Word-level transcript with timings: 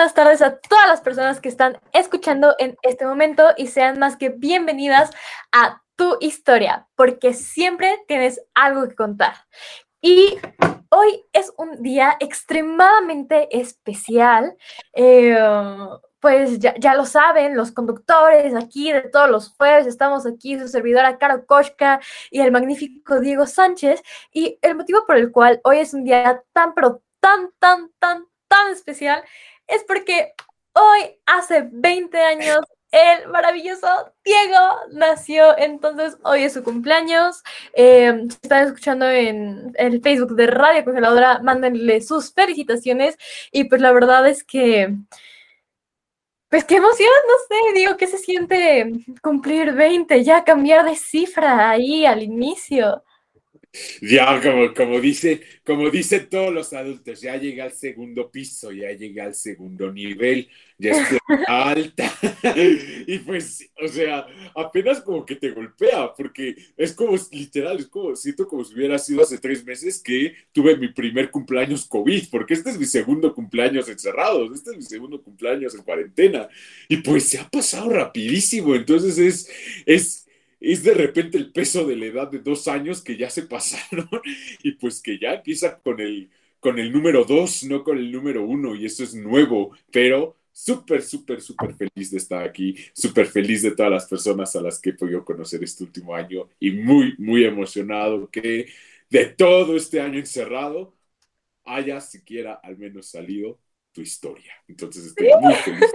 buenas 0.00 0.14
tardes 0.14 0.40
a 0.40 0.56
todas 0.56 0.88
las 0.88 1.02
personas 1.02 1.40
que 1.42 1.50
están 1.50 1.78
escuchando 1.92 2.54
en 2.58 2.74
este 2.80 3.04
momento 3.04 3.50
y 3.58 3.66
sean 3.66 3.98
más 3.98 4.16
que 4.16 4.30
bienvenidas 4.30 5.10
a 5.52 5.82
tu 5.94 6.16
historia, 6.20 6.88
porque 6.96 7.34
siempre 7.34 8.02
tienes 8.08 8.40
algo 8.54 8.88
que 8.88 8.94
contar. 8.94 9.34
Y 10.00 10.38
hoy 10.88 11.22
es 11.34 11.52
un 11.58 11.82
día 11.82 12.16
extremadamente 12.18 13.54
especial. 13.54 14.56
Eh, 14.94 15.38
pues 16.18 16.58
ya, 16.58 16.74
ya, 16.78 16.94
lo 16.94 17.04
saben, 17.04 17.54
los 17.54 17.70
conductores 17.70 18.54
aquí 18.54 18.92
de 18.92 19.02
todos 19.02 19.28
los 19.28 19.50
jueves, 19.50 19.86
estamos 19.86 20.24
aquí, 20.24 20.58
su 20.58 20.68
servidora 20.68 21.18
Caro 21.18 21.44
Koshka 21.44 22.00
y 22.30 22.40
el 22.40 22.52
magnífico 22.52 23.20
Diego 23.20 23.44
Sánchez. 23.44 24.02
Y 24.32 24.58
el 24.62 24.76
motivo 24.76 25.04
por 25.06 25.16
el 25.16 25.30
cual 25.30 25.60
hoy 25.62 25.80
es 25.80 25.92
un 25.92 26.04
día 26.04 26.42
tan, 26.54 26.72
pero 26.72 27.02
tan, 27.20 27.50
tan, 27.58 27.90
tan, 27.98 28.24
tan 28.48 28.72
especial 28.72 29.22
es 29.70 29.84
porque 29.84 30.34
hoy, 30.74 31.20
hace 31.26 31.68
20 31.70 32.18
años, 32.18 32.60
el 32.92 33.28
maravilloso 33.28 33.86
Diego 34.24 34.58
nació, 34.92 35.56
entonces 35.56 36.16
hoy 36.24 36.42
es 36.42 36.54
su 36.54 36.64
cumpleaños. 36.64 37.42
Eh, 37.74 38.12
si 38.28 38.36
están 38.42 38.66
escuchando 38.66 39.08
en 39.08 39.72
el 39.76 40.02
Facebook 40.02 40.34
de 40.34 40.48
Radio 40.48 40.84
Congeladora, 40.84 41.40
mándenle 41.40 42.00
sus 42.00 42.32
felicitaciones. 42.32 43.16
Y 43.52 43.64
pues 43.64 43.80
la 43.80 43.92
verdad 43.92 44.26
es 44.28 44.42
que, 44.44 44.96
pues 46.48 46.64
qué 46.64 46.76
emoción, 46.76 47.08
no 47.28 47.34
sé, 47.48 47.72
digo, 47.74 47.96
¿qué 47.96 48.08
se 48.08 48.18
siente 48.18 48.90
cumplir 49.22 49.72
20? 49.72 50.24
Ya 50.24 50.42
cambiar 50.44 50.84
de 50.84 50.96
cifra 50.96 51.70
ahí 51.70 52.06
al 52.06 52.22
inicio. 52.22 53.04
Ya, 54.02 54.40
como, 54.40 54.74
como, 54.74 55.00
dice, 55.00 55.42
como 55.64 55.90
dicen 55.90 56.28
todos 56.28 56.52
los 56.52 56.72
adultos, 56.72 57.20
ya 57.20 57.36
llega 57.36 57.64
al 57.64 57.72
segundo 57.72 58.30
piso, 58.30 58.72
ya 58.72 58.90
llega 58.92 59.24
al 59.24 59.34
segundo 59.34 59.92
nivel, 59.92 60.48
ya 60.78 60.92
estoy 60.92 61.18
alta. 61.46 62.12
y 63.06 63.18
pues, 63.18 63.70
o 63.80 63.88
sea, 63.88 64.26
apenas 64.54 65.00
como 65.00 65.24
que 65.24 65.36
te 65.36 65.50
golpea, 65.50 66.12
porque 66.14 66.56
es 66.76 66.92
como, 66.92 67.16
literal, 67.30 67.78
es 67.78 67.86
como, 67.86 68.16
siento 68.16 68.48
como 68.48 68.64
si 68.64 68.74
hubiera 68.74 68.98
sido 68.98 69.22
hace 69.22 69.38
tres 69.38 69.64
meses 69.64 70.02
que 70.02 70.34
tuve 70.52 70.76
mi 70.76 70.88
primer 70.88 71.30
cumpleaños 71.30 71.86
COVID, 71.86 72.24
porque 72.30 72.54
este 72.54 72.70
es 72.70 72.78
mi 72.78 72.86
segundo 72.86 73.34
cumpleaños 73.34 73.88
encerrado, 73.88 74.52
este 74.52 74.70
es 74.70 74.76
mi 74.76 74.82
segundo 74.82 75.22
cumpleaños 75.22 75.74
en 75.74 75.82
cuarentena. 75.82 76.48
Y 76.88 76.98
pues 76.98 77.28
se 77.28 77.38
ha 77.38 77.48
pasado 77.48 77.90
rapidísimo, 77.90 78.74
entonces 78.74 79.18
es, 79.18 79.50
es, 79.86 80.26
es 80.60 80.82
de 80.82 80.94
repente 80.94 81.38
el 81.38 81.52
peso 81.52 81.86
de 81.86 81.96
la 81.96 82.06
edad 82.06 82.30
de 82.30 82.38
dos 82.40 82.68
años 82.68 83.02
que 83.02 83.16
ya 83.16 83.30
se 83.30 83.42
pasaron 83.46 84.08
y 84.62 84.72
pues 84.72 85.00
que 85.02 85.18
ya 85.18 85.34
empieza 85.34 85.78
con 85.80 86.00
el, 86.00 86.30
con 86.60 86.78
el 86.78 86.92
número 86.92 87.24
dos, 87.24 87.62
no 87.64 87.82
con 87.84 87.98
el 87.98 88.10
número 88.12 88.44
uno, 88.46 88.74
y 88.74 88.86
eso 88.86 89.02
es 89.04 89.14
nuevo, 89.14 89.72
pero 89.90 90.36
súper, 90.52 91.02
súper, 91.02 91.40
súper 91.40 91.74
feliz 91.74 92.10
de 92.10 92.18
estar 92.18 92.42
aquí, 92.42 92.74
súper 92.94 93.26
feliz 93.26 93.62
de 93.62 93.70
todas 93.72 93.92
las 93.92 94.06
personas 94.06 94.54
a 94.56 94.60
las 94.62 94.78
que 94.80 94.90
he 94.90 94.92
podido 94.94 95.24
conocer 95.24 95.62
este 95.64 95.84
último 95.84 96.14
año 96.14 96.48
y 96.58 96.72
muy, 96.72 97.14
muy 97.18 97.44
emocionado 97.44 98.28
que 98.30 98.66
de 99.10 99.26
todo 99.26 99.76
este 99.76 100.00
año 100.00 100.18
encerrado 100.18 100.94
haya 101.64 102.00
siquiera 102.00 102.54
al 102.54 102.78
menos 102.78 103.06
salido 103.06 103.58
tu 104.00 104.04
historia. 104.04 104.54
Entonces 104.66 105.06
estoy 105.06 105.30
muy 105.40 105.54
feliz. 105.54 105.90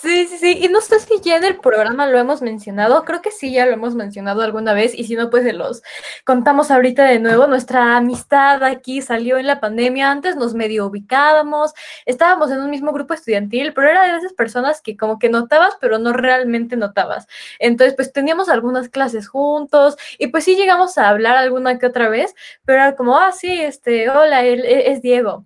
Sí, 0.00 0.26
sí, 0.26 0.38
sí. 0.38 0.58
Y 0.62 0.68
no 0.68 0.80
sé 0.80 1.00
si 1.00 1.20
ya 1.20 1.36
en 1.36 1.44
el 1.44 1.56
programa 1.56 2.06
lo 2.06 2.18
hemos 2.18 2.40
mencionado. 2.40 3.04
Creo 3.04 3.20
que 3.20 3.30
sí, 3.30 3.52
ya 3.52 3.66
lo 3.66 3.72
hemos 3.72 3.94
mencionado 3.94 4.42
alguna 4.42 4.72
vez. 4.72 4.94
Y 4.94 5.04
si 5.04 5.16
no, 5.16 5.28
pues 5.28 5.42
se 5.42 5.52
los 5.52 5.82
contamos 6.24 6.70
ahorita 6.70 7.04
de 7.04 7.18
nuevo. 7.18 7.46
Nuestra 7.46 7.96
amistad 7.96 8.62
aquí 8.62 9.02
salió 9.02 9.38
en 9.38 9.46
la 9.46 9.60
pandemia. 9.60 10.10
Antes 10.10 10.36
nos 10.36 10.54
medio 10.54 10.86
ubicábamos. 10.86 11.72
Estábamos 12.04 12.50
en 12.50 12.60
un 12.60 12.70
mismo 12.70 12.92
grupo 12.92 13.14
estudiantil, 13.14 13.72
pero 13.74 13.88
era 13.90 14.06
de 14.06 14.18
esas 14.18 14.32
personas 14.32 14.80
que 14.80 14.96
como 14.96 15.18
que 15.18 15.28
notabas, 15.28 15.74
pero 15.80 15.98
no 15.98 16.12
realmente 16.12 16.76
notabas. 16.76 17.26
Entonces, 17.58 17.94
pues 17.94 18.12
teníamos 18.12 18.48
algunas 18.48 18.88
clases 18.88 19.28
juntos. 19.28 19.96
Y 20.18 20.28
pues 20.28 20.44
sí 20.44 20.56
llegamos 20.56 20.96
a 20.98 21.08
hablar 21.08 21.36
alguna 21.36 21.78
que 21.78 21.86
otra 21.86 22.08
vez. 22.08 22.34
Pero 22.64 22.78
era 22.78 22.96
como, 22.96 23.18
ah, 23.18 23.32
sí, 23.32 23.60
este, 23.60 24.08
hola, 24.08 24.44
él 24.44 24.64
e-, 24.64 24.92
es 24.92 25.02
Diego 25.02 25.44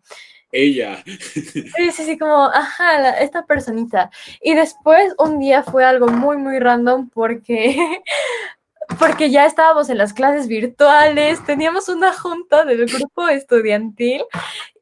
ella. 0.53 1.03
Sí, 1.05 1.93
sí, 1.93 2.05
sí, 2.05 2.19
como, 2.19 2.47
ajá, 2.47 3.19
esta 3.19 3.45
personita. 3.47 4.11
Y 4.43 4.55
después 4.55 5.15
un 5.19 5.39
día 5.39 5.63
fue 5.63 5.85
algo 5.85 6.09
muy, 6.09 6.37
muy 6.37 6.59
random 6.59 7.09
porque, 7.11 7.77
porque 8.99 9.31
ya 9.31 9.47
estábamos 9.47 9.91
en 9.91 9.99
las 9.99 10.13
clases 10.13 10.49
virtuales, 10.49 11.45
teníamos 11.45 11.89
una 11.89 12.13
junta 12.13 12.65
del 12.65 12.87
grupo 12.87 13.29
estudiantil 13.29 14.23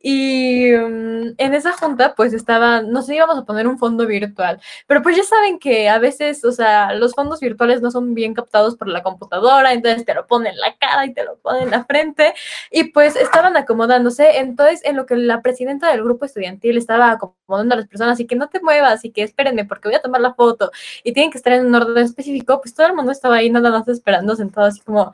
y 0.00 0.72
um, 0.74 1.34
en 1.38 1.54
esa 1.54 1.72
junta, 1.72 2.14
pues 2.14 2.32
estaba, 2.32 2.82
nos 2.82 3.08
íbamos 3.08 3.36
a 3.38 3.44
poner 3.44 3.66
un 3.66 3.78
fondo 3.78 4.06
virtual, 4.06 4.60
pero 4.86 5.02
pues 5.02 5.16
ya 5.16 5.24
saben 5.24 5.58
que 5.58 5.88
a 5.88 5.98
veces, 5.98 6.44
o 6.44 6.52
sea, 6.52 6.94
los 6.94 7.14
fondos 7.14 7.40
virtuales 7.40 7.82
no 7.82 7.90
son 7.90 8.14
bien 8.14 8.34
captados 8.34 8.76
por 8.76 8.88
la 8.88 9.02
computadora, 9.02 9.72
entonces 9.72 10.04
te 10.04 10.14
lo 10.14 10.26
ponen 10.26 10.52
en 10.52 10.60
la 10.60 10.76
cara 10.78 11.04
y 11.06 11.14
te 11.14 11.24
lo 11.24 11.36
ponen 11.38 11.64
en 11.64 11.70
la 11.70 11.84
frente, 11.84 12.34
y 12.70 12.84
pues 12.84 13.16
estaban 13.16 13.56
acomodándose, 13.56 14.38
entonces 14.38 14.84
en 14.84 14.96
lo 14.96 15.06
que 15.06 15.16
la 15.16 15.42
presidenta 15.42 15.90
del 15.90 16.04
grupo 16.04 16.24
estudiantil 16.24 16.78
estaba 16.78 17.10
acomodando 17.10 17.74
a 17.74 17.78
las 17.78 17.88
personas 17.88 18.20
y 18.20 18.26
que 18.26 18.36
no 18.36 18.48
te 18.48 18.60
muevas 18.60 19.04
y 19.04 19.10
que 19.10 19.22
espérenme 19.22 19.64
porque 19.64 19.88
voy 19.88 19.96
a 19.96 20.02
tomar 20.02 20.20
la 20.20 20.34
foto 20.34 20.70
y 21.02 21.12
tienen 21.12 21.30
que 21.30 21.38
estar 21.38 21.52
en 21.52 21.66
un 21.66 21.74
orden 21.74 22.04
específico, 22.04 22.60
pues 22.60 22.74
todo 22.74 22.86
el 22.86 22.94
mundo 22.94 23.12
estaba 23.12 23.36
ahí 23.36 23.50
nada 23.50 23.70
más 23.70 23.88
esperando 23.88 24.36
sentado 24.36 24.68
así 24.68 24.80
como, 24.80 25.12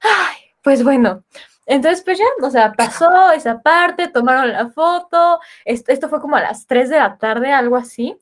ay, 0.00 0.36
pues 0.62 0.82
bueno. 0.84 1.22
Entonces, 1.66 2.02
pues 2.04 2.18
ya, 2.18 2.24
o 2.42 2.50
sea, 2.50 2.72
pasó 2.72 3.32
esa 3.32 3.62
parte, 3.62 4.08
tomaron 4.08 4.52
la 4.52 4.68
foto, 4.68 5.40
esto, 5.64 6.08
fue 6.08 6.20
como 6.20 6.36
a 6.36 6.42
las 6.42 6.66
3 6.66 6.90
de 6.90 6.98
la 6.98 7.16
tarde, 7.16 7.52
algo 7.52 7.76
así, 7.76 8.16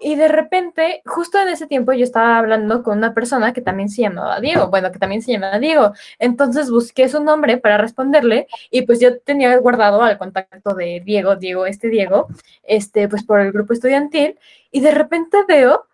y 0.00 0.16
de 0.16 0.28
repente, 0.28 1.02
justo 1.06 1.40
en 1.40 1.48
ese 1.48 1.66
tiempo 1.66 1.92
yo 1.92 2.04
estaba 2.04 2.38
hablando 2.38 2.82
con 2.82 2.98
una 2.98 3.14
persona 3.14 3.52
que 3.52 3.60
también 3.60 3.88
se 3.88 4.02
llamaba 4.02 4.40
Diego, 4.40 4.68
bueno, 4.68 4.90
que 4.90 4.98
también 4.98 5.22
se 5.22 5.32
llama 5.32 5.58
Diego, 5.58 5.92
entonces 6.18 6.70
busqué 6.70 7.08
su 7.08 7.22
nombre 7.22 7.56
para 7.58 7.78
responderle 7.78 8.48
y 8.70 8.82
pues 8.82 8.98
yo 9.00 9.20
tenía 9.20 9.56
guardado 9.58 10.02
al 10.02 10.18
contacto 10.18 10.74
de 10.74 11.00
Diego, 11.04 11.36
Diego, 11.36 11.66
este 11.66 11.88
Diego, 11.88 12.28
este, 12.64 13.08
pues 13.08 13.22
por 13.24 13.40
el 13.40 13.52
grupo 13.52 13.72
estudiantil, 13.74 14.38
y 14.72 14.80
de 14.80 14.90
repente 14.90 15.38
veo, 15.46 15.86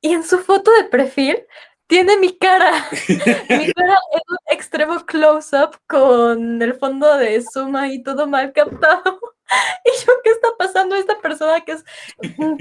y 0.00 0.12
en 0.14 0.22
su 0.22 0.38
foto 0.38 0.70
de 0.80 0.84
perfil 0.84 1.44
tiene 1.88 2.16
mi 2.18 2.36
cara. 2.36 2.86
mi 3.48 3.72
cara 3.72 3.98
en 4.12 4.22
un 4.28 4.38
extremo 4.50 5.04
close-up 5.04 5.76
con 5.88 6.62
el 6.62 6.74
fondo 6.74 7.16
de 7.16 7.42
suma 7.42 7.88
y 7.88 8.02
todo 8.02 8.28
mal 8.28 8.52
captado. 8.52 9.18
Y 9.82 10.04
yo, 10.04 10.12
¿qué 10.22 10.28
está 10.28 10.48
pasando? 10.58 10.94
Esta 10.94 11.18
persona 11.22 11.62
que 11.62 11.72
es 11.72 11.84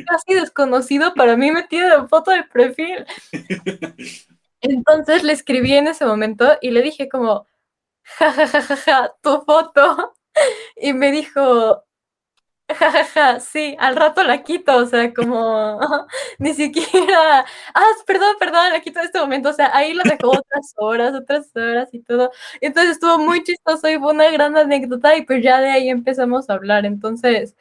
casi 0.08 0.34
desconocido 0.34 1.14
para 1.16 1.36
mí 1.36 1.52
me 1.52 1.64
tiene 1.64 1.94
en 1.94 2.08
foto 2.08 2.32
de 2.32 2.44
perfil. 2.44 3.06
Entonces 4.62 5.24
le 5.24 5.34
escribí 5.34 5.74
en 5.74 5.90
ese 5.90 6.06
momento 6.06 6.58
y 6.62 6.72
le 6.72 6.82
dije 6.82 7.10
como, 7.10 7.46
jajajaja, 8.04 8.78
ja, 8.78 9.16
tu 9.22 9.42
foto. 9.42 10.14
Y 10.78 10.94
me 10.94 11.12
dijo, 11.12 11.84
jajaja, 12.70 13.40
sí, 13.40 13.76
al 13.80 13.96
rato 13.96 14.24
la 14.24 14.44
quito, 14.44 14.76
o 14.78 14.86
sea, 14.86 15.14
como 15.14 15.80
ni 16.40 16.54
siquiera, 16.54 17.46
ah, 17.74 17.86
perdón, 18.06 18.36
perdón, 18.40 18.72
la 18.72 18.82
quito 18.82 19.00
en 19.00 19.06
este 19.06 19.20
momento, 19.20 19.50
o 19.50 19.54
sea, 19.54 19.76
ahí 19.76 19.94
lo 19.94 20.04
dejó 20.04 20.30
otras 20.40 20.74
horas, 20.78 21.14
otras 21.16 21.56
horas 21.56 21.90
y 21.94 22.00
todo. 22.00 22.32
Entonces 22.62 22.94
estuvo 22.94 23.18
muy 23.20 23.44
chistoso 23.44 23.90
y 23.90 23.98
fue 23.98 24.14
una 24.14 24.30
gran 24.32 24.58
anécdota 24.58 25.16
y 25.16 25.24
pues 25.26 25.44
ya 25.44 25.60
de 25.62 25.70
ahí 25.70 25.90
empezamos 25.90 26.50
a 26.50 26.54
hablar. 26.54 26.86
Entonces, 26.86 27.56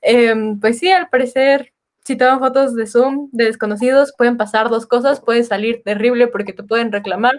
em, 0.00 0.58
pues 0.60 0.78
sí, 0.78 0.90
al 0.90 1.08
parecer, 1.08 1.72
si 2.04 2.16
toman 2.16 2.38
fotos 2.40 2.74
de 2.74 2.86
Zoom 2.86 3.28
de 3.32 3.46
desconocidos, 3.46 4.14
pueden 4.16 4.36
pasar 4.36 4.68
dos 4.70 4.86
cosas, 4.86 5.20
puede 5.20 5.44
salir 5.44 5.82
terrible 5.84 6.28
porque 6.28 6.52
te 6.52 6.62
pueden 6.62 6.92
reclamar, 6.92 7.34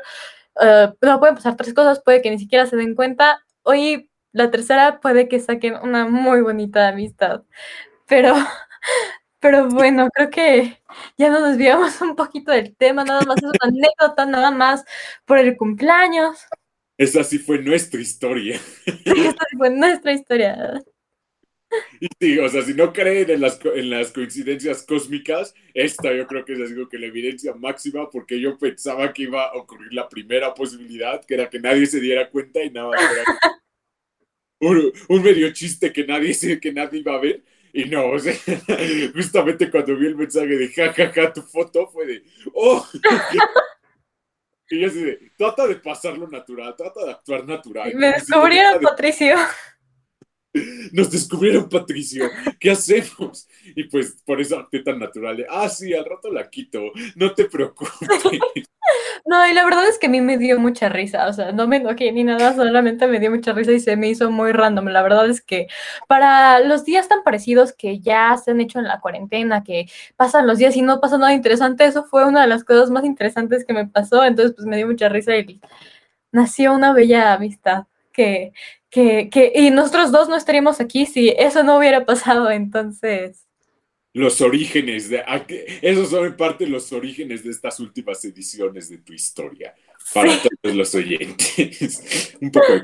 uh, 0.56 0.94
no, 1.02 1.20
pueden 1.20 1.36
pasar 1.36 1.56
tres 1.56 1.74
cosas, 1.74 2.02
puede 2.04 2.22
que 2.22 2.30
ni 2.32 2.40
siquiera 2.40 2.66
se 2.66 2.76
den 2.76 2.96
cuenta. 2.96 3.40
Hoy 3.64 4.07
la 4.38 4.52
tercera 4.52 5.00
puede 5.00 5.28
que 5.28 5.40
saquen 5.40 5.76
una 5.82 6.08
muy 6.08 6.42
bonita 6.42 6.88
amistad. 6.88 7.44
Pero, 8.08 8.34
pero 9.40 9.68
bueno, 9.70 10.10
creo 10.14 10.30
que 10.30 10.82
ya 11.18 11.30
nos 11.30 11.50
desviamos 11.50 12.00
un 12.02 12.16
poquito 12.16 12.52
del 12.52 12.76
tema, 12.76 13.04
nada 13.04 13.22
más 13.26 13.38
es 13.38 13.44
una 13.44 13.58
anécdota, 13.62 14.26
nada 14.26 14.52
más 14.52 14.86
por 15.26 15.40
el 15.40 15.58
cumpleaños. 15.58 16.38
Esa 16.98 17.24
sí 17.24 17.40
fue 17.40 17.60
nuestra 17.60 18.00
historia. 18.00 18.60
esa 18.86 19.46
sí 19.50 19.58
fue 19.58 19.70
nuestra 19.70 20.14
historia. 20.14 20.82
Y 22.00 22.08
sí, 22.20 22.40
o 22.40 22.48
sea, 22.48 22.62
si 22.62 22.74
no 22.74 22.94
creen 22.94 23.30
en 23.30 23.42
las, 23.42 23.60
en 23.66 23.90
las 23.90 24.12
coincidencias 24.12 24.84
cósmicas, 24.84 25.54
esta 25.74 26.14
yo 26.14 26.26
creo 26.26 26.46
que 26.46 26.54
es 26.54 26.72
algo 26.72 26.88
que 26.88 26.98
la 26.98 27.08
evidencia 27.08 27.54
máxima, 27.56 28.10
porque 28.10 28.40
yo 28.40 28.58
pensaba 28.58 29.12
que 29.12 29.24
iba 29.24 29.48
a 29.48 29.56
ocurrir 29.56 29.94
la 29.94 30.08
primera 30.08 30.54
posibilidad, 30.54 31.24
que 31.26 31.34
era 31.34 31.50
que 31.50 31.60
nadie 31.60 31.86
se 31.86 32.00
diera 32.00 32.30
cuenta 32.30 32.64
y 32.64 32.72
nada, 32.72 32.92
era 32.96 33.24
un, 34.60 35.24
medio 35.24 35.52
chiste 35.54 35.92
que 35.92 36.06
nadie, 36.06 36.60
que 36.60 36.72
nadie 36.72 37.00
iba 37.00 37.16
a 37.16 37.20
ver. 37.20 37.44
Y 37.74 37.86
no, 37.86 38.08
o 38.08 38.20
sea, 38.20 38.34
justamente 39.14 39.70
cuando 39.70 39.96
vi 39.96 40.08
el 40.08 40.16
mensaje 40.16 40.58
de 40.58 40.70
jajaja, 40.70 41.14
ja, 41.14 41.24
ja, 41.28 41.34
tu 41.34 41.42
foto 41.42 41.88
fue 41.88 42.08
de, 42.08 42.24
oh. 42.54 42.86
y 44.70 44.80
yo 44.80 44.88
así 44.88 45.04
de, 45.04 45.32
trata 45.38 45.68
de 45.68 45.76
pasarlo 45.76 46.28
natural, 46.28 46.76
trata 46.76 47.06
de 47.06 47.12
actuar 47.12 47.46
natural. 47.46 47.94
Me 47.94 48.14
descubrieron, 48.14 48.82
Patricio. 48.82 49.36
nos 50.92 51.12
descubrieron, 51.12 51.70
Patricio, 51.70 52.30
¿qué 52.60 52.72
hacemos? 52.72 53.48
Y 53.76 53.86
pues 53.86 54.22
por 54.26 54.42
eso 54.42 54.58
acté 54.60 54.80
tan 54.82 55.00
natural 55.00 55.38
de, 55.38 55.46
ah, 55.50 55.70
sí, 55.70 55.94
al 55.94 56.06
rato 56.06 56.32
la 56.32 56.50
quito, 56.50 56.92
no 57.16 57.34
te 57.34 57.46
preocupes. 57.46 58.68
No, 59.26 59.46
y 59.48 59.54
la 59.54 59.66
verdad 59.66 59.88
es 59.88 60.00
que 60.00 60.08
a 60.08 60.10
mí 60.10 60.22
me 60.22 60.38
dio 60.38 60.60
mucha 60.60 60.90
risa, 60.90 61.28
o 61.28 61.34
sea, 61.34 61.52
no 61.52 61.68
me 61.68 61.78
enojé 61.78 62.12
ni 62.12 62.24
nada, 62.24 62.56
solamente 62.56 63.08
me 63.08 63.20
dio 63.20 63.30
mucha 63.32 63.54
risa 63.54 63.72
y 63.72 63.80
se 63.80 63.96
me 63.98 64.10
hizo 64.10 64.32
muy 64.32 64.52
random. 64.52 64.86
La 64.88 65.02
verdad 65.02 65.30
es 65.30 65.42
que 65.42 65.68
para 66.08 66.60
los 66.62 66.86
días 66.86 67.08
tan 67.08 67.24
parecidos 67.24 67.74
que 67.74 68.00
ya 68.00 68.38
se 68.38 68.52
han 68.52 68.62
hecho 68.62 68.80
en 68.80 68.86
la 68.86 69.00
cuarentena, 69.00 69.64
que 69.64 69.88
pasan 70.16 70.48
los 70.48 70.58
días 70.58 70.76
y 70.78 70.82
no 70.82 71.00
pasa 71.02 71.18
nada 71.18 71.34
interesante, 71.34 71.86
eso 71.86 72.06
fue 72.06 72.26
una 72.26 72.42
de 72.42 72.48
las 72.48 72.64
cosas 72.64 72.90
más 72.90 73.06
interesantes 73.06 73.66
que 73.66 73.74
me 73.74 73.88
pasó, 73.88 74.24
entonces 74.24 74.56
pues 74.56 74.66
me 74.68 74.78
dio 74.78 74.88
mucha 74.88 75.10
risa 75.10 75.36
y 75.38 75.60
nació 76.32 76.74
una 76.74 76.94
bella 76.94 77.34
amistad 77.34 77.86
que, 78.14 78.54
que, 78.90 79.30
que, 79.30 79.52
y 79.56 79.72
nosotros 79.72 80.12
dos 80.12 80.30
no 80.30 80.36
estaríamos 80.36 80.80
aquí 80.82 81.06
si 81.06 81.30
eso 81.38 81.64
no 81.64 81.78
hubiera 81.78 82.06
pasado, 82.06 82.52
entonces 82.52 83.47
los 84.18 84.42
orígenes 84.42 85.10
de 85.10 85.24
esos 85.82 86.10
son 86.10 86.26
en 86.26 86.36
parte 86.36 86.66
los 86.66 86.92
orígenes 86.92 87.44
de 87.44 87.52
estas 87.52 87.80
últimas 87.80 88.24
ediciones 88.26 88.90
de 88.90 88.98
tu 88.98 89.14
historia 89.14 89.76
para 90.12 90.32
todos 90.62 90.76
los 90.76 90.96
oyentes. 90.96 92.36
Un 92.42 92.52
poco 92.52 92.74
de... 92.74 92.84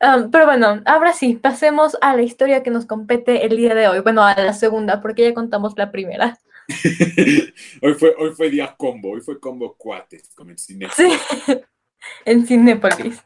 Um, 0.00 0.30
pero 0.32 0.46
bueno, 0.46 0.82
ahora 0.84 1.12
sí, 1.12 1.34
pasemos 1.34 1.96
a 2.00 2.16
la 2.16 2.22
historia 2.22 2.64
que 2.64 2.70
nos 2.70 2.86
compete 2.86 3.46
el 3.46 3.56
día 3.56 3.76
de 3.76 3.86
hoy. 3.86 4.00
Bueno, 4.00 4.24
a 4.24 4.34
la 4.34 4.52
segunda, 4.52 5.00
porque 5.00 5.22
ya 5.22 5.34
contamos 5.34 5.74
la 5.76 5.92
primera. 5.92 6.40
hoy, 7.82 7.94
fue, 7.94 8.14
hoy 8.18 8.30
fue 8.36 8.50
día 8.50 8.74
combo, 8.76 9.12
hoy 9.12 9.20
fue 9.20 9.38
combo 9.38 9.76
cuates, 9.76 10.30
como 10.34 10.50
en 10.50 10.58
Cinépolis. 10.58 11.20
Sí, 11.46 11.60
en 12.24 12.46
Cinépolis. 12.46 13.22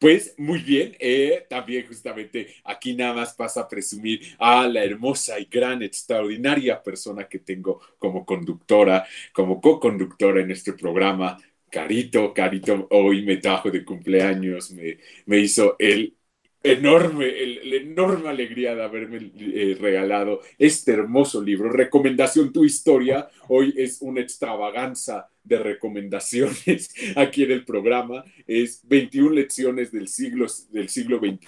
Pues 0.00 0.34
muy 0.38 0.60
bien, 0.60 0.96
eh, 0.98 1.46
también 1.50 1.86
justamente 1.86 2.54
aquí 2.64 2.94
nada 2.96 3.12
más 3.14 3.34
pasa 3.34 3.60
a 3.62 3.68
presumir 3.68 4.22
a 4.38 4.66
la 4.66 4.82
hermosa 4.82 5.38
y 5.38 5.44
gran, 5.44 5.82
extraordinaria 5.82 6.82
persona 6.82 7.28
que 7.28 7.40
tengo 7.40 7.82
como 7.98 8.24
conductora, 8.24 9.06
como 9.34 9.60
co-conductora 9.60 10.40
en 10.40 10.52
este 10.52 10.72
programa. 10.72 11.36
Carito, 11.70 12.32
Carito 12.32 12.88
hoy 12.90 13.22
me 13.26 13.36
trajo 13.36 13.70
de 13.70 13.84
cumpleaños, 13.84 14.70
me, 14.72 14.98
me 15.26 15.38
hizo 15.40 15.76
el 15.78 16.16
enorme, 16.62 17.32
la 17.64 17.76
enorme 17.76 18.28
alegría 18.28 18.74
de 18.74 18.82
haberme 18.82 19.32
eh, 19.38 19.76
regalado 19.80 20.40
este 20.58 20.92
hermoso 20.92 21.42
libro. 21.42 21.70
Recomendación 21.70 22.52
Tu 22.52 22.64
Historia. 22.64 23.28
Hoy 23.48 23.74
es 23.76 24.02
una 24.02 24.20
extravaganza 24.20 25.28
de 25.42 25.58
recomendaciones 25.58 26.94
aquí 27.16 27.44
en 27.44 27.52
el 27.52 27.64
programa. 27.64 28.24
Es 28.46 28.86
21 28.86 29.30
lecciones 29.30 29.90
del 29.92 30.08
siglo, 30.08 30.46
del 30.70 30.88
siglo 30.88 31.18
XX. 31.18 31.46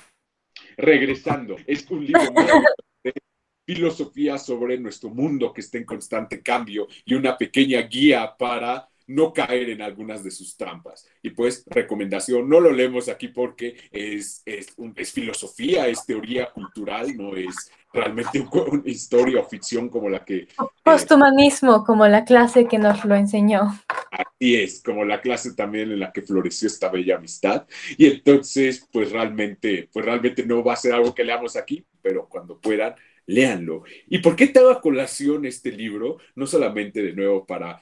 Regresando, 0.77 1.57
es 1.67 1.89
un 1.91 2.07
libro 2.07 2.33
de 3.05 3.13
filosofía 3.67 4.39
sobre 4.39 4.79
nuestro 4.79 5.11
mundo 5.11 5.53
que 5.53 5.61
está 5.61 5.79
en 5.79 5.85
constante 5.85 6.43
cambio 6.43 6.89
y 7.05 7.15
una 7.15 7.37
pequeña 7.37 7.83
guía 7.83 8.35
para 8.39 8.89
no 9.07 9.33
caer 9.33 9.71
en 9.71 9.83
algunas 9.83 10.23
de 10.23 10.31
sus 10.31 10.57
trampas. 10.57 11.07
Y 11.23 11.31
pues, 11.31 11.65
recomendación, 11.67 12.49
no 12.49 12.61
lo 12.61 12.71
leemos 12.71 13.09
aquí 13.09 13.29
porque 13.29 13.77
es, 13.91 14.43
es, 14.45 14.75
filosofía, 15.13 15.89
es 15.89 16.05
teoría 16.07 16.51
cultural, 16.51 17.17
no 17.17 17.37
es 17.37 17.71
realmente 17.93 18.41
una 18.53 18.83
historia 18.85 19.41
o 19.41 19.49
ficción 19.49 19.89
como 19.89 20.09
la 20.09 20.25
que... 20.25 20.49
Posthumanismo, 20.83 21.85
como 21.85 22.07
la 22.09 22.25
clase 22.25 22.67
que 22.67 22.79
nos 22.79 23.05
lo 23.05 23.15
enseñó. 23.15 23.79
Así 24.11 24.57
es, 24.57 24.83
como 24.83 25.05
la 25.05 25.21
clase 25.21 25.55
también 25.55 25.93
en 25.93 26.01
la 26.01 26.13
que 26.13 26.23
floreció 26.23 26.69
esta 26.69 26.89
bella 26.89 27.17
amistad. 27.17 27.67
Y 27.97 28.07
entonces, 28.07 28.89
pues 28.93 29.13
realmente, 29.13 29.89
pues 29.93 30.05
realmente 30.05 30.45
no 30.47 30.65
va 30.65 30.75
a 30.75 30.77
ser 30.77 30.95
algo 30.95 31.15
que 31.15 31.25
leamos 31.25 31.57
aquí, 31.57 31.85
pero 32.01 32.29
cuando 32.29 32.59
puedan, 32.59 32.95
léanlo. 33.27 33.85
¿Y 34.09 34.19
por 34.19 34.37
qué 34.37 34.49
te 34.49 34.59
hago 34.59 34.71
a 34.71 34.81
colación 34.81 35.45
este 35.47 35.71
libro? 35.71 36.19
No 36.35 36.47
solamente 36.47 37.03
de 37.03 37.13
nuevo 37.13 37.47
para 37.47 37.81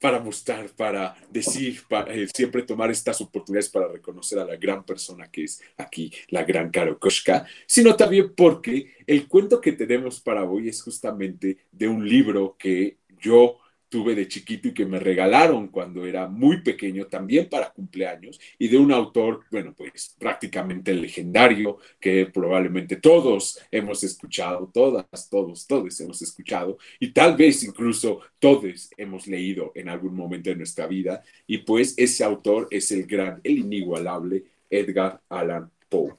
para 0.00 0.20
mostrar, 0.20 0.68
para 0.70 1.16
decir, 1.30 1.82
para 1.88 2.12
eh, 2.14 2.28
siempre 2.34 2.62
tomar 2.62 2.90
estas 2.90 3.20
oportunidades 3.20 3.68
para 3.68 3.88
reconocer 3.88 4.38
a 4.38 4.44
la 4.44 4.56
gran 4.56 4.84
persona 4.84 5.30
que 5.30 5.44
es 5.44 5.62
aquí, 5.76 6.12
la 6.28 6.44
gran 6.44 6.70
Karo 6.70 6.98
Koshka, 6.98 7.46
sino 7.66 7.96
también 7.96 8.34
porque 8.34 8.94
el 9.06 9.26
cuento 9.26 9.60
que 9.60 9.72
tenemos 9.72 10.20
para 10.20 10.44
hoy 10.44 10.68
es 10.68 10.82
justamente 10.82 11.58
de 11.72 11.88
un 11.88 12.06
libro 12.06 12.56
que 12.58 12.98
yo 13.18 13.58
tuve 13.88 14.14
de 14.14 14.28
chiquito 14.28 14.68
y 14.68 14.74
que 14.74 14.86
me 14.86 14.98
regalaron 14.98 15.68
cuando 15.68 16.04
era 16.04 16.26
muy 16.28 16.60
pequeño 16.60 17.06
también 17.06 17.48
para 17.48 17.70
cumpleaños 17.70 18.40
y 18.58 18.68
de 18.68 18.78
un 18.78 18.92
autor, 18.92 19.44
bueno, 19.50 19.74
pues 19.76 20.16
prácticamente 20.18 20.94
legendario 20.94 21.78
que 22.00 22.26
probablemente 22.26 22.96
todos 22.96 23.60
hemos 23.70 24.02
escuchado, 24.02 24.70
todas, 24.72 25.28
todos, 25.30 25.66
todos 25.66 26.00
hemos 26.00 26.20
escuchado 26.22 26.78
y 26.98 27.12
tal 27.12 27.36
vez 27.36 27.62
incluso 27.62 28.20
todos 28.38 28.90
hemos 28.96 29.26
leído 29.26 29.72
en 29.74 29.88
algún 29.88 30.14
momento 30.14 30.50
de 30.50 30.56
nuestra 30.56 30.86
vida 30.86 31.22
y 31.46 31.58
pues 31.58 31.94
ese 31.96 32.24
autor 32.24 32.68
es 32.70 32.90
el 32.90 33.06
gran, 33.06 33.40
el 33.44 33.58
inigualable 33.58 34.44
Edgar 34.68 35.20
Allan 35.28 35.70
Poe. 35.88 36.14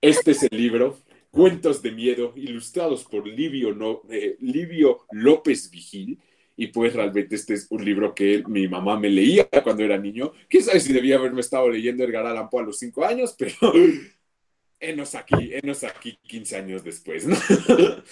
Este 0.00 0.32
es 0.32 0.42
el 0.42 0.56
libro 0.56 0.98
Cuentos 1.32 1.80
de 1.80 1.92
Miedo, 1.92 2.34
ilustrados 2.36 3.04
por 3.04 3.26
eh, 3.26 4.36
Livio 4.40 5.06
López 5.12 5.70
Vigil. 5.70 6.20
Y 6.56 6.66
pues 6.66 6.92
realmente 6.92 7.36
este 7.36 7.54
es 7.54 7.66
un 7.70 7.82
libro 7.82 8.14
que 8.14 8.44
mi 8.46 8.68
mamá 8.68 9.00
me 9.00 9.08
leía 9.08 9.48
cuando 9.64 9.82
era 9.82 9.96
niño. 9.96 10.32
Quién 10.46 10.62
sabe 10.62 10.80
si 10.80 10.92
debía 10.92 11.16
haberme 11.16 11.40
estado 11.40 11.70
leyendo 11.70 12.04
Edgar 12.04 12.26
Allan 12.26 12.50
a 12.52 12.62
los 12.62 12.78
cinco 12.78 13.06
años, 13.06 13.34
pero 13.38 13.56
enos 14.78 15.14
aquí, 15.14 15.52
enos 15.54 15.84
aquí 15.84 16.18
15 16.22 16.56
años 16.56 16.84
después. 16.84 17.26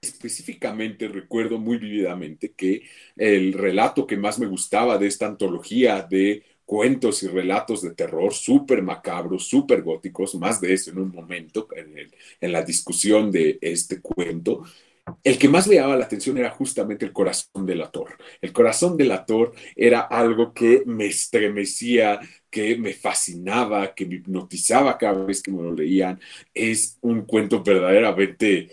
Específicamente 0.00 1.08
recuerdo 1.08 1.58
muy 1.58 1.78
vividamente 1.78 2.52
que 2.52 2.82
el 3.16 3.52
relato 3.54 4.06
que 4.06 4.16
más 4.16 4.38
me 4.38 4.46
gustaba 4.46 4.98
de 4.98 5.08
esta 5.08 5.26
antología 5.26 6.06
de 6.08 6.44
cuentos 6.66 7.22
y 7.22 7.28
relatos 7.28 7.80
de 7.82 7.94
terror 7.94 8.34
súper 8.34 8.82
macabros, 8.82 9.46
súper 9.48 9.82
góticos, 9.82 10.34
más 10.34 10.60
de 10.60 10.74
eso 10.74 10.90
en 10.90 10.98
un 10.98 11.12
momento, 11.12 11.68
en, 11.74 12.10
en, 12.40 12.52
la 12.52 12.62
discusión 12.62 13.30
de 13.30 13.58
este 13.62 14.00
cuento. 14.00 14.64
El 15.22 15.38
que 15.38 15.48
más 15.48 15.68
me 15.68 15.76
llamaba 15.76 15.96
la 15.96 16.04
atención 16.06 16.36
era 16.36 16.50
justamente 16.50 17.04
el 17.04 17.12
corazón 17.12 17.64
del 17.64 17.80
ator. 17.82 18.18
El 18.40 18.52
corazón 18.52 18.96
del 18.96 19.12
ator 19.12 19.52
era 19.76 20.00
algo 20.00 20.52
que 20.52 20.82
me 20.84 21.06
estremecía, 21.06 22.18
que 22.50 22.76
me 22.76 22.92
fascinaba, 22.92 23.94
que 23.94 24.04
me 24.04 24.16
hipnotizaba 24.16 24.98
cada 24.98 25.24
vez 25.24 25.42
que 25.42 25.52
me 25.52 25.62
lo 25.62 25.72
leían. 25.72 26.20
Es 26.52 26.98
un 27.02 27.22
cuento 27.22 27.62
verdaderamente 27.62 28.68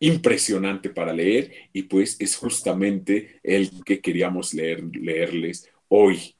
impresionante 0.00 0.90
para 0.90 1.12
leer 1.12 1.52
y 1.72 1.82
pues 1.84 2.16
es 2.20 2.36
justamente 2.36 3.40
el 3.42 3.82
que 3.84 4.00
queríamos 4.00 4.52
leer, 4.54 4.84
leerles 4.96 5.70
hoy 5.88 6.36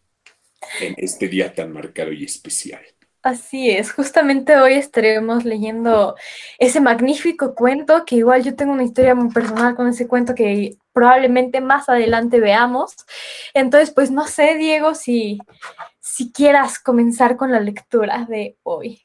en 0.81 0.95
este 0.97 1.29
día 1.29 1.53
tan 1.53 1.73
marcado 1.73 2.13
y 2.13 2.25
especial. 2.25 2.83
Así 3.23 3.71
es, 3.71 3.93
justamente 3.93 4.57
hoy 4.57 4.75
estaremos 4.75 5.45
leyendo 5.45 6.17
ese 6.59 6.81
magnífico 6.81 7.55
cuento, 7.55 8.05
que 8.07 8.17
igual 8.17 8.43
yo 8.43 8.57
tengo 8.57 8.73
una 8.73 8.85
historia 8.85 9.15
muy 9.15 9.31
personal 9.31 9.77
con 9.77 9.89
ese 9.89 10.09
cuento 10.09 10.35
que 10.35 10.79
probablemente 10.95 11.61
más 11.61 11.91
adelante 11.91 12.41
veamos. 12.41 12.95
Entonces, 13.53 13.91
pues 13.91 14.11
no 14.11 14.27
sé, 14.27 14.57
Diego, 14.57 14.95
si, 14.95 15.39
si 16.01 16.33
quieras 16.33 16.79
comenzar 16.79 17.37
con 17.37 17.53
la 17.53 17.61
lectura 17.61 18.27
de 18.27 18.57
hoy. 18.63 19.03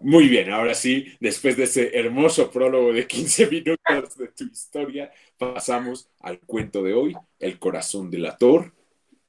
Muy 0.00 0.28
bien, 0.28 0.50
ahora 0.50 0.74
sí, 0.74 1.06
después 1.20 1.56
de 1.56 1.64
ese 1.64 1.96
hermoso 1.96 2.50
prólogo 2.50 2.94
de 2.94 3.06
15 3.06 3.46
minutos 3.46 4.16
de 4.16 4.28
tu 4.28 4.44
historia, 4.44 5.12
pasamos 5.36 6.08
al 6.20 6.40
cuento 6.40 6.82
de 6.82 6.94
hoy, 6.94 7.14
El 7.38 7.58
corazón 7.58 8.10
del 8.10 8.24
ator, 8.24 8.72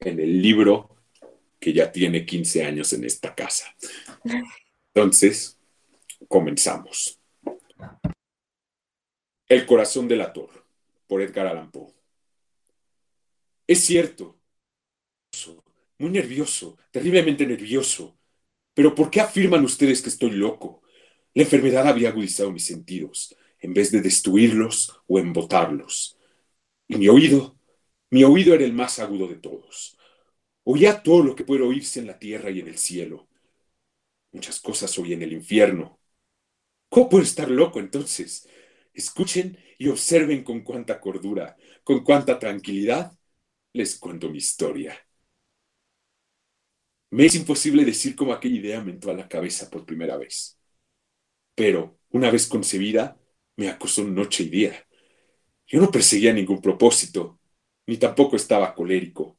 en 0.00 0.18
el 0.18 0.40
libro 0.40 0.93
que 1.64 1.72
ya 1.72 1.90
tiene 1.90 2.26
15 2.26 2.62
años 2.62 2.92
en 2.92 3.04
esta 3.04 3.34
casa. 3.34 3.74
Entonces, 4.92 5.58
comenzamos. 6.28 7.18
El 9.48 9.64
corazón 9.64 10.06
del 10.06 10.20
ator, 10.20 10.50
por 11.06 11.22
Edgar 11.22 11.46
Allan 11.46 11.70
Poe. 11.70 11.94
Es 13.66 13.82
cierto, 13.82 14.38
muy 15.96 16.10
nervioso, 16.10 16.76
terriblemente 16.90 17.46
nervioso. 17.46 18.14
Pero 18.74 18.94
¿por 18.94 19.10
qué 19.10 19.22
afirman 19.22 19.64
ustedes 19.64 20.02
que 20.02 20.10
estoy 20.10 20.32
loco? 20.32 20.82
La 21.32 21.44
enfermedad 21.44 21.88
había 21.88 22.10
agudizado 22.10 22.52
mis 22.52 22.66
sentidos, 22.66 23.34
en 23.60 23.72
vez 23.72 23.90
de 23.90 24.02
destruirlos 24.02 25.00
o 25.06 25.18
embotarlos. 25.18 26.18
Y 26.88 26.96
mi 26.96 27.08
oído, 27.08 27.58
mi 28.10 28.22
oído 28.22 28.52
era 28.52 28.66
el 28.66 28.74
más 28.74 28.98
agudo 28.98 29.28
de 29.28 29.36
todos. 29.36 29.93
Oía 30.64 31.02
todo 31.02 31.22
lo 31.22 31.34
que 31.34 31.44
puede 31.44 31.62
oírse 31.62 32.00
en 32.00 32.06
la 32.06 32.18
tierra 32.18 32.50
y 32.50 32.60
en 32.60 32.68
el 32.68 32.76
cielo. 32.76 33.28
Muchas 34.32 34.60
cosas 34.60 34.98
oí 34.98 35.12
en 35.12 35.22
el 35.22 35.32
infierno. 35.32 35.98
¿Cómo 36.90 37.08
puedo 37.10 37.24
estar 37.24 37.50
loco 37.50 37.80
entonces? 37.80 38.48
Escuchen 38.94 39.58
y 39.78 39.88
observen 39.88 40.44
con 40.44 40.62
cuánta 40.62 41.00
cordura, 41.00 41.56
con 41.84 42.04
cuánta 42.04 42.38
tranquilidad 42.38 43.12
les 43.74 43.98
cuento 43.98 44.30
mi 44.30 44.38
historia. 44.38 44.96
Me 47.10 47.24
es 47.26 47.34
imposible 47.34 47.84
decir 47.84 48.14
cómo 48.16 48.32
aquella 48.32 48.56
idea 48.56 48.80
me 48.82 48.90
entró 48.92 49.12
a 49.12 49.14
la 49.14 49.28
cabeza 49.28 49.70
por 49.70 49.86
primera 49.86 50.16
vez. 50.16 50.58
Pero, 51.54 51.98
una 52.10 52.30
vez 52.30 52.46
concebida, 52.46 53.18
me 53.56 53.68
acosó 53.68 54.04
noche 54.04 54.44
y 54.44 54.48
día. 54.50 54.86
Yo 55.66 55.80
no 55.80 55.90
perseguía 55.90 56.32
ningún 56.32 56.62
propósito, 56.62 57.40
ni 57.86 57.98
tampoco 57.98 58.36
estaba 58.36 58.74
colérico. 58.74 59.38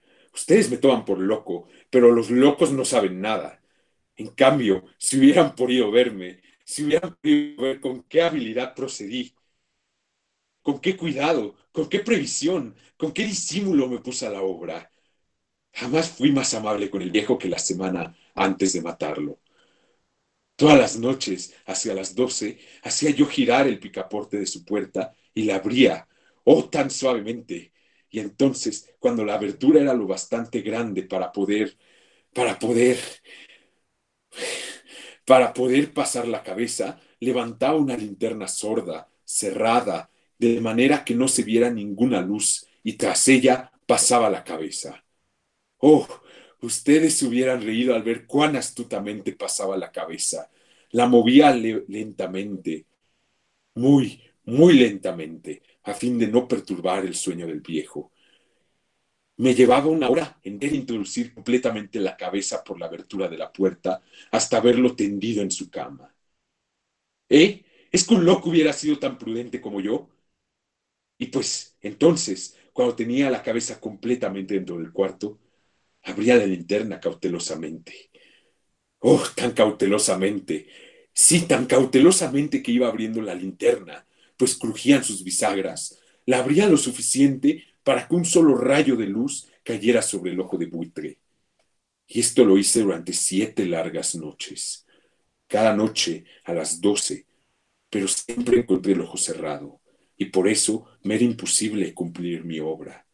Ustedes 0.33 0.69
me 0.71 0.77
toman 0.77 1.05
por 1.05 1.19
loco, 1.19 1.67
pero 1.89 2.11
los 2.11 2.29
locos 2.31 2.71
no 2.71 2.85
saben 2.85 3.21
nada. 3.21 3.61
En 4.15 4.27
cambio, 4.29 4.85
si 4.97 5.17
hubieran 5.19 5.55
podido 5.55 5.91
verme, 5.91 6.41
si 6.65 6.83
hubieran 6.85 7.15
podido 7.21 7.63
ver 7.63 7.81
con 7.81 8.03
qué 8.03 8.21
habilidad 8.23 8.75
procedí, 8.75 9.33
con 10.61 10.79
qué 10.79 10.97
cuidado, 10.97 11.55
con 11.71 11.89
qué 11.89 11.99
previsión, 11.99 12.75
con 12.97 13.11
qué 13.13 13.23
disimulo 13.25 13.87
me 13.87 13.99
puse 13.99 14.25
a 14.27 14.29
la 14.31 14.41
obra. 14.41 14.91
Jamás 15.73 16.09
fui 16.11 16.31
más 16.31 16.53
amable 16.53 16.89
con 16.89 17.01
el 17.01 17.11
viejo 17.11 17.37
que 17.37 17.49
la 17.49 17.59
semana 17.59 18.15
antes 18.35 18.73
de 18.73 18.81
matarlo. 18.81 19.39
Todas 20.55 20.77
las 20.79 20.97
noches, 20.99 21.53
hacia 21.65 21.93
las 21.95 22.13
doce, 22.15 22.59
hacía 22.83 23.09
yo 23.11 23.25
girar 23.25 23.67
el 23.67 23.79
picaporte 23.79 24.37
de 24.37 24.45
su 24.45 24.63
puerta 24.63 25.15
y 25.33 25.43
la 25.43 25.55
abría, 25.55 26.07
oh 26.43 26.69
tan 26.69 26.89
suavemente. 26.91 27.73
Y 28.09 28.19
entonces, 28.19 28.90
cuando 29.01 29.25
la 29.25 29.35
abertura 29.35 29.81
era 29.81 29.93
lo 29.95 30.07
bastante 30.07 30.61
grande 30.61 31.03
para 31.03 31.33
poder, 31.33 31.77
para 32.33 32.59
poder, 32.59 32.97
para 35.25 35.53
poder 35.53 35.93
pasar 35.93 36.27
la 36.27 36.43
cabeza, 36.43 36.99
levantaba 37.19 37.77
una 37.77 37.97
linterna 37.97 38.47
sorda, 38.47 39.09
cerrada, 39.23 40.09
de 40.37 40.59
manera 40.61 41.03
que 41.05 41.15
no 41.15 41.27
se 41.27 41.43
viera 41.43 41.69
ninguna 41.69 42.21
luz, 42.21 42.67
y 42.83 42.93
tras 42.93 43.27
ella 43.27 43.71
pasaba 43.85 44.29
la 44.29 44.43
cabeza. 44.43 45.03
Oh, 45.79 46.07
ustedes 46.61 47.21
hubieran 47.23 47.61
reído 47.63 47.95
al 47.95 48.03
ver 48.03 48.27
cuán 48.27 48.55
astutamente 48.55 49.33
pasaba 49.33 49.77
la 49.77 49.91
cabeza. 49.91 50.49
La 50.91 51.07
movía 51.07 51.53
lentamente, 51.53 52.87
muy, 53.75 54.21
muy 54.45 54.73
lentamente, 54.75 55.63
a 55.83 55.93
fin 55.93 56.17
de 56.19 56.27
no 56.27 56.47
perturbar 56.47 57.05
el 57.05 57.15
sueño 57.15 57.47
del 57.47 57.61
viejo. 57.61 58.11
Me 59.37 59.53
llevaba 59.53 59.87
una 59.87 60.09
hora 60.09 60.39
en 60.41 60.57
ver 60.57 60.73
introducir 60.73 61.33
completamente 61.33 61.99
la 61.99 62.15
cabeza 62.15 62.63
por 62.63 62.79
la 62.79 62.85
abertura 62.85 63.27
de 63.27 63.37
la 63.37 63.51
puerta 63.51 64.01
hasta 64.31 64.61
verlo 64.61 64.95
tendido 64.95 65.41
en 65.43 65.51
su 65.51 65.69
cama. 65.69 66.15
¿Eh? 67.29 67.63
¿Es 67.91 68.05
que 68.05 68.13
un 68.13 68.25
loco 68.25 68.49
hubiera 68.49 68.73
sido 68.73 68.99
tan 68.99 69.17
prudente 69.17 69.59
como 69.61 69.81
yo? 69.81 70.09
Y 71.17 71.27
pues 71.27 71.77
entonces, 71.81 72.57
cuando 72.73 72.95
tenía 72.95 73.29
la 73.29 73.43
cabeza 73.43 73.79
completamente 73.79 74.55
dentro 74.55 74.77
del 74.77 74.91
cuarto, 74.91 75.39
abría 76.03 76.35
la 76.37 76.45
linterna 76.45 76.99
cautelosamente. 76.99 78.11
Oh, 78.99 79.23
tan 79.35 79.51
cautelosamente. 79.53 80.67
Sí, 81.13 81.41
tan 81.47 81.65
cautelosamente 81.65 82.63
que 82.63 82.71
iba 82.71 82.87
abriendo 82.87 83.21
la 83.21 83.35
linterna, 83.35 84.05
pues 84.37 84.55
crujían 84.55 85.03
sus 85.03 85.23
bisagras. 85.23 85.99
La 86.25 86.39
abría 86.39 86.67
lo 86.67 86.77
suficiente 86.77 87.65
para 87.83 88.07
que 88.07 88.15
un 88.15 88.25
solo 88.25 88.55
rayo 88.55 88.95
de 88.95 89.07
luz 89.07 89.47
cayera 89.63 90.01
sobre 90.01 90.31
el 90.31 90.39
ojo 90.39 90.57
de 90.57 90.65
buitre. 90.67 91.19
Y 92.07 92.19
esto 92.19 92.43
lo 92.43 92.57
hice 92.57 92.81
durante 92.81 93.13
siete 93.13 93.65
largas 93.65 94.15
noches. 94.15 94.85
Cada 95.47 95.75
noche 95.75 96.25
a 96.45 96.53
las 96.53 96.81
doce, 96.81 97.25
pero 97.89 98.07
siempre 98.07 98.59
encontré 98.59 98.93
el 98.93 99.01
ojo 99.01 99.17
cerrado 99.17 99.81
y 100.21 100.25
por 100.25 100.47
eso 100.47 100.85
me 101.01 101.15
era 101.15 101.23
imposible 101.23 101.95
cumplir 101.95 102.45
mi 102.45 102.59
obra, 102.59 103.07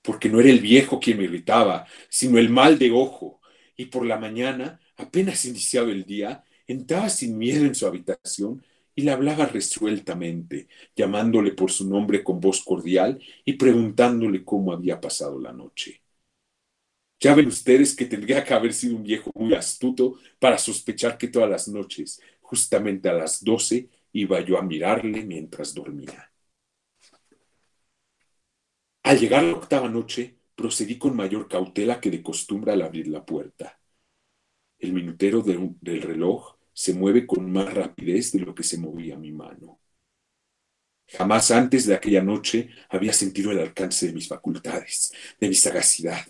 porque 0.00 0.30
no 0.30 0.40
era 0.40 0.48
el 0.48 0.60
viejo 0.60 0.98
quien 0.98 1.18
me 1.18 1.24
irritaba, 1.24 1.86
sino 2.08 2.38
el 2.38 2.48
mal 2.48 2.78
de 2.78 2.90
ojo, 2.92 3.42
y 3.76 3.86
por 3.86 4.06
la 4.06 4.16
mañana, 4.16 4.80
apenas 4.96 5.44
iniciado 5.44 5.90
el 5.90 6.04
día, 6.04 6.42
entraba 6.66 7.10
sin 7.10 7.36
miedo 7.36 7.66
en 7.66 7.74
su 7.74 7.86
habitación 7.86 8.64
y 8.96 9.02
le 9.02 9.12
hablaba 9.12 9.46
resueltamente, 9.46 10.68
llamándole 10.96 11.52
por 11.52 11.70
su 11.70 11.88
nombre 11.88 12.24
con 12.24 12.40
voz 12.40 12.62
cordial 12.64 13.22
y 13.44 13.52
preguntándole 13.54 14.44
cómo 14.44 14.72
había 14.72 15.00
pasado 15.00 15.38
la 15.38 15.52
noche. 15.52 16.02
Ya 17.20 17.34
ven 17.34 17.46
ustedes 17.48 17.94
que 17.94 18.06
tendría 18.06 18.42
que 18.44 18.54
haber 18.54 18.72
sido 18.72 18.96
un 18.96 19.02
viejo 19.02 19.30
muy 19.34 19.54
astuto 19.54 20.18
para 20.38 20.58
sospechar 20.58 21.18
que 21.18 21.28
todas 21.28 21.48
las 21.50 21.68
noches, 21.68 22.20
justamente 22.40 23.08
a 23.08 23.12
las 23.12 23.44
doce, 23.44 23.88
iba 24.12 24.40
yo 24.40 24.58
a 24.58 24.62
mirarle 24.62 25.24
mientras 25.24 25.74
dormía. 25.74 26.32
Al 29.04 29.18
llegar 29.18 29.42
la 29.44 29.54
octava 29.56 29.88
noche, 29.88 30.36
procedí 30.54 30.98
con 30.98 31.16
mayor 31.16 31.48
cautela 31.48 32.00
que 32.00 32.10
de 32.10 32.22
costumbre 32.22 32.72
al 32.72 32.82
abrir 32.82 33.08
la 33.08 33.24
puerta. 33.24 33.78
El 34.78 34.92
minutero 34.92 35.42
del 35.42 36.02
reloj 36.02 36.55
se 36.76 36.92
mueve 36.92 37.26
con 37.26 37.50
más 37.50 37.72
rapidez 37.72 38.32
de 38.32 38.40
lo 38.40 38.54
que 38.54 38.62
se 38.62 38.76
movía 38.76 39.16
mi 39.16 39.32
mano. 39.32 39.80
Jamás 41.08 41.50
antes 41.50 41.86
de 41.86 41.94
aquella 41.94 42.22
noche 42.22 42.68
había 42.90 43.14
sentido 43.14 43.50
el 43.50 43.60
alcance 43.60 44.06
de 44.06 44.12
mis 44.12 44.28
facultades, 44.28 45.10
de 45.40 45.48
mi 45.48 45.54
sagacidad. 45.54 46.26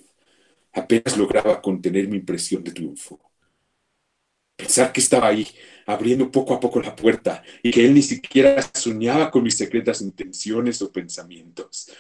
Apenas 0.73 1.17
lograba 1.19 1.61
contener 1.61 2.07
mi 2.07 2.19
impresión 2.19 2.63
de 2.63 2.71
triunfo. 2.71 3.21
Pensar 4.55 4.93
que 4.93 5.01
estaba 5.01 5.27
ahí, 5.27 5.49
abriendo 5.85 6.31
poco 6.31 6.55
a 6.55 6.61
poco 6.61 6.81
la 6.81 6.95
puerta, 6.95 7.43
y 7.61 7.73
que 7.73 7.85
él 7.85 7.93
ni 7.95 8.03
siquiera 8.03 8.63
soñaba 8.73 9.33
con 9.33 9.43
mis 9.43 9.57
secretas 9.57 10.01
intenciones 10.01 10.81
o 10.81 10.93
pensamientos. 10.93 11.91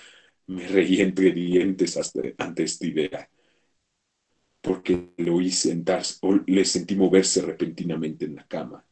Me 0.47 0.69
reí 0.69 1.01
entre 1.01 1.33
dientes 1.33 1.99
ante 2.39 2.63
esta 2.63 2.87
idea, 2.87 3.29
porque 4.67 5.11
le 5.17 5.31
oí 5.31 5.51
sentarse, 5.51 6.19
o 6.23 6.35
le 6.47 6.65
sentí 6.65 6.97
moverse 6.97 7.43
repentinamente 7.43 8.25
en 8.27 8.37
la 8.37 8.47
cama, 8.47 8.85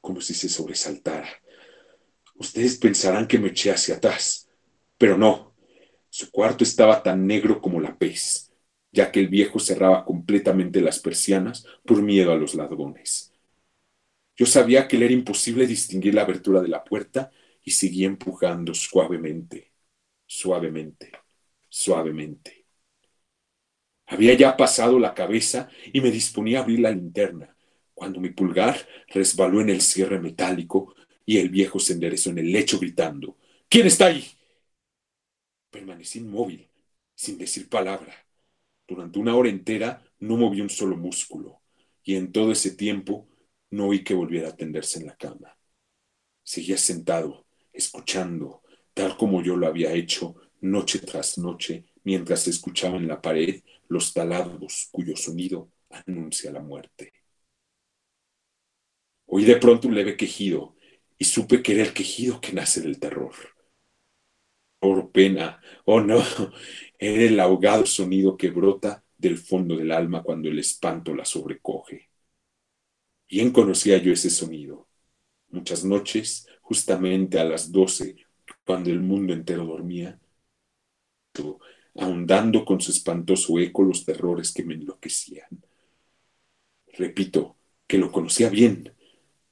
como 0.00 0.20
si 0.20 0.34
se 0.34 0.48
sobresaltara. 0.48 1.28
Ustedes 2.36 2.78
pensarán 2.78 3.26
que 3.26 3.38
me 3.38 3.48
eché 3.48 3.70
hacia 3.72 3.96
atrás, 3.96 4.48
pero 4.98 5.18
no. 5.18 5.54
Su 6.10 6.30
cuarto 6.30 6.64
estaba 6.64 7.02
tan 7.02 7.26
negro 7.26 7.60
como 7.60 7.80
la 7.80 7.98
pez, 7.98 8.52
ya 8.92 9.10
que 9.12 9.20
el 9.20 9.28
viejo 9.28 9.58
cerraba 9.58 10.04
completamente 10.04 10.80
las 10.80 11.00
persianas 11.00 11.66
por 11.84 12.02
miedo 12.02 12.32
a 12.32 12.36
los 12.36 12.54
ladrones. 12.54 13.32
Yo 14.36 14.46
sabía 14.46 14.86
que 14.88 14.98
le 14.98 15.06
era 15.06 15.14
imposible 15.14 15.66
distinguir 15.66 16.14
la 16.14 16.22
abertura 16.22 16.60
de 16.62 16.68
la 16.68 16.84
puerta 16.84 17.30
y 17.64 17.72
seguí 17.72 18.04
empujando 18.04 18.74
suavemente 18.74 19.72
suavemente, 20.26 21.12
suavemente. 21.68 22.55
Había 24.06 24.34
ya 24.34 24.56
pasado 24.56 24.98
la 24.98 25.14
cabeza 25.14 25.68
y 25.92 26.00
me 26.00 26.10
disponía 26.10 26.60
a 26.60 26.62
abrir 26.62 26.80
la 26.80 26.90
linterna, 26.90 27.56
cuando 27.94 28.20
mi 28.20 28.30
pulgar 28.30 28.76
resbaló 29.08 29.60
en 29.60 29.70
el 29.70 29.80
cierre 29.80 30.20
metálico 30.20 30.94
y 31.24 31.38
el 31.38 31.50
viejo 31.50 31.80
se 31.80 31.94
enderezó 31.94 32.30
en 32.30 32.38
el 32.38 32.52
lecho 32.52 32.78
gritando, 32.78 33.36
¿Quién 33.68 33.88
está 33.88 34.06
ahí? 34.06 34.24
Permanecí 35.70 36.20
inmóvil, 36.20 36.70
sin 37.14 37.36
decir 37.36 37.68
palabra. 37.68 38.14
Durante 38.86 39.18
una 39.18 39.34
hora 39.34 39.48
entera 39.48 40.04
no 40.20 40.36
moví 40.36 40.60
un 40.60 40.70
solo 40.70 40.96
músculo, 40.96 41.60
y 42.04 42.14
en 42.14 42.30
todo 42.30 42.52
ese 42.52 42.70
tiempo 42.76 43.28
no 43.70 43.88
oí 43.88 44.04
que 44.04 44.14
volviera 44.14 44.50
a 44.50 44.56
tenderse 44.56 45.00
en 45.00 45.06
la 45.06 45.16
cama. 45.16 45.58
Seguía 46.44 46.78
sentado, 46.78 47.46
escuchando, 47.72 48.62
tal 48.94 49.16
como 49.16 49.42
yo 49.42 49.56
lo 49.56 49.66
había 49.66 49.92
hecho 49.92 50.36
noche 50.60 51.00
tras 51.00 51.38
noche, 51.38 51.84
mientras 52.04 52.46
escuchaba 52.46 52.96
en 52.96 53.08
la 53.08 53.20
pared 53.20 53.62
los 53.88 54.12
taladros 54.12 54.88
cuyo 54.90 55.16
sonido 55.16 55.70
anuncia 55.90 56.50
la 56.50 56.60
muerte. 56.60 57.12
Oí 59.26 59.44
de 59.44 59.56
pronto 59.56 59.88
un 59.88 59.94
leve 59.94 60.16
quejido 60.16 60.76
y 61.18 61.24
supe 61.24 61.62
que 61.62 61.72
era 61.72 61.82
el 61.82 61.92
quejido 61.92 62.40
que 62.40 62.52
nace 62.52 62.80
del 62.80 62.98
terror. 62.98 63.34
Por 64.78 65.10
pena, 65.10 65.60
oh 65.84 66.00
no, 66.00 66.18
era 66.98 67.22
el 67.22 67.40
ahogado 67.40 67.86
sonido 67.86 68.36
que 68.36 68.50
brota 68.50 69.04
del 69.16 69.38
fondo 69.38 69.76
del 69.76 69.92
alma 69.92 70.22
cuando 70.22 70.48
el 70.48 70.58
espanto 70.58 71.14
la 71.14 71.24
sobrecoge. 71.24 72.10
Bien 73.28 73.50
conocía 73.50 73.98
yo 73.98 74.12
ese 74.12 74.30
sonido. 74.30 74.88
Muchas 75.48 75.84
noches, 75.84 76.46
justamente 76.60 77.38
a 77.38 77.44
las 77.44 77.72
doce 77.72 78.16
cuando 78.64 78.90
el 78.90 79.00
mundo 79.00 79.32
entero 79.32 79.64
dormía, 79.64 80.20
ahondando 81.98 82.64
con 82.64 82.80
su 82.80 82.90
espantoso 82.90 83.58
eco 83.58 83.82
los 83.82 84.04
terrores 84.04 84.52
que 84.52 84.64
me 84.64 84.74
enloquecían. 84.74 85.48
Repito, 86.92 87.56
que 87.86 87.98
lo 87.98 88.10
conocía 88.10 88.48
bien. 88.48 88.92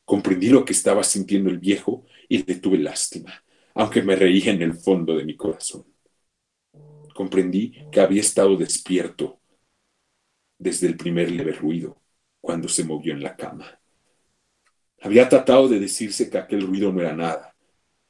Comprendí 0.04 0.48
lo 0.48 0.64
que 0.64 0.72
estaba 0.72 1.02
sintiendo 1.04 1.50
el 1.50 1.58
viejo 1.58 2.04
y 2.28 2.44
le 2.44 2.56
tuve 2.56 2.78
lástima, 2.78 3.44
aunque 3.74 4.02
me 4.02 4.16
reía 4.16 4.52
en 4.52 4.62
el 4.62 4.74
fondo 4.74 5.16
de 5.16 5.24
mi 5.24 5.36
corazón. 5.36 5.84
Comprendí 7.14 7.72
que 7.92 8.00
había 8.00 8.20
estado 8.20 8.56
despierto 8.56 9.40
desde 10.58 10.86
el 10.86 10.96
primer 10.96 11.30
leve 11.30 11.52
ruido, 11.52 12.00
cuando 12.40 12.68
se 12.68 12.84
movió 12.84 13.12
en 13.12 13.22
la 13.22 13.36
cama. 13.36 13.80
Había 15.00 15.28
tratado 15.28 15.68
de 15.68 15.78
decirse 15.78 16.30
que 16.30 16.38
aquel 16.38 16.66
ruido 16.66 16.92
no 16.92 17.00
era 17.00 17.14
nada, 17.14 17.54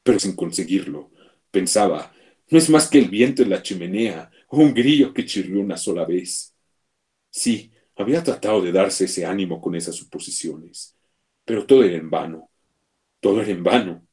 pero 0.03 0.19
sin 0.19 0.35
conseguirlo. 0.35 1.11
Pensaba, 1.51 2.13
no 2.49 2.57
es 2.57 2.69
más 2.69 2.89
que 2.89 2.99
el 2.99 3.09
viento 3.09 3.43
en 3.43 3.49
la 3.49 3.61
chimenea 3.61 4.29
o 4.49 4.57
un 4.59 4.73
grillo 4.73 5.13
que 5.13 5.25
chirrió 5.25 5.61
una 5.61 5.77
sola 5.77 6.05
vez. 6.05 6.55
Sí, 7.29 7.71
había 7.95 8.23
tratado 8.23 8.61
de 8.61 8.71
darse 8.71 9.05
ese 9.05 9.25
ánimo 9.25 9.61
con 9.61 9.75
esas 9.75 9.95
suposiciones, 9.95 10.95
pero 11.45 11.65
todo 11.65 11.83
era 11.83 11.97
en 11.97 12.09
vano. 12.09 12.49
Todo 13.19 13.41
era 13.41 13.51
en 13.51 13.63
vano, 13.63 14.07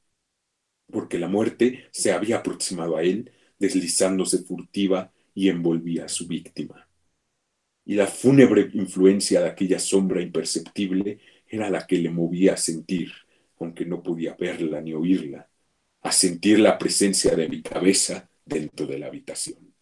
porque 0.90 1.18
la 1.18 1.28
muerte 1.28 1.86
se 1.90 2.12
había 2.12 2.38
aproximado 2.38 2.96
a 2.96 3.02
él, 3.02 3.30
deslizándose 3.58 4.38
furtiva 4.38 5.12
y 5.34 5.48
envolvía 5.48 6.06
a 6.06 6.08
su 6.08 6.26
víctima. 6.26 6.88
Y 7.84 7.94
la 7.94 8.06
fúnebre 8.06 8.70
influencia 8.74 9.40
de 9.40 9.48
aquella 9.48 9.78
sombra 9.78 10.22
imperceptible 10.22 11.18
era 11.46 11.68
la 11.70 11.86
que 11.86 11.98
le 11.98 12.10
movía 12.10 12.54
a 12.54 12.56
sentir, 12.56 13.12
aunque 13.58 13.84
no 13.84 14.02
podía 14.02 14.34
verla 14.34 14.80
ni 14.80 14.94
oírla, 14.94 15.48
a 16.02 16.12
sentir 16.12 16.58
la 16.58 16.78
presencia 16.78 17.34
de 17.34 17.48
mi 17.48 17.62
cabeza 17.62 18.28
dentro 18.44 18.86
de 18.86 18.98
la 18.98 19.06
habitación. 19.06 19.74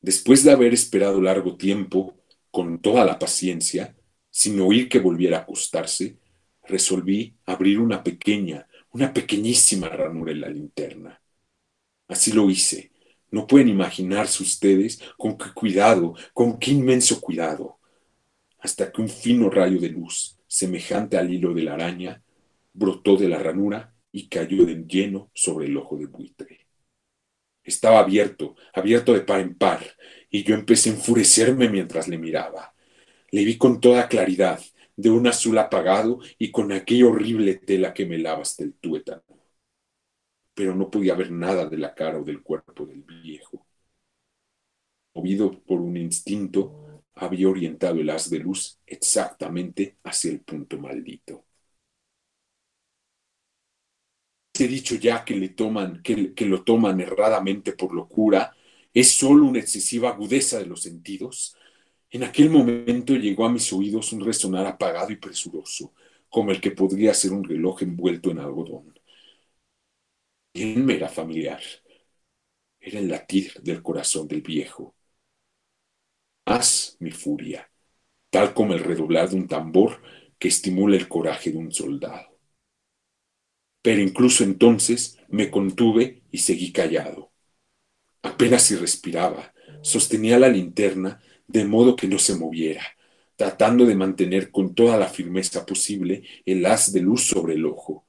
Después 0.00 0.42
de 0.42 0.50
haber 0.50 0.74
esperado 0.74 1.20
largo 1.20 1.56
tiempo, 1.56 2.16
con 2.50 2.80
toda 2.80 3.04
la 3.04 3.18
paciencia, 3.18 3.94
sin 4.30 4.60
oír 4.60 4.88
que 4.88 4.98
volviera 4.98 5.38
a 5.38 5.40
acostarse, 5.42 6.18
resolví 6.64 7.36
abrir 7.46 7.78
una 7.78 8.02
pequeña, 8.02 8.66
una 8.92 9.12
pequeñísima 9.12 9.88
ranura 9.88 10.32
en 10.32 10.40
la 10.40 10.48
linterna. 10.48 11.22
Así 12.08 12.32
lo 12.32 12.50
hice. 12.50 12.90
No 13.30 13.46
pueden 13.46 13.68
imaginarse 13.68 14.42
ustedes 14.42 15.00
con 15.16 15.38
qué 15.38 15.52
cuidado, 15.54 16.14
con 16.34 16.58
qué 16.58 16.72
inmenso 16.72 17.20
cuidado 17.20 17.78
hasta 18.62 18.92
que 18.92 19.02
un 19.02 19.08
fino 19.08 19.50
rayo 19.50 19.80
de 19.80 19.88
luz, 19.88 20.38
semejante 20.46 21.18
al 21.18 21.32
hilo 21.32 21.52
de 21.52 21.62
la 21.62 21.74
araña, 21.74 22.22
brotó 22.72 23.16
de 23.16 23.28
la 23.28 23.38
ranura 23.38 23.94
y 24.10 24.28
cayó 24.28 24.64
de 24.66 24.84
lleno 24.86 25.30
sobre 25.34 25.66
el 25.66 25.76
ojo 25.76 25.96
de 25.96 26.06
buitre. 26.06 26.66
Estaba 27.64 28.00
abierto, 28.00 28.56
abierto 28.74 29.12
de 29.12 29.20
par 29.20 29.40
en 29.40 29.56
par, 29.56 29.80
y 30.30 30.42
yo 30.42 30.54
empecé 30.54 30.90
a 30.90 30.94
enfurecerme 30.94 31.68
mientras 31.68 32.08
le 32.08 32.18
miraba. 32.18 32.74
Le 33.30 33.44
vi 33.44 33.56
con 33.56 33.80
toda 33.80 34.08
claridad, 34.08 34.60
de 34.96 35.10
un 35.10 35.26
azul 35.26 35.58
apagado 35.58 36.20
y 36.38 36.50
con 36.50 36.72
aquella 36.72 37.06
horrible 37.06 37.54
tela 37.54 37.94
que 37.94 38.06
me 38.06 38.18
lava 38.18 38.42
hasta 38.42 38.64
el 38.64 38.74
tuétano. 38.74 39.22
Pero 40.54 40.74
no 40.74 40.90
podía 40.90 41.14
ver 41.14 41.30
nada 41.30 41.66
de 41.66 41.78
la 41.78 41.94
cara 41.94 42.18
o 42.18 42.24
del 42.24 42.42
cuerpo 42.42 42.86
del 42.86 43.02
viejo. 43.02 43.66
Movido 45.14 45.62
por 45.64 45.80
un 45.80 45.96
instinto, 45.96 47.02
había 47.14 47.48
orientado 47.48 48.00
el 48.00 48.10
haz 48.10 48.30
de 48.30 48.38
luz 48.38 48.78
exactamente 48.86 49.98
hacia 50.04 50.30
el 50.30 50.40
punto 50.40 50.78
maldito. 50.78 51.44
He 54.58 54.68
dicho 54.68 54.94
ya 54.96 55.24
que, 55.24 55.34
le 55.36 55.50
toman, 55.50 56.02
que, 56.02 56.34
lo 56.46 56.62
toman 56.62 57.00
erradamente 57.00 57.72
por 57.72 57.94
locura 57.94 58.54
es 58.92 59.12
solo 59.12 59.46
una 59.46 59.60
excesiva 59.60 60.10
agudeza 60.10 60.58
de 60.58 60.66
los 60.66 60.82
sentidos. 60.82 61.56
En 62.10 62.24
aquel 62.24 62.50
momento 62.50 63.14
llegó 63.14 63.46
a 63.46 63.52
mis 63.52 63.72
oídos 63.72 64.12
un 64.12 64.20
resonar 64.24 64.66
apagado 64.66 65.10
y 65.12 65.16
presuroso, 65.16 65.94
como 66.28 66.50
el 66.52 66.60
que 66.60 66.72
podría 66.72 67.14
ser 67.14 67.32
un 67.32 67.44
reloj 67.44 67.82
envuelto 67.82 68.30
en 68.30 68.38
algodón. 68.40 68.94
¿Quién 70.52 70.84
me 70.86 70.94
era 70.96 71.08
familiar? 71.08 71.60
Era 72.80 72.98
el 72.98 73.08
latir 73.08 73.54
del 73.62 73.82
corazón 73.82 74.28
del 74.28 74.42
viejo 74.42 74.94
más 76.46 76.96
mi 77.00 77.10
furia, 77.10 77.70
tal 78.30 78.54
como 78.54 78.74
el 78.74 78.80
redoblar 78.80 79.28
de 79.30 79.36
un 79.36 79.48
tambor 79.48 80.02
que 80.38 80.48
estimula 80.48 80.96
el 80.96 81.08
coraje 81.08 81.50
de 81.52 81.58
un 81.58 81.72
soldado. 81.72 82.31
Pero 83.82 84.00
incluso 84.00 84.44
entonces 84.44 85.18
me 85.28 85.50
contuve 85.50 86.22
y 86.30 86.38
seguí 86.38 86.72
callado. 86.72 87.32
Apenas 88.22 88.62
si 88.62 88.76
respiraba, 88.76 89.52
sostenía 89.82 90.38
la 90.38 90.48
linterna 90.48 91.20
de 91.48 91.64
modo 91.64 91.96
que 91.96 92.08
no 92.08 92.18
se 92.18 92.36
moviera, 92.36 92.82
tratando 93.36 93.84
de 93.84 93.96
mantener 93.96 94.50
con 94.50 94.74
toda 94.74 94.96
la 94.96 95.08
firmeza 95.08 95.66
posible 95.66 96.22
el 96.46 96.64
haz 96.66 96.92
de 96.92 97.00
luz 97.00 97.26
sobre 97.26 97.54
el 97.54 97.66
ojo. 97.66 98.06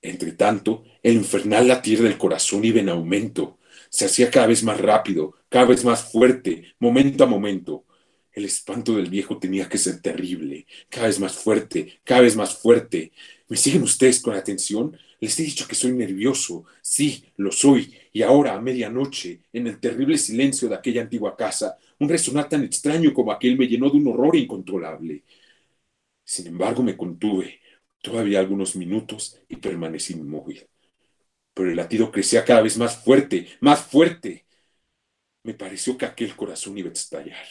Entretanto, 0.00 0.82
el 1.02 1.14
infernal 1.14 1.68
latir 1.68 2.02
del 2.02 2.18
corazón 2.18 2.64
iba 2.64 2.80
en 2.80 2.88
aumento, 2.88 3.58
se 3.88 4.06
hacía 4.06 4.30
cada 4.30 4.46
vez 4.46 4.64
más 4.64 4.80
rápido, 4.80 5.34
cada 5.48 5.66
vez 5.66 5.84
más 5.84 6.10
fuerte, 6.10 6.74
momento 6.78 7.24
a 7.24 7.26
momento. 7.26 7.84
El 8.32 8.46
espanto 8.46 8.96
del 8.96 9.10
viejo 9.10 9.38
tenía 9.38 9.68
que 9.68 9.76
ser 9.76 10.00
terrible, 10.00 10.66
cada 10.88 11.06
vez 11.08 11.20
más 11.20 11.34
fuerte, 11.34 12.00
cada 12.02 12.22
vez 12.22 12.34
más 12.34 12.56
fuerte. 12.56 13.12
¿Me 13.52 13.58
siguen 13.58 13.82
ustedes 13.82 14.22
con 14.22 14.34
atención? 14.34 14.96
Les 15.20 15.38
he 15.38 15.42
dicho 15.42 15.68
que 15.68 15.74
soy 15.74 15.92
nervioso. 15.92 16.64
Sí, 16.80 17.22
lo 17.36 17.52
soy. 17.52 17.94
Y 18.10 18.22
ahora, 18.22 18.54
a 18.54 18.60
medianoche, 18.62 19.42
en 19.52 19.66
el 19.66 19.78
terrible 19.78 20.16
silencio 20.16 20.70
de 20.70 20.76
aquella 20.76 21.02
antigua 21.02 21.36
casa, 21.36 21.76
un 21.98 22.08
resonar 22.08 22.48
tan 22.48 22.64
extraño 22.64 23.12
como 23.12 23.30
aquel 23.30 23.58
me 23.58 23.66
llenó 23.68 23.90
de 23.90 23.98
un 23.98 24.06
horror 24.08 24.36
incontrolable. 24.36 25.22
Sin 26.24 26.46
embargo, 26.46 26.82
me 26.82 26.96
contuve 26.96 27.60
todavía 28.00 28.40
algunos 28.40 28.74
minutos 28.74 29.38
y 29.50 29.56
permanecí 29.56 30.14
inmóvil 30.14 30.66
pero 31.54 31.70
el 31.70 31.76
latido 31.76 32.10
crecía 32.10 32.46
cada 32.46 32.62
vez 32.62 32.78
más 32.78 33.04
fuerte, 33.04 33.46
más 33.60 33.82
fuerte. 33.84 34.46
Me 35.44 35.54
pareció 35.54 35.98
que 35.98 36.06
aquel 36.06 36.34
corazón 36.36 36.78
iba 36.78 36.88
a 36.88 36.92
estallar. 36.94 37.46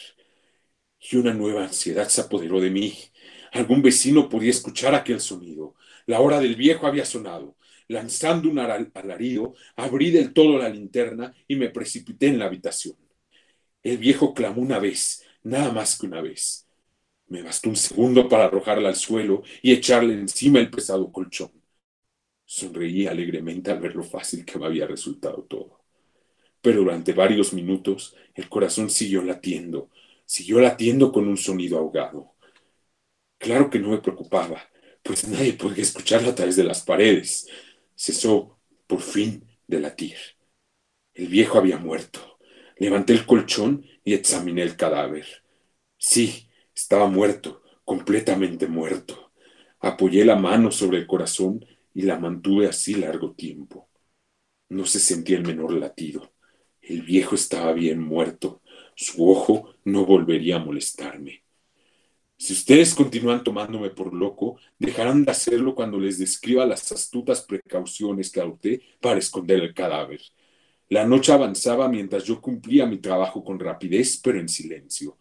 Y 1.00 1.16
una 1.16 1.34
nueva 1.34 1.64
ansiedad 1.64 2.08
se 2.08 2.20
apoderó 2.22 2.60
de 2.60 2.70
mí. 2.70 2.98
Algún 3.52 3.82
vecino 3.82 4.28
podía 4.28 4.50
escuchar 4.50 4.94
aquel 4.94 5.20
sonido. 5.20 5.74
La 6.06 6.20
hora 6.20 6.40
del 6.40 6.56
viejo 6.56 6.86
había 6.86 7.04
sonado. 7.04 7.56
Lanzando 7.88 8.48
un 8.48 8.58
alarido, 8.58 9.54
abrí 9.76 10.10
del 10.10 10.32
todo 10.32 10.58
la 10.58 10.68
linterna 10.68 11.34
y 11.46 11.56
me 11.56 11.68
precipité 11.68 12.28
en 12.28 12.38
la 12.38 12.46
habitación. 12.46 12.96
El 13.82 13.98
viejo 13.98 14.32
clamó 14.34 14.62
una 14.62 14.78
vez, 14.78 15.24
nada 15.42 15.72
más 15.72 15.98
que 15.98 16.06
una 16.06 16.20
vez. 16.20 16.66
Me 17.26 17.42
bastó 17.42 17.70
un 17.70 17.76
segundo 17.76 18.28
para 18.28 18.44
arrojarla 18.44 18.88
al 18.90 18.96
suelo 18.96 19.42
y 19.62 19.72
echarle 19.72 20.14
encima 20.14 20.60
el 20.60 20.70
pesado 20.70 21.10
colchón. 21.10 21.50
Sonreí 22.44 23.06
alegremente 23.06 23.70
al 23.70 23.80
ver 23.80 23.96
lo 23.96 24.02
fácil 24.02 24.44
que 24.44 24.58
me 24.58 24.66
había 24.66 24.86
resultado 24.86 25.42
todo. 25.44 25.80
Pero 26.60 26.80
durante 26.80 27.12
varios 27.12 27.52
minutos 27.52 28.14
el 28.34 28.48
corazón 28.48 28.90
siguió 28.90 29.22
latiendo, 29.22 29.90
siguió 30.24 30.60
latiendo 30.60 31.10
con 31.10 31.26
un 31.26 31.36
sonido 31.36 31.78
ahogado. 31.78 32.34
Claro 33.38 33.70
que 33.70 33.78
no 33.78 33.88
me 33.88 33.98
preocupaba, 33.98 34.62
pues 35.02 35.26
nadie 35.28 35.54
podía 35.54 35.82
escucharlo 35.82 36.30
a 36.30 36.34
través 36.34 36.56
de 36.56 36.64
las 36.64 36.82
paredes. 36.82 37.48
Cesó, 37.96 38.58
por 38.86 39.00
fin, 39.00 39.46
de 39.66 39.80
latir. 39.80 40.16
El 41.14 41.28
viejo 41.28 41.58
había 41.58 41.78
muerto. 41.78 42.38
Levanté 42.76 43.12
el 43.12 43.26
colchón 43.26 43.86
y 44.04 44.14
examiné 44.14 44.62
el 44.62 44.76
cadáver. 44.76 45.26
Sí, 45.98 46.48
estaba 46.74 47.06
muerto, 47.06 47.62
completamente 47.84 48.66
muerto. 48.66 49.32
Apoyé 49.80 50.24
la 50.24 50.36
mano 50.36 50.70
sobre 50.70 50.98
el 50.98 51.06
corazón 51.06 51.64
y 51.94 52.02
la 52.02 52.18
mantuve 52.18 52.66
así 52.66 52.94
largo 52.94 53.32
tiempo. 53.32 53.88
No 54.68 54.86
se 54.86 55.00
sentía 55.00 55.36
el 55.36 55.46
menor 55.46 55.72
latido. 55.74 56.32
El 56.80 57.02
viejo 57.02 57.34
estaba 57.34 57.72
bien 57.72 58.00
muerto. 58.00 58.62
Su 58.96 59.30
ojo 59.30 59.74
no 59.84 60.06
volvería 60.06 60.56
a 60.56 60.64
molestarme. 60.64 61.44
Si 62.42 62.54
ustedes 62.54 62.92
continúan 62.92 63.44
tomándome 63.44 63.90
por 63.90 64.12
loco, 64.12 64.58
dejarán 64.76 65.24
de 65.24 65.30
hacerlo 65.30 65.76
cuando 65.76 65.96
les 66.00 66.18
describa 66.18 66.66
las 66.66 66.90
astutas 66.90 67.42
precauciones 67.42 68.32
que 68.32 68.40
adopté 68.40 68.82
para 69.00 69.20
esconder 69.20 69.60
el 69.60 69.72
cadáver. 69.72 70.20
La 70.88 71.06
noche 71.06 71.30
avanzaba 71.32 71.88
mientras 71.88 72.24
yo 72.24 72.40
cumplía 72.40 72.84
mi 72.84 72.98
trabajo 72.98 73.44
con 73.44 73.60
rapidez, 73.60 74.16
pero 74.20 74.40
en 74.40 74.48
silencio. 74.48 75.18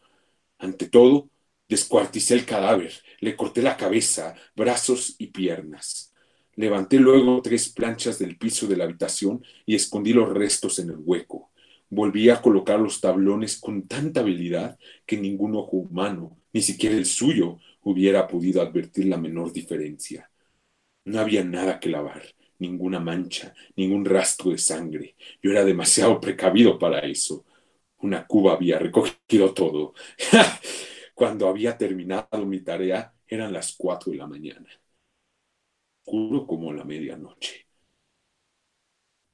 Ante 0.57 0.89
todo, 0.89 1.29
descuarticé 1.69 2.33
el 2.33 2.43
cadáver, 2.43 2.91
le 3.19 3.35
corté 3.35 3.61
la 3.61 3.77
cabeza, 3.77 4.33
brazos 4.55 5.13
y 5.19 5.27
piernas. 5.27 6.15
Levanté 6.55 6.97
luego 6.97 7.39
tres 7.43 7.69
planchas 7.69 8.17
del 8.17 8.35
piso 8.35 8.65
de 8.65 8.77
la 8.77 8.85
habitación 8.85 9.45
y 9.67 9.75
escondí 9.75 10.11
los 10.11 10.27
restos 10.27 10.79
en 10.79 10.89
el 10.89 10.97
hueco. 10.97 11.50
Volví 11.91 12.29
a 12.29 12.41
colocar 12.41 12.79
los 12.79 13.01
tablones 13.01 13.59
con 13.59 13.85
tanta 13.85 14.21
habilidad 14.21 14.79
que 15.05 15.17
ningún 15.17 15.55
ojo 15.57 15.75
humano, 15.75 16.37
ni 16.53 16.61
siquiera 16.61 16.95
el 16.95 17.05
suyo, 17.05 17.59
hubiera 17.81 18.29
podido 18.29 18.61
advertir 18.61 19.07
la 19.07 19.17
menor 19.17 19.51
diferencia. 19.51 20.31
No 21.03 21.19
había 21.19 21.43
nada 21.43 21.81
que 21.81 21.89
lavar, 21.89 22.23
ninguna 22.59 23.01
mancha, 23.01 23.53
ningún 23.75 24.05
rastro 24.05 24.51
de 24.51 24.57
sangre. 24.57 25.17
Yo 25.43 25.51
era 25.51 25.65
demasiado 25.65 26.21
precavido 26.21 26.79
para 26.79 26.99
eso. 27.01 27.45
Una 27.97 28.25
cuba 28.25 28.53
había 28.53 28.79
recogido 28.79 29.53
todo. 29.53 29.93
Cuando 31.13 31.49
había 31.49 31.77
terminado 31.77 32.45
mi 32.45 32.61
tarea, 32.61 33.13
eran 33.27 33.51
las 33.51 33.75
cuatro 33.75 34.13
de 34.13 34.17
la 34.17 34.27
mañana. 34.27 34.69
Oscuro 36.05 36.47
como 36.47 36.71
la 36.71 36.85
medianoche. 36.85 37.70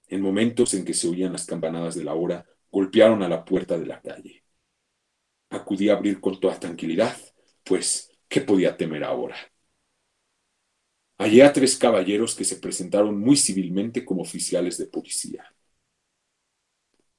En 0.07 0.21
momentos 0.21 0.73
en 0.73 0.85
que 0.85 0.93
se 0.93 1.07
oían 1.07 1.33
las 1.33 1.45
campanadas 1.45 1.95
de 1.95 2.03
la 2.03 2.13
hora, 2.13 2.45
golpearon 2.71 3.23
a 3.23 3.29
la 3.29 3.43
puerta 3.43 3.77
de 3.77 3.85
la 3.85 4.01
calle. 4.01 4.43
Acudí 5.49 5.89
a 5.89 5.93
abrir 5.93 6.19
con 6.19 6.39
toda 6.39 6.59
tranquilidad, 6.59 7.15
pues, 7.63 8.11
¿qué 8.27 8.41
podía 8.41 8.75
temer 8.77 9.03
ahora? 9.03 9.35
Hallé 11.17 11.43
a 11.43 11.51
tres 11.51 11.77
caballeros 11.77 12.35
que 12.35 12.43
se 12.43 12.57
presentaron 12.57 13.19
muy 13.19 13.37
civilmente 13.37 14.05
como 14.05 14.21
oficiales 14.21 14.77
de 14.77 14.85
policía. 14.85 15.45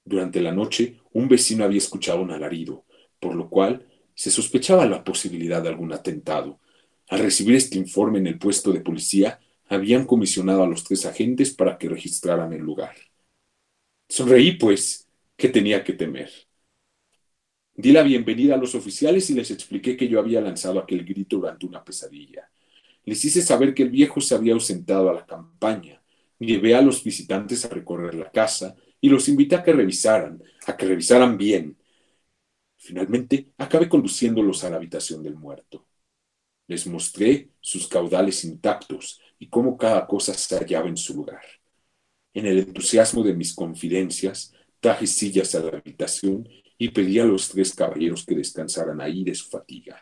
Durante 0.04 0.40
la 0.40 0.52
noche, 0.52 1.00
un 1.12 1.28
vecino 1.28 1.64
había 1.64 1.78
escuchado 1.78 2.22
un 2.22 2.30
alarido, 2.30 2.86
por 3.20 3.34
lo 3.34 3.50
cual 3.50 3.86
se 4.14 4.30
sospechaba 4.30 4.86
la 4.86 5.04
posibilidad 5.04 5.62
de 5.62 5.68
algún 5.68 5.92
atentado. 5.92 6.60
Al 7.08 7.20
recibir 7.20 7.56
este 7.56 7.76
informe 7.76 8.18
en 8.18 8.26
el 8.26 8.38
puesto 8.38 8.72
de 8.72 8.80
policía, 8.80 9.40
habían 9.68 10.06
comisionado 10.06 10.62
a 10.62 10.66
los 10.66 10.84
tres 10.84 11.06
agentes 11.06 11.54
para 11.54 11.78
que 11.78 11.88
registraran 11.88 12.52
el 12.52 12.62
lugar. 12.62 12.96
Sonreí, 14.08 14.52
pues, 14.52 15.06
que 15.36 15.48
tenía 15.48 15.84
que 15.84 15.92
temer. 15.92 16.30
Di 17.74 17.92
la 17.92 18.02
bienvenida 18.02 18.54
a 18.54 18.58
los 18.58 18.74
oficiales 18.74 19.30
y 19.30 19.34
les 19.34 19.50
expliqué 19.50 19.96
que 19.96 20.08
yo 20.08 20.18
había 20.18 20.40
lanzado 20.40 20.80
aquel 20.80 21.04
grito 21.04 21.36
durante 21.36 21.66
una 21.66 21.84
pesadilla. 21.84 22.50
Les 23.04 23.24
hice 23.24 23.40
saber 23.40 23.72
que 23.74 23.84
el 23.84 23.90
viejo 23.90 24.20
se 24.20 24.34
había 24.34 24.54
ausentado 24.54 25.10
a 25.10 25.14
la 25.14 25.26
campaña. 25.26 26.02
Llevé 26.38 26.74
a 26.74 26.82
los 26.82 27.04
visitantes 27.04 27.64
a 27.64 27.68
recorrer 27.68 28.14
la 28.14 28.30
casa 28.30 28.74
y 29.00 29.08
los 29.08 29.28
invité 29.28 29.54
a 29.56 29.62
que 29.62 29.72
revisaran, 29.72 30.42
a 30.66 30.76
que 30.76 30.86
revisaran 30.86 31.38
bien. 31.38 31.76
Finalmente, 32.76 33.52
acabé 33.58 33.88
conduciéndolos 33.88 34.64
a 34.64 34.70
la 34.70 34.76
habitación 34.76 35.22
del 35.22 35.36
muerto. 35.36 35.86
Les 36.66 36.86
mostré 36.86 37.50
sus 37.60 37.86
caudales 37.86 38.44
intactos 38.44 39.20
y 39.38 39.48
cómo 39.48 39.76
cada 39.76 40.06
cosa 40.06 40.34
se 40.34 40.56
hallaba 40.56 40.88
en 40.88 40.96
su 40.96 41.14
lugar. 41.14 41.42
En 42.34 42.46
el 42.46 42.58
entusiasmo 42.58 43.22
de 43.22 43.34
mis 43.34 43.54
confidencias, 43.54 44.52
traje 44.80 45.06
sillas 45.06 45.54
a 45.54 45.60
la 45.60 45.78
habitación 45.78 46.48
y 46.76 46.90
pedí 46.90 47.18
a 47.18 47.24
los 47.24 47.48
tres 47.48 47.74
caballeros 47.74 48.24
que 48.24 48.36
descansaran 48.36 49.00
ahí 49.00 49.24
de 49.24 49.34
su 49.34 49.48
fatiga. 49.48 50.00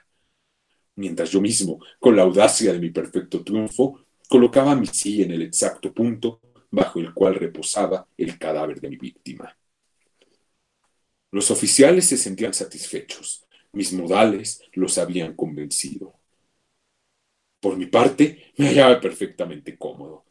Mientras 0.96 1.31
yo 1.31 1.40
mismo, 1.40 1.79
con 1.99 2.16
la 2.16 2.22
audacia 2.22 2.72
de 2.72 2.79
mi 2.79 2.90
perfecto 2.90 3.44
triunfo, 3.44 4.01
colocaba 4.29 4.75
mi 4.75 4.87
silla 4.87 5.25
en 5.25 5.33
el 5.33 5.42
exacto 5.42 5.92
punto 5.92 6.40
bajo 6.70 6.99
el 6.99 7.14
cual 7.14 7.35
reposaba 7.35 8.07
el 8.16 8.38
cadáver 8.38 8.81
de 8.81 8.90
mi 8.90 8.96
víctima. 8.96 9.57
Los 11.31 11.51
oficiales 11.51 12.07
se 12.07 12.16
sentían 12.16 12.55
satisfechos, 12.55 13.46
mis 13.72 13.92
modales 13.92 14.62
los 14.72 14.99
habían 14.99 15.35
convencido. 15.35 16.15
Por 17.66 17.76
mi 17.76 17.87
parte, 17.87 18.52
me 18.59 18.68
hallaba 18.68 19.00
perfectamente 19.00 19.76
cómodo. 19.76 20.26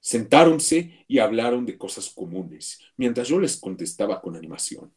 Sentáronse 0.00 1.04
y 1.06 1.20
hablaron 1.20 1.64
de 1.64 1.78
cosas 1.78 2.10
comunes, 2.10 2.80
mientras 2.96 3.28
yo 3.28 3.38
les 3.38 3.58
contestaba 3.58 4.20
con 4.20 4.34
animación. 4.34 4.92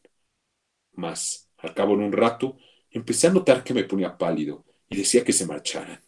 Mas, 0.93 1.51
al 1.59 1.75
cabo 1.75 1.95
de 1.95 2.03
un 2.03 2.13
rato, 2.13 2.57
empecé 2.89 3.27
a 3.27 3.33
notar 3.33 3.63
que 3.63 3.75
me 3.75 3.83
ponía 3.83 4.17
pálido 4.17 4.65
y 4.89 4.97
decía 4.97 5.23
que 5.23 5.33
se 5.33 5.45
marcharan. 5.45 6.01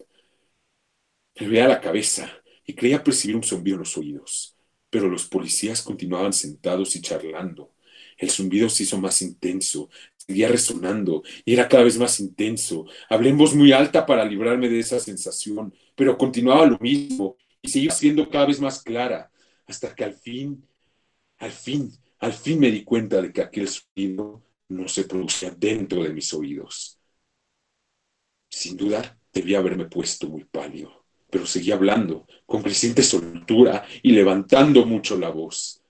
Me 1.39 1.47
veía 1.47 1.67
la 1.67 1.79
cabeza 1.79 2.31
y 2.65 2.73
creía 2.73 3.03
percibir 3.03 3.35
un 3.35 3.43
zumbido 3.43 3.75
en 3.75 3.81
los 3.81 3.95
oídos, 3.95 4.57
pero 4.89 5.07
los 5.07 5.27
policías 5.27 5.83
continuaban 5.83 6.33
sentados 6.33 6.95
y 6.95 7.01
charlando. 7.01 7.75
El 8.17 8.31
zumbido 8.31 8.69
se 8.69 8.81
hizo 8.81 8.97
más 8.97 9.21
intenso, 9.21 9.91
seguía 10.25 10.47
resonando 10.47 11.23
y 11.45 11.53
era 11.53 11.67
cada 11.67 11.83
vez 11.83 11.97
más 11.97 12.19
intenso. 12.19 12.85
Hablé 13.09 13.29
en 13.29 13.37
voz 13.37 13.55
muy 13.55 13.71
alta 13.71 14.05
para 14.05 14.25
librarme 14.25 14.69
de 14.69 14.79
esa 14.79 14.99
sensación, 14.99 15.73
pero 15.95 16.17
continuaba 16.17 16.65
lo 16.65 16.79
mismo 16.79 17.37
y 17.61 17.69
seguía 17.69 17.91
siendo 17.91 18.29
cada 18.29 18.47
vez 18.47 18.59
más 18.59 18.81
clara, 18.81 19.31
hasta 19.67 19.93
que 19.93 20.03
al 20.03 20.13
fin, 20.13 20.65
al 21.37 21.51
fin, 21.51 21.91
al 22.19 22.33
fin 22.33 22.59
me 22.59 22.71
di 22.71 22.83
cuenta 22.83 23.21
de 23.21 23.31
que 23.31 23.41
aquel 23.41 23.67
sonido 23.67 24.43
no 24.69 24.87
se 24.87 25.05
producía 25.05 25.51
dentro 25.51 26.03
de 26.03 26.09
mis 26.09 26.33
oídos. 26.33 26.99
Sin 28.49 28.77
duda, 28.77 29.17
debía 29.33 29.59
haberme 29.59 29.85
puesto 29.85 30.27
muy 30.27 30.45
pálido, 30.45 31.05
pero 31.29 31.45
seguía 31.45 31.75
hablando 31.75 32.27
con 32.45 32.61
creciente 32.61 33.03
soltura 33.03 33.85
y 34.01 34.11
levantando 34.11 34.85
mucho 34.85 35.17
la 35.17 35.29
voz. 35.29 35.82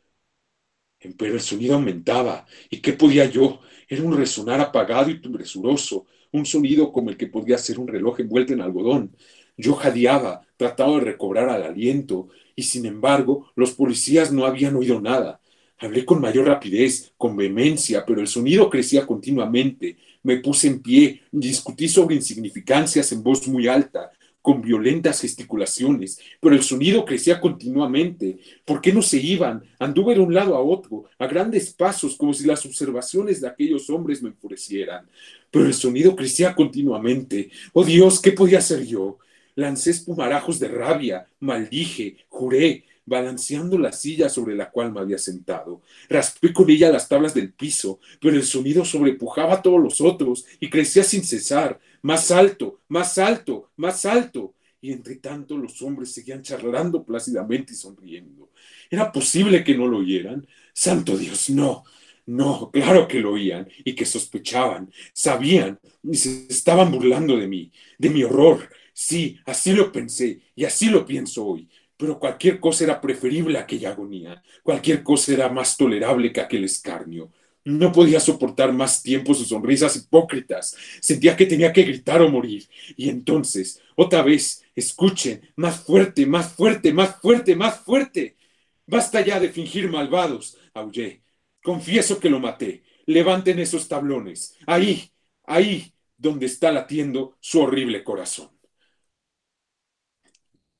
Pero 1.17 1.33
el 1.33 1.41
sonido 1.41 1.75
aumentaba, 1.75 2.45
¿y 2.69 2.79
qué 2.79 2.93
podía 2.93 3.25
yo? 3.25 3.59
Era 3.87 4.03
un 4.03 4.15
resonar 4.15 4.61
apagado 4.61 5.09
y 5.09 5.15
presuroso, 5.15 6.05
un 6.31 6.45
sonido 6.45 6.91
como 6.91 7.09
el 7.09 7.17
que 7.17 7.27
podía 7.27 7.57
ser 7.57 7.79
un 7.79 7.87
reloj 7.87 8.19
envuelto 8.19 8.53
en 8.53 8.61
algodón. 8.61 9.15
Yo 9.57 9.73
jadeaba, 9.75 10.47
trataba 10.57 10.95
de 10.95 11.05
recobrar 11.05 11.49
al 11.49 11.63
aliento, 11.63 12.29
y 12.55 12.63
sin 12.63 12.85
embargo, 12.85 13.51
los 13.55 13.71
policías 13.73 14.31
no 14.31 14.45
habían 14.45 14.75
oído 14.75 14.99
nada. 14.99 15.39
Hablé 15.77 16.05
con 16.05 16.21
mayor 16.21 16.47
rapidez, 16.47 17.11
con 17.17 17.35
vehemencia, 17.35 18.05
pero 18.05 18.21
el 18.21 18.27
sonido 18.27 18.69
crecía 18.69 19.05
continuamente. 19.05 19.97
Me 20.23 20.37
puse 20.37 20.67
en 20.67 20.81
pie, 20.81 21.21
discutí 21.31 21.87
sobre 21.87 22.15
insignificancias 22.15 23.11
en 23.11 23.21
voz 23.21 23.47
muy 23.47 23.67
alta, 23.67 24.11
con 24.43 24.61
violentas 24.61 25.21
gesticulaciones, 25.21 26.19
pero 26.41 26.53
el 26.53 26.61
sonido 26.61 27.05
crecía 27.05 27.39
continuamente. 27.39 28.37
¿Por 28.65 28.81
qué 28.81 28.91
no 28.91 29.01
se 29.01 29.17
iban? 29.17 29.63
Anduve 29.79 30.15
de 30.15 30.19
un 30.19 30.33
lado 30.33 30.55
a 30.57 30.59
otro, 30.59 31.05
a 31.17 31.27
grandes 31.27 31.73
pasos, 31.73 32.17
como 32.17 32.33
si 32.33 32.45
las 32.45 32.65
observaciones 32.65 33.39
de 33.39 33.47
aquellos 33.47 33.89
hombres 33.89 34.21
me 34.21 34.29
enfurecieran. 34.29 35.07
Pero 35.49 35.65
el 35.65 35.73
sonido 35.73 36.13
crecía 36.13 36.53
continuamente. 36.53 37.49
Oh 37.71 37.85
Dios, 37.85 38.19
¿qué 38.19 38.33
podía 38.33 38.57
hacer 38.57 38.85
yo? 38.85 39.17
Lancé 39.55 39.91
espumarajos 39.91 40.59
de 40.59 40.67
rabia, 40.67 41.25
maldije, 41.39 42.17
juré, 42.27 42.83
balanceando 43.05 43.77
la 43.77 43.93
silla 43.93 44.27
sobre 44.27 44.55
la 44.55 44.69
cual 44.69 44.91
me 44.91 44.99
había 44.99 45.19
sentado. 45.19 45.81
Raspé 46.09 46.51
con 46.51 46.69
ella 46.69 46.91
las 46.91 47.07
tablas 47.07 47.33
del 47.33 47.53
piso, 47.53 48.01
pero 48.19 48.35
el 48.35 48.43
sonido 48.43 48.83
sobrepujaba 48.83 49.53
a 49.53 49.61
todos 49.61 49.81
los 49.81 50.01
otros 50.01 50.45
y 50.59 50.69
crecía 50.69 51.03
sin 51.05 51.23
cesar 51.23 51.79
más 52.03 52.31
alto, 52.31 52.81
más 52.89 53.17
alto, 53.17 53.71
más 53.77 54.05
alto. 54.05 54.55
Y 54.81 54.91
entre 54.91 55.15
tanto 55.15 55.57
los 55.57 55.81
hombres 55.81 56.13
seguían 56.13 56.41
charlando 56.43 57.03
plácidamente 57.03 57.73
y 57.73 57.75
sonriendo. 57.75 58.51
¿Era 58.89 59.11
posible 59.11 59.63
que 59.63 59.75
no 59.77 59.87
lo 59.87 59.99
oyeran? 59.99 60.45
Santo 60.73 61.17
Dios, 61.17 61.49
no, 61.49 61.83
no, 62.25 62.69
claro 62.71 63.07
que 63.07 63.19
lo 63.19 63.33
oían 63.33 63.67
y 63.83 63.95
que 63.95 64.05
sospechaban, 64.05 64.91
sabían 65.13 65.79
y 66.03 66.15
se 66.15 66.47
estaban 66.49 66.91
burlando 66.91 67.37
de 67.37 67.47
mí, 67.47 67.71
de 67.97 68.09
mi 68.09 68.23
horror. 68.23 68.69
Sí, 68.93 69.39
así 69.45 69.73
lo 69.73 69.91
pensé 69.91 70.41
y 70.55 70.65
así 70.65 70.89
lo 70.89 71.05
pienso 71.05 71.45
hoy. 71.45 71.69
Pero 71.97 72.19
cualquier 72.19 72.59
cosa 72.59 72.83
era 72.85 73.01
preferible 73.01 73.57
a 73.57 73.61
aquella 73.61 73.91
agonía, 73.91 74.43
cualquier 74.63 75.03
cosa 75.03 75.33
era 75.33 75.49
más 75.49 75.77
tolerable 75.77 76.33
que 76.33 76.41
aquel 76.41 76.63
escarnio. 76.65 77.31
No 77.65 77.91
podía 77.91 78.19
soportar 78.19 78.73
más 78.73 79.01
tiempo 79.03 79.33
sus 79.33 79.49
sonrisas 79.49 79.95
hipócritas. 79.95 80.75
Sentía 81.01 81.35
que 81.37 81.45
tenía 81.45 81.71
que 81.71 81.83
gritar 81.83 82.21
o 82.21 82.29
morir. 82.29 82.67
Y 82.97 83.09
entonces, 83.09 83.81
otra 83.95 84.21
vez, 84.21 84.63
escuchen, 84.75 85.49
más 85.55 85.79
fuerte, 85.81 86.25
más 86.25 86.53
fuerte, 86.53 86.93
más 86.93 87.15
fuerte, 87.21 87.55
más 87.55 87.79
fuerte. 87.79 88.37
Basta 88.85 89.21
ya 89.21 89.39
de 89.39 89.49
fingir 89.49 89.89
malvados, 89.89 90.57
aullé. 90.73 91.23
Confieso 91.63 92.19
que 92.19 92.29
lo 92.29 92.39
maté. 92.39 92.83
Levanten 93.05 93.59
esos 93.59 93.87
tablones. 93.87 94.57
Ahí, 94.67 95.11
ahí, 95.45 95.93
donde 96.17 96.45
está 96.47 96.71
latiendo 96.71 97.37
su 97.39 97.61
horrible 97.61 98.03
corazón. 98.03 98.49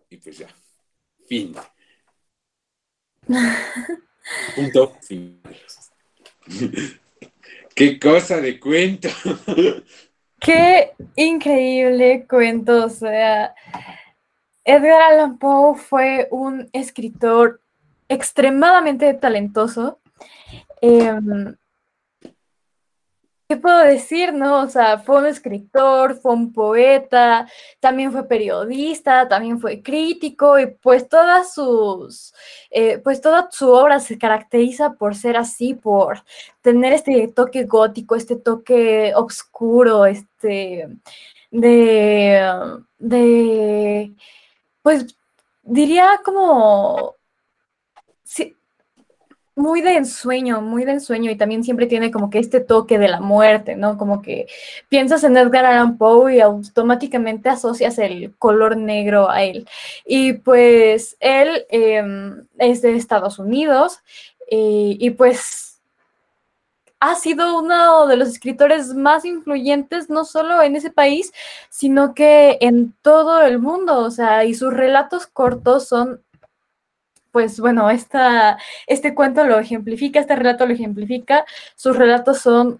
Y 0.10 0.17
pues 0.17 0.38
ya. 0.38 0.48
Fin. 1.28 1.56
Punto 4.56 4.98
final. 5.02 5.56
¡Qué 7.76 8.00
cosa 8.00 8.40
de 8.42 8.60
cuento! 8.60 9.10
¡Qué 10.40 10.92
increíble 11.16 12.26
cuento! 12.28 12.86
O 12.86 12.90
sea, 12.90 13.56
Edgar 14.66 15.02
Allan 15.02 15.38
Poe 15.38 15.76
fue 15.78 16.28
un 16.32 16.70
escritor 16.74 17.62
extremadamente 18.08 19.14
talentoso. 19.14 20.00
Em, 20.82 21.56
¿qué 23.54 23.60
puedo 23.60 23.80
decir, 23.80 24.34
no? 24.34 24.62
O 24.63 24.68
sea, 24.68 24.98
fue 24.98 25.20
un 25.20 25.28
escritor, 25.28 26.16
fue 26.20 26.34
un 26.34 26.52
poeta, 26.54 27.48
también 27.80 28.12
fue 28.12 28.28
periodista, 28.28 29.28
también 29.28 29.60
fue 29.60 29.84
crítico 29.84 30.58
y 30.58 30.66
pues 30.68 31.08
todas 31.08 31.54
sus, 31.54 32.34
eh, 32.72 32.98
pues 32.98 33.22
toda 33.22 33.50
su 33.52 33.70
obra 33.70 34.00
se 34.00 34.18
caracteriza 34.18 34.94
por 34.94 35.16
ser 35.16 35.38
así, 35.38 35.76
por 35.76 36.24
tener 36.62 36.94
este 36.94 37.28
toque 37.28 37.66
gótico, 37.66 38.16
este 38.16 38.36
toque 38.38 39.13
oscuro, 39.16 40.08
este, 40.08 40.88
de, 41.52 42.42
de, 42.98 44.13
pues 44.82 45.16
diría 45.62 46.22
como, 46.26 47.18
muy 49.56 49.82
de 49.82 49.96
ensueño, 49.98 50.62
muy 50.62 50.84
de 50.86 50.94
ensueño 50.94 51.30
y 51.30 51.36
también 51.36 51.63
siempre 51.63 51.86
tiene 51.86 52.12
como 52.12 52.30
que 52.30 52.39
este 52.39 52.60
toque 52.60 52.98
de 52.98 53.08
la 53.08 53.20
muerte, 53.20 53.76
¿no? 53.76 53.98
Como 53.98 54.22
que 54.22 54.48
piensas 54.89 55.24
en 55.24 55.38
Edgar 55.38 55.66
Allan 55.66 55.98
Poe 55.98 56.36
y 56.36 56.42
automáticamente 56.42 57.50
asocias 57.50 58.00
el 58.00 58.36
color 58.38 58.78
negro 58.78 59.30
a 59.30 59.44
él. 59.44 59.68
Y 60.06 60.34
pues 60.34 61.18
él 61.20 61.66
em, 61.70 62.46
es 62.58 62.82
de 62.82 62.96
Estados 62.96 63.38
Unidos 63.39 64.00
eh, 64.50 64.98
y 65.00 65.12
pues 65.12 65.74
ha 67.00 67.16
sido 67.16 67.60
uno 67.60 68.08
de 68.08 68.16
los 68.16 68.30
escritores 68.30 68.94
más 68.94 69.26
influyentes, 69.26 70.10
no 70.10 70.24
solo 70.24 70.62
en 70.62 70.78
ese 70.78 70.89
país, 70.89 71.34
sino 71.70 72.13
que 72.13 72.58
en 72.62 72.94
todo 73.02 73.42
el 73.42 73.60
mundo, 73.60 74.00
o 74.00 74.10
sea, 74.10 74.46
y 74.46 74.54
sus 74.54 74.74
relatos 74.74 75.28
cortos 75.28 75.88
son 75.89 76.22
pues 77.34 77.60
bueno, 77.60 77.89
esta, 77.89 78.60
este 78.88 79.15
cuento 79.15 79.43
lo 79.46 79.60
ejemplifica, 79.60 80.19
este 80.19 80.36
relato 80.36 80.67
lo 80.67 80.74
ejemplifica, 80.74 81.46
sus 81.76 81.98
relatos 81.98 82.39
son 82.39 82.80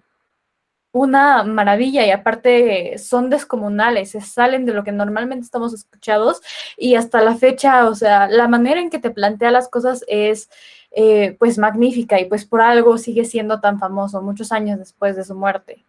una 0.92 1.42
maravilla 1.42 2.06
y 2.06 2.12
aparte 2.12 2.98
son 2.98 3.30
descomunales, 3.30 4.12
se 4.12 4.20
salen 4.20 4.64
de 4.64 4.72
lo 4.74 4.84
que 4.84 4.92
normalmente 4.92 5.44
estamos 5.44 5.74
escuchados 5.74 6.40
y 6.76 6.94
hasta 6.94 7.20
la 7.20 7.36
fecha, 7.36 7.88
o 7.88 7.96
sea, 7.96 8.28
la 8.28 8.46
manera 8.48 8.80
en 8.80 8.90
que 8.90 9.00
te 9.00 9.10
plantea 9.10 9.50
las 9.50 9.68
cosas 9.68 10.04
es 10.06 10.48
eh, 10.92 11.36
pues 11.40 11.58
magnífica 11.58 12.20
y 12.20 12.26
pues 12.26 12.44
por 12.46 12.60
algo 12.60 12.96
sigue 12.98 13.24
siendo 13.24 13.60
tan 13.60 13.80
famoso 13.80 14.22
muchos 14.22 14.52
años 14.52 14.78
después 14.78 15.16
de 15.16 15.24
su 15.24 15.34
muerte. 15.34 15.84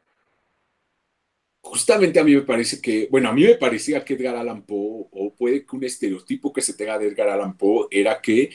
Justamente 1.65 2.19
a 2.19 2.23
mí 2.23 2.35
me 2.35 2.43
parece 2.43 2.79
que, 2.79 3.07
bueno, 3.09 3.27
a 3.29 3.33
mí 3.33 3.43
me 3.43 3.55
parecía 3.55 4.05
que 4.05 4.13
Edgar 4.13 4.35
Allan 4.35 4.61
Poe, 4.61 5.07
o 5.11 5.33
puede 5.35 5.65
que 5.65 5.75
un 5.75 5.83
estereotipo 5.83 6.53
que 6.53 6.61
se 6.61 6.75
tenga 6.75 6.99
de 6.99 7.07
Edgar 7.07 7.27
Allan 7.27 7.57
Poe, 7.57 7.87
era 7.89 8.21
que, 8.21 8.51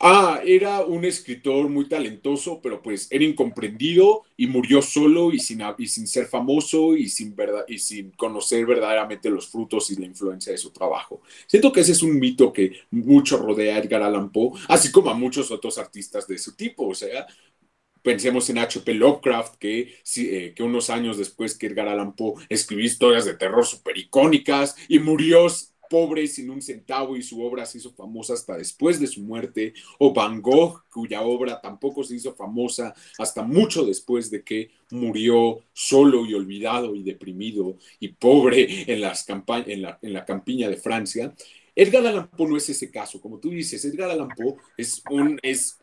ah, 0.00 0.40
era 0.44 0.80
un 0.80 1.04
escritor 1.04 1.68
muy 1.68 1.88
talentoso, 1.88 2.60
pero 2.60 2.82
pues 2.82 3.06
era 3.10 3.24
incomprendido 3.24 4.24
y 4.36 4.48
murió 4.48 4.82
solo 4.82 5.32
y 5.32 5.38
sin, 5.38 5.62
y 5.78 5.86
sin 5.86 6.08
ser 6.08 6.26
famoso 6.26 6.96
y 6.96 7.08
sin, 7.08 7.36
verdad, 7.36 7.64
y 7.68 7.78
sin 7.78 8.10
conocer 8.10 8.66
verdaderamente 8.66 9.30
los 9.30 9.48
frutos 9.48 9.88
y 9.92 9.96
la 9.96 10.06
influencia 10.06 10.50
de 10.52 10.58
su 10.58 10.70
trabajo. 10.70 11.22
Siento 11.46 11.72
que 11.72 11.80
ese 11.80 11.92
es 11.92 12.02
un 12.02 12.18
mito 12.18 12.52
que 12.52 12.72
mucho 12.90 13.38
rodea 13.38 13.76
a 13.76 13.78
Edgar 13.78 14.02
Allan 14.02 14.32
Poe, 14.32 14.58
así 14.68 14.90
como 14.90 15.10
a 15.10 15.14
muchos 15.14 15.52
otros 15.52 15.78
artistas 15.78 16.26
de 16.26 16.36
su 16.36 16.56
tipo, 16.56 16.88
o 16.88 16.94
sea, 16.96 17.26
Pensemos 18.08 18.48
en 18.48 18.56
H.P. 18.56 18.94
Lovecraft, 18.94 19.56
que, 19.56 19.96
eh, 20.16 20.54
que 20.56 20.62
unos 20.62 20.88
años 20.88 21.18
después 21.18 21.58
que 21.58 21.66
Edgar 21.66 21.88
Allan 21.88 22.16
Poe 22.16 22.42
escribió 22.48 22.86
historias 22.86 23.26
de 23.26 23.34
terror 23.34 23.66
súper 23.66 23.98
icónicas 23.98 24.76
y 24.88 24.98
murió 24.98 25.46
pobre 25.90 26.26
sin 26.26 26.48
un 26.48 26.62
centavo 26.62 27.18
y 27.18 27.22
su 27.22 27.42
obra 27.42 27.66
se 27.66 27.76
hizo 27.76 27.92
famosa 27.92 28.32
hasta 28.32 28.56
después 28.56 28.98
de 28.98 29.08
su 29.08 29.20
muerte, 29.20 29.74
o 29.98 30.14
Van 30.14 30.40
Gogh, 30.40 30.84
cuya 30.90 31.20
obra 31.20 31.60
tampoco 31.60 32.02
se 32.02 32.14
hizo 32.14 32.34
famosa 32.34 32.94
hasta 33.18 33.42
mucho 33.42 33.84
después 33.84 34.30
de 34.30 34.42
que 34.42 34.70
murió 34.90 35.58
solo 35.74 36.24
y 36.24 36.32
olvidado 36.32 36.94
y 36.94 37.02
deprimido 37.02 37.76
y 38.00 38.08
pobre 38.08 38.84
en, 38.90 39.02
en, 39.04 39.82
la, 39.82 39.98
en 40.00 40.12
la 40.14 40.24
campiña 40.24 40.70
de 40.70 40.78
Francia. 40.78 41.34
Edgar 41.76 42.06
Allan 42.06 42.30
Poe 42.30 42.48
no 42.48 42.56
es 42.56 42.70
ese 42.70 42.90
caso, 42.90 43.20
como 43.20 43.38
tú 43.38 43.50
dices, 43.50 43.84
Edgar 43.84 44.10
Allan 44.10 44.30
Poe 44.34 44.56
es 44.78 45.02
un, 45.10 45.38
es 45.42 45.78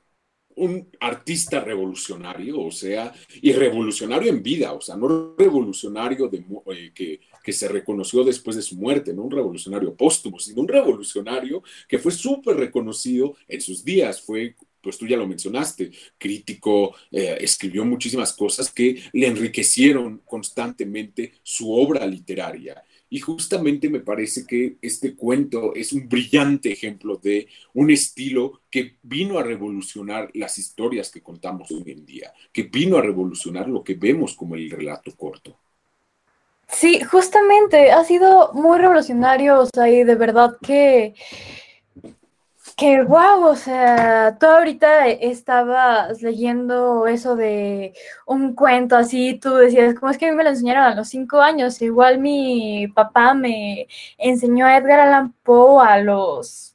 un 0.56 0.90
artista 1.00 1.60
revolucionario, 1.60 2.62
o 2.62 2.72
sea, 2.72 3.14
y 3.42 3.52
revolucionario 3.52 4.30
en 4.30 4.42
vida, 4.42 4.74
o 4.74 4.82
sea, 4.82 4.96
no 4.96 5.36
revolucionario 5.38 6.28
de, 6.28 6.44
eh, 6.68 6.92
que, 6.94 7.20
que, 7.44 7.54
se 7.54 7.68
reconoció 7.68 8.24
después 8.24 8.56
de 8.56 8.62
su 8.62 8.76
muerte, 8.76 9.14
no 9.14 9.24
un 9.24 9.32
revolucionario 9.32 9.96
póstumo, 9.96 10.40
sino 10.40 10.62
un 10.62 10.68
revolucionario 10.68 11.62
que 11.88 12.00
fue 12.00 12.12
súper 12.12 12.58
reconocido 12.58 13.36
en 13.48 13.62
sus 13.62 13.84
días, 13.84 14.22
fue 14.22 14.56
pues 14.86 15.00
tú 15.00 15.08
ya 15.08 15.18
lo 15.18 15.26
mencionaste, 15.26 15.90
crítico, 16.16 16.96
eh, 17.12 17.36
escribió 17.42 17.84
muchísimas 17.84 18.34
cosas 18.34 18.72
que 18.72 19.02
le 19.14 19.26
enriquecieron 19.26 20.22
constantemente 20.24 21.34
su 21.42 21.74
obra 21.74 22.06
literaria. 22.06 22.84
Y 23.10 23.20
justamente 23.20 23.90
me 23.90 24.00
parece 24.00 24.46
que 24.46 24.78
este 24.82 25.16
cuento 25.16 25.74
es 25.76 25.94
un 25.94 26.10
brillante 26.10 26.72
ejemplo 26.72 27.18
de 27.18 27.48
un 27.74 27.92
estilo 27.92 28.62
que 28.70 28.98
vino 29.04 29.38
a 29.38 29.44
revolucionar 29.44 30.30
las 30.34 30.58
historias 30.58 31.12
que 31.12 31.22
contamos 31.22 31.70
hoy 31.72 31.84
en 31.92 32.06
día, 32.06 32.34
que 32.52 32.64
vino 32.64 32.98
a 32.98 33.02
revolucionar 33.02 33.68
lo 33.70 33.84
que 33.84 33.94
vemos 33.94 34.36
como 34.36 34.56
el 34.56 34.70
relato 34.70 35.16
corto. 35.16 35.58
Sí, 36.68 37.00
justamente 37.02 37.92
ha 37.92 38.04
sido 38.04 38.52
muy 38.54 38.80
revolucionario, 38.80 39.62
o 39.62 39.66
sea, 39.68 39.88
y 39.88 40.04
de 40.04 40.16
verdad 40.16 40.58
que 40.62 41.14
que 42.76 43.04
wow, 43.04 43.46
o 43.48 43.56
sea, 43.56 44.38
tú 44.38 44.46
ahorita 44.48 45.08
estabas 45.08 46.22
leyendo 46.22 47.08
eso 47.08 47.36
de 47.38 47.94
un 48.26 48.54
cuento 48.54 48.98
así, 48.98 49.40
tú 49.40 49.56
decías, 49.56 49.96
¿cómo 49.96 50.12
es 50.12 50.18
que 50.18 50.28
a 50.28 50.32
mí 50.32 50.36
me 50.36 50.44
lo 50.44 50.50
enseñaron 50.50 50.84
a 50.84 50.96
los 50.96 51.08
cinco 51.10 51.42
años? 51.42 51.82
Igual 51.82 52.20
mi 52.20 52.88
papá 52.90 53.34
me 53.34 53.88
enseñó 54.18 54.66
a 54.66 54.78
Edgar 54.78 55.00
Allan 55.00 55.34
Poe 55.44 55.88
a 55.88 56.00
los 56.00 56.75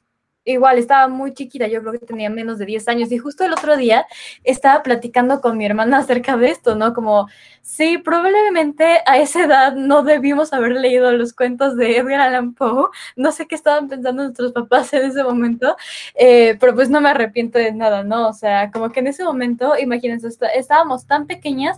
igual 0.51 0.77
estaba 0.77 1.07
muy 1.07 1.33
chiquita, 1.33 1.67
yo 1.67 1.81
creo 1.81 1.93
que 1.93 2.05
tenía 2.05 2.29
menos 2.29 2.57
de 2.57 2.65
10 2.65 2.87
años 2.87 3.11
y 3.11 3.17
justo 3.17 3.43
el 3.43 3.53
otro 3.53 3.77
día 3.77 4.05
estaba 4.43 4.83
platicando 4.83 5.41
con 5.41 5.57
mi 5.57 5.65
hermana 5.65 5.97
acerca 5.99 6.37
de 6.37 6.49
esto, 6.49 6.75
¿no? 6.75 6.93
Como, 6.93 7.27
sí, 7.61 7.97
probablemente 7.97 8.99
a 9.05 9.17
esa 9.17 9.45
edad 9.45 9.75
no 9.75 10.03
debimos 10.03 10.53
haber 10.53 10.73
leído 10.73 11.11
los 11.11 11.33
cuentos 11.33 11.75
de 11.77 11.97
Edgar 11.97 12.21
Allan 12.21 12.53
Poe, 12.53 12.89
no 13.15 13.31
sé 13.31 13.47
qué 13.47 13.55
estaban 13.55 13.87
pensando 13.87 14.23
nuestros 14.23 14.51
papás 14.53 14.93
en 14.93 15.03
ese 15.03 15.23
momento, 15.23 15.75
eh, 16.15 16.57
pero 16.59 16.75
pues 16.75 16.89
no 16.89 17.01
me 17.01 17.09
arrepiento 17.09 17.57
de 17.59 17.71
nada, 17.71 18.03
¿no? 18.03 18.27
O 18.27 18.33
sea, 18.33 18.71
como 18.71 18.91
que 18.91 18.99
en 18.99 19.07
ese 19.07 19.23
momento, 19.23 19.77
imagínense, 19.77 20.29
estábamos 20.55 21.05
tan 21.05 21.27
pequeñas, 21.27 21.77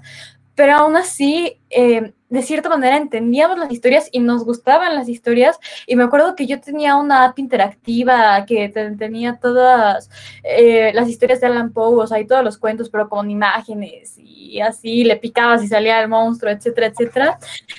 pero 0.55 0.75
aún 0.75 0.95
así, 0.95 1.59
eh, 1.69 2.13
de 2.33 2.41
cierta 2.41 2.67
manera, 2.67 2.97
entendíamos 2.97 3.59
las 3.59 3.71
historias 3.71 4.09
y 4.11 4.19
nos 4.19 4.43
gustaban 4.43 4.95
las 4.95 5.07
historias. 5.07 5.59
Y 5.85 5.95
me 5.95 6.03
acuerdo 6.03 6.35
que 6.35 6.47
yo 6.47 6.59
tenía 6.59 6.95
una 6.95 7.25
app 7.25 7.37
interactiva 7.37 8.43
que 8.47 8.69
tenía 8.69 9.37
todas 9.39 10.09
eh, 10.41 10.91
las 10.95 11.07
historias 11.09 11.41
de 11.41 11.45
Alan 11.45 11.71
Poe, 11.71 12.01
o 12.01 12.07
sea, 12.07 12.19
y 12.19 12.25
todos 12.25 12.43
los 12.43 12.57
cuentos, 12.57 12.89
pero 12.89 13.07
con 13.07 13.29
imágenes 13.29 14.15
y 14.17 14.61
así, 14.61 15.03
le 15.03 15.17
picabas 15.17 15.63
y 15.63 15.67
salía 15.67 16.01
el 16.01 16.09
monstruo, 16.09 16.51
etcétera, 16.51 16.87
etcétera. 16.87 17.37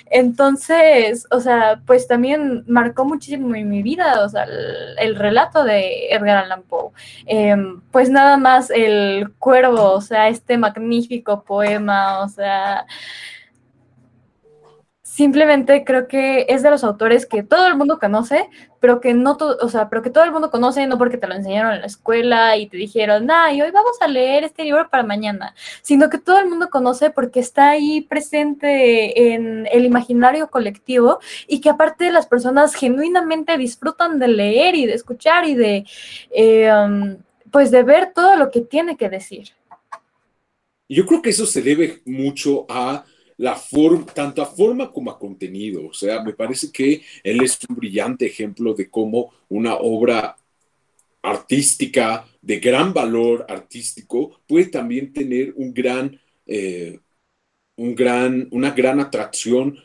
Entonces, 0.09 1.27
o 1.33 1.41
sea, 1.41 1.81
pues 1.85 2.07
también 2.07 2.63
marcó 2.69 3.05
muchísimo 3.05 3.57
en 3.57 3.69
mi 3.69 3.83
vida, 3.83 4.25
o 4.25 4.29
sea, 4.29 4.47
el, 4.99 5.17
relato 5.17 5.65
de 5.65 6.11
Edgar 6.11 6.45
Allan 6.45 6.63
Poe. 6.63 6.93
Em, 7.27 7.81
pues 7.91 8.09
nada 8.09 8.37
más 8.37 8.71
el 8.71 9.33
cuervo, 9.41 9.95
o 9.95 10.01
sea, 10.01 10.29
este 10.29 10.59
magnífico 10.59 11.43
poema, 11.43 12.21
o 12.21 12.29
sea, 12.29 12.87
simplemente 15.15 15.85
creo 15.85 16.09
que 16.09 16.45
es 16.49 16.65
de 16.65 16.71
los 16.71 16.83
autores 16.83 17.25
que 17.25 17.45
todo 17.45 17.69
el 17.69 17.77
mundo 17.77 18.01
conoce, 18.01 18.49
pero 18.81 19.01
que 19.01 19.15
no 19.15 19.39
o 19.39 19.69
sea, 19.69 19.89
pero 19.89 20.03
que 20.03 20.11
todo 20.11 20.25
el 20.25 20.33
mundo 20.33 20.51
conoce 20.51 20.89
no 20.89 20.99
porque 20.99 21.19
te 21.19 21.29
lo 21.29 21.35
enseñaron 21.35 21.73
en 21.73 21.83
la 21.83 21.87
escuela 21.87 22.57
y 22.57 22.67
te 22.67 22.77
dijeron, 22.77 23.31
ah, 23.31 23.53
y 23.53 23.63
hoy 23.63 23.71
vamos 23.71 23.97
a 24.01 24.09
leer 24.09 24.43
este 24.43 24.65
libro 24.65 24.91
para 24.91 25.05
mañana, 25.05 25.55
sino 25.83 26.11
que 26.11 26.19
todo 26.19 26.41
el 26.41 26.49
mundo 26.49 26.69
conoce 26.69 27.11
porque 27.11 27.39
está 27.39 27.71
ahí 27.71 28.01
presente 28.01 29.35
en 29.35 29.69
el 29.71 29.85
imaginario 29.85 30.51
colectivo 30.51 31.21
y 31.47 31.61
que 31.61 31.71
aparte 31.71 32.11
las 32.11 32.27
personas 32.27 32.75
genuinamente 32.75 33.57
disfrutan 33.57 34.19
de 34.19 34.27
leer 34.27 34.75
y 34.75 34.87
de 34.87 34.95
escuchar 34.95 35.49
y 35.49 35.55
de, 35.55 35.85
eh, 36.33 36.73
um, 36.73 37.19
pues 37.53 37.71
de 37.71 37.85
ver 37.85 38.13
todo 38.13 38.35
lo 38.35 38.51
que 38.51 38.63
tiene 38.63 38.97
que 38.97 39.09
decir. 39.09 39.51
Yo 40.89 41.07
creo 41.07 41.23
que 41.23 41.31
eso 41.31 41.47
se 41.47 41.63
debe 41.63 42.03
mucho 42.05 42.67
a 42.69 43.05
tanto 44.15 44.43
a 44.43 44.47
forma 44.47 44.91
como 44.93 45.11
a 45.11 45.19
contenido. 45.19 45.87
O 45.89 45.93
sea, 45.93 46.23
me 46.23 46.33
parece 46.33 46.71
que 46.73 47.03
él 47.23 47.43
es 47.43 47.59
un 47.69 47.77
brillante 47.77 48.27
ejemplo 48.27 48.75
de 48.75 48.89
cómo 48.89 49.33
una 49.49 49.77
obra 49.77 50.37
artística 51.23 52.27
de 52.43 52.61
gran 52.61 52.93
valor 52.93 53.47
artístico 53.49 54.41
puede 54.47 54.67
también 54.67 55.13
tener 55.13 55.55
un 55.57 55.73
gran, 55.73 56.21
eh, 56.47 56.99
un 57.77 57.95
gran, 57.95 58.49
una 58.51 58.71
gran 58.73 59.01
atracción 59.01 59.79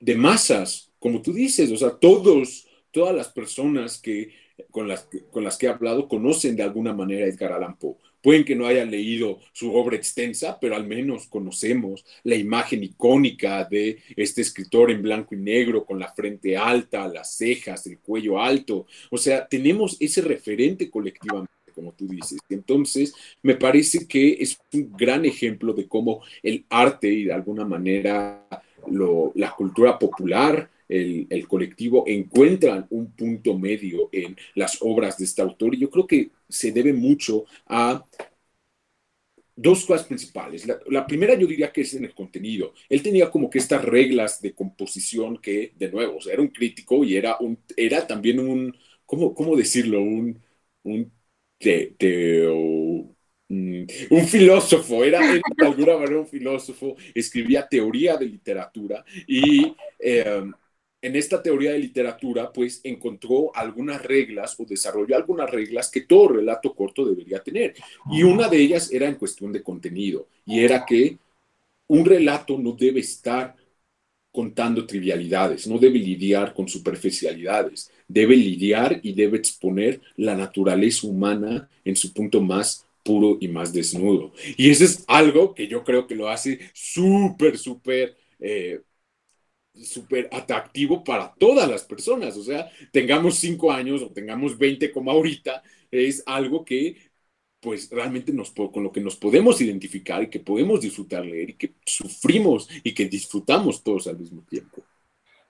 de 0.00 0.14
masas, 0.14 0.90
como 0.98 1.22
tú 1.22 1.32
dices, 1.32 1.70
o 1.70 1.76
sea, 1.76 1.90
todos, 1.90 2.66
todas 2.90 3.14
las 3.14 3.28
personas 3.28 4.00
que, 4.00 4.32
con, 4.70 4.88
las, 4.88 5.08
con 5.30 5.44
las 5.44 5.56
que 5.56 5.66
he 5.66 5.68
hablado 5.68 6.08
conocen 6.08 6.56
de 6.56 6.62
alguna 6.62 6.92
manera 6.92 7.26
a 7.26 7.28
Edgar 7.28 7.52
Allan 7.52 7.76
Poe. 7.76 7.96
Pueden 8.22 8.44
que 8.44 8.56
no 8.56 8.66
hayan 8.66 8.90
leído 8.90 9.38
su 9.52 9.74
obra 9.74 9.96
extensa, 9.96 10.58
pero 10.60 10.76
al 10.76 10.86
menos 10.86 11.26
conocemos 11.26 12.04
la 12.24 12.36
imagen 12.36 12.82
icónica 12.82 13.64
de 13.64 13.98
este 14.16 14.42
escritor 14.42 14.90
en 14.90 15.02
blanco 15.02 15.34
y 15.34 15.38
negro, 15.38 15.84
con 15.84 15.98
la 15.98 16.12
frente 16.12 16.56
alta, 16.56 17.08
las 17.08 17.36
cejas, 17.36 17.86
el 17.86 17.98
cuello 17.98 18.40
alto. 18.40 18.86
O 19.10 19.18
sea, 19.18 19.46
tenemos 19.46 19.96
ese 20.00 20.20
referente 20.22 20.90
colectivamente 20.90 21.52
como 21.74 21.92
tú 21.92 22.08
dices. 22.08 22.40
Entonces, 22.48 23.14
me 23.40 23.54
parece 23.54 24.08
que 24.08 24.36
es 24.40 24.58
un 24.72 24.90
gran 24.96 25.24
ejemplo 25.24 25.72
de 25.72 25.86
cómo 25.86 26.22
el 26.42 26.64
arte 26.68 27.08
y 27.08 27.24
de 27.24 27.32
alguna 27.32 27.64
manera 27.64 28.44
la 29.34 29.54
cultura 29.56 29.96
popular 29.96 30.68
el, 30.88 31.26
el, 31.30 31.46
colectivo 31.48 32.04
encuentran 32.06 32.86
un 32.90 33.12
punto 33.12 33.58
medio 33.58 34.08
en 34.12 34.36
las 34.54 34.78
obras 34.80 35.18
de 35.18 35.24
este 35.24 35.42
autor 35.42 35.74
y 35.74 35.80
yo 35.80 35.90
creo 35.90 36.06
que 36.06 36.30
se 36.48 36.72
debe 36.72 36.92
mucho 36.92 37.44
a 37.66 38.04
dos 39.58 39.84
cosas 39.84 40.06
principales. 40.06 40.66
La, 40.86 41.06
primera 41.06 41.34
yo 41.34 41.46
diría 41.46 41.72
que 41.72 41.80
es 41.82 41.92
en 41.94 42.04
el 42.04 42.14
contenido. 42.14 42.74
Él 42.88 43.02
tenía 43.02 43.30
como 43.30 43.50
que 43.50 43.58
estas 43.58 43.84
reglas 43.84 44.40
de 44.40 44.54
composición 44.54 45.38
que, 45.38 45.72
de 45.76 45.90
nuevo, 45.90 46.18
era 46.30 46.40
un 46.40 46.48
crítico 46.48 47.04
y 47.04 47.16
era, 47.16 47.36
un, 47.40 47.58
era 47.76 48.06
también 48.06 48.38
un, 48.38 48.76
¿cómo, 49.04 49.34
cómo 49.34 49.56
decirlo? 49.56 50.00
Un, 50.00 50.40
un 50.84 51.12
mm, 53.48 53.82
un 54.10 54.26
filósofo, 54.28 55.04
era, 55.04 55.20
de 55.20 55.42
alguna 55.66 55.96
manera 55.96 56.20
un 56.20 56.26
filósofo, 56.26 56.96
escribía 57.14 57.66
teoría 57.68 58.16
de 58.16 58.26
literatura 58.26 59.04
y 59.26 59.74
eh, 59.98 60.42
en 61.00 61.16
esta 61.16 61.42
teoría 61.42 61.72
de 61.72 61.78
literatura, 61.78 62.52
pues 62.52 62.80
encontró 62.82 63.54
algunas 63.54 64.02
reglas 64.02 64.58
o 64.58 64.64
desarrolló 64.64 65.16
algunas 65.16 65.50
reglas 65.50 65.90
que 65.90 66.02
todo 66.02 66.28
relato 66.28 66.74
corto 66.74 67.04
debería 67.04 67.42
tener. 67.42 67.74
Y 68.10 68.22
una 68.22 68.48
de 68.48 68.58
ellas 68.58 68.92
era 68.92 69.08
en 69.08 69.14
cuestión 69.14 69.52
de 69.52 69.62
contenido, 69.62 70.28
y 70.44 70.60
era 70.60 70.84
que 70.84 71.18
un 71.86 72.04
relato 72.04 72.58
no 72.58 72.72
debe 72.72 73.00
estar 73.00 73.54
contando 74.30 74.86
trivialidades, 74.86 75.66
no 75.66 75.78
debe 75.78 75.98
lidiar 75.98 76.52
con 76.52 76.68
superficialidades, 76.68 77.90
debe 78.06 78.36
lidiar 78.36 79.00
y 79.02 79.12
debe 79.12 79.38
exponer 79.38 80.00
la 80.16 80.36
naturaleza 80.36 81.06
humana 81.06 81.68
en 81.84 81.96
su 81.96 82.12
punto 82.12 82.40
más 82.40 82.86
puro 83.02 83.38
y 83.40 83.48
más 83.48 83.72
desnudo. 83.72 84.32
Y 84.56 84.70
eso 84.70 84.84
es 84.84 85.04
algo 85.06 85.54
que 85.54 85.66
yo 85.66 85.82
creo 85.82 86.06
que 86.06 86.14
lo 86.14 86.28
hace 86.28 86.60
súper, 86.74 87.56
súper... 87.56 88.16
Eh, 88.40 88.80
súper 89.84 90.28
atractivo 90.32 91.04
para 91.04 91.34
todas 91.38 91.68
las 91.68 91.84
personas. 91.84 92.36
O 92.36 92.42
sea, 92.42 92.70
tengamos 92.92 93.36
cinco 93.36 93.70
años 93.72 94.02
o 94.02 94.10
tengamos 94.10 94.58
20 94.58 94.90
como 94.92 95.10
ahorita, 95.10 95.62
es 95.90 96.22
algo 96.26 96.64
que 96.64 96.96
pues 97.60 97.90
realmente 97.90 98.32
nos, 98.32 98.52
con 98.52 98.84
lo 98.84 98.92
que 98.92 99.00
nos 99.00 99.16
podemos 99.16 99.60
identificar 99.60 100.22
y 100.22 100.30
que 100.30 100.40
podemos 100.40 100.80
disfrutar 100.80 101.24
leer 101.24 101.50
y 101.50 101.54
que 101.54 101.74
sufrimos 101.84 102.68
y 102.84 102.94
que 102.94 103.06
disfrutamos 103.06 103.82
todos 103.82 104.06
al 104.06 104.18
mismo 104.18 104.42
tiempo. 104.48 104.82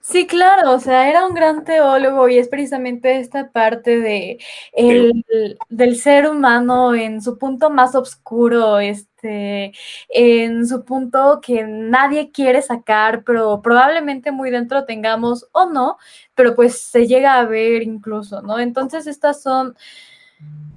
Sí, 0.01 0.25
claro, 0.25 0.71
o 0.71 0.79
sea, 0.79 1.09
era 1.09 1.27
un 1.27 1.35
gran 1.35 1.65
teólogo 1.65 2.29
y 2.29 2.37
es 2.37 2.47
precisamente 2.47 3.19
esta 3.19 3.51
parte 3.51 3.99
de 3.99 4.39
el, 4.71 5.23
del 5.67 5.95
ser 5.97 6.27
humano 6.27 6.95
en 6.95 7.21
su 7.21 7.37
punto 7.37 7.69
más 7.69 7.95
oscuro, 7.95 8.79
este, 9.19 9.73
en 10.09 10.67
su 10.67 10.85
punto 10.85 11.41
que 11.41 11.63
nadie 11.63 12.31
quiere 12.31 12.61
sacar, 12.61 13.23
pero 13.23 13.61
probablemente 13.61 14.31
muy 14.31 14.49
dentro 14.49 14.85
tengamos 14.85 15.47
o 15.51 15.69
no, 15.69 15.97
pero 16.35 16.55
pues 16.55 16.79
se 16.81 17.07
llega 17.07 17.37
a 17.37 17.45
ver 17.45 17.83
incluso, 17.83 18.41
¿no? 18.41 18.59
Entonces 18.59 19.07
estas 19.07 19.41
son, 19.41 19.75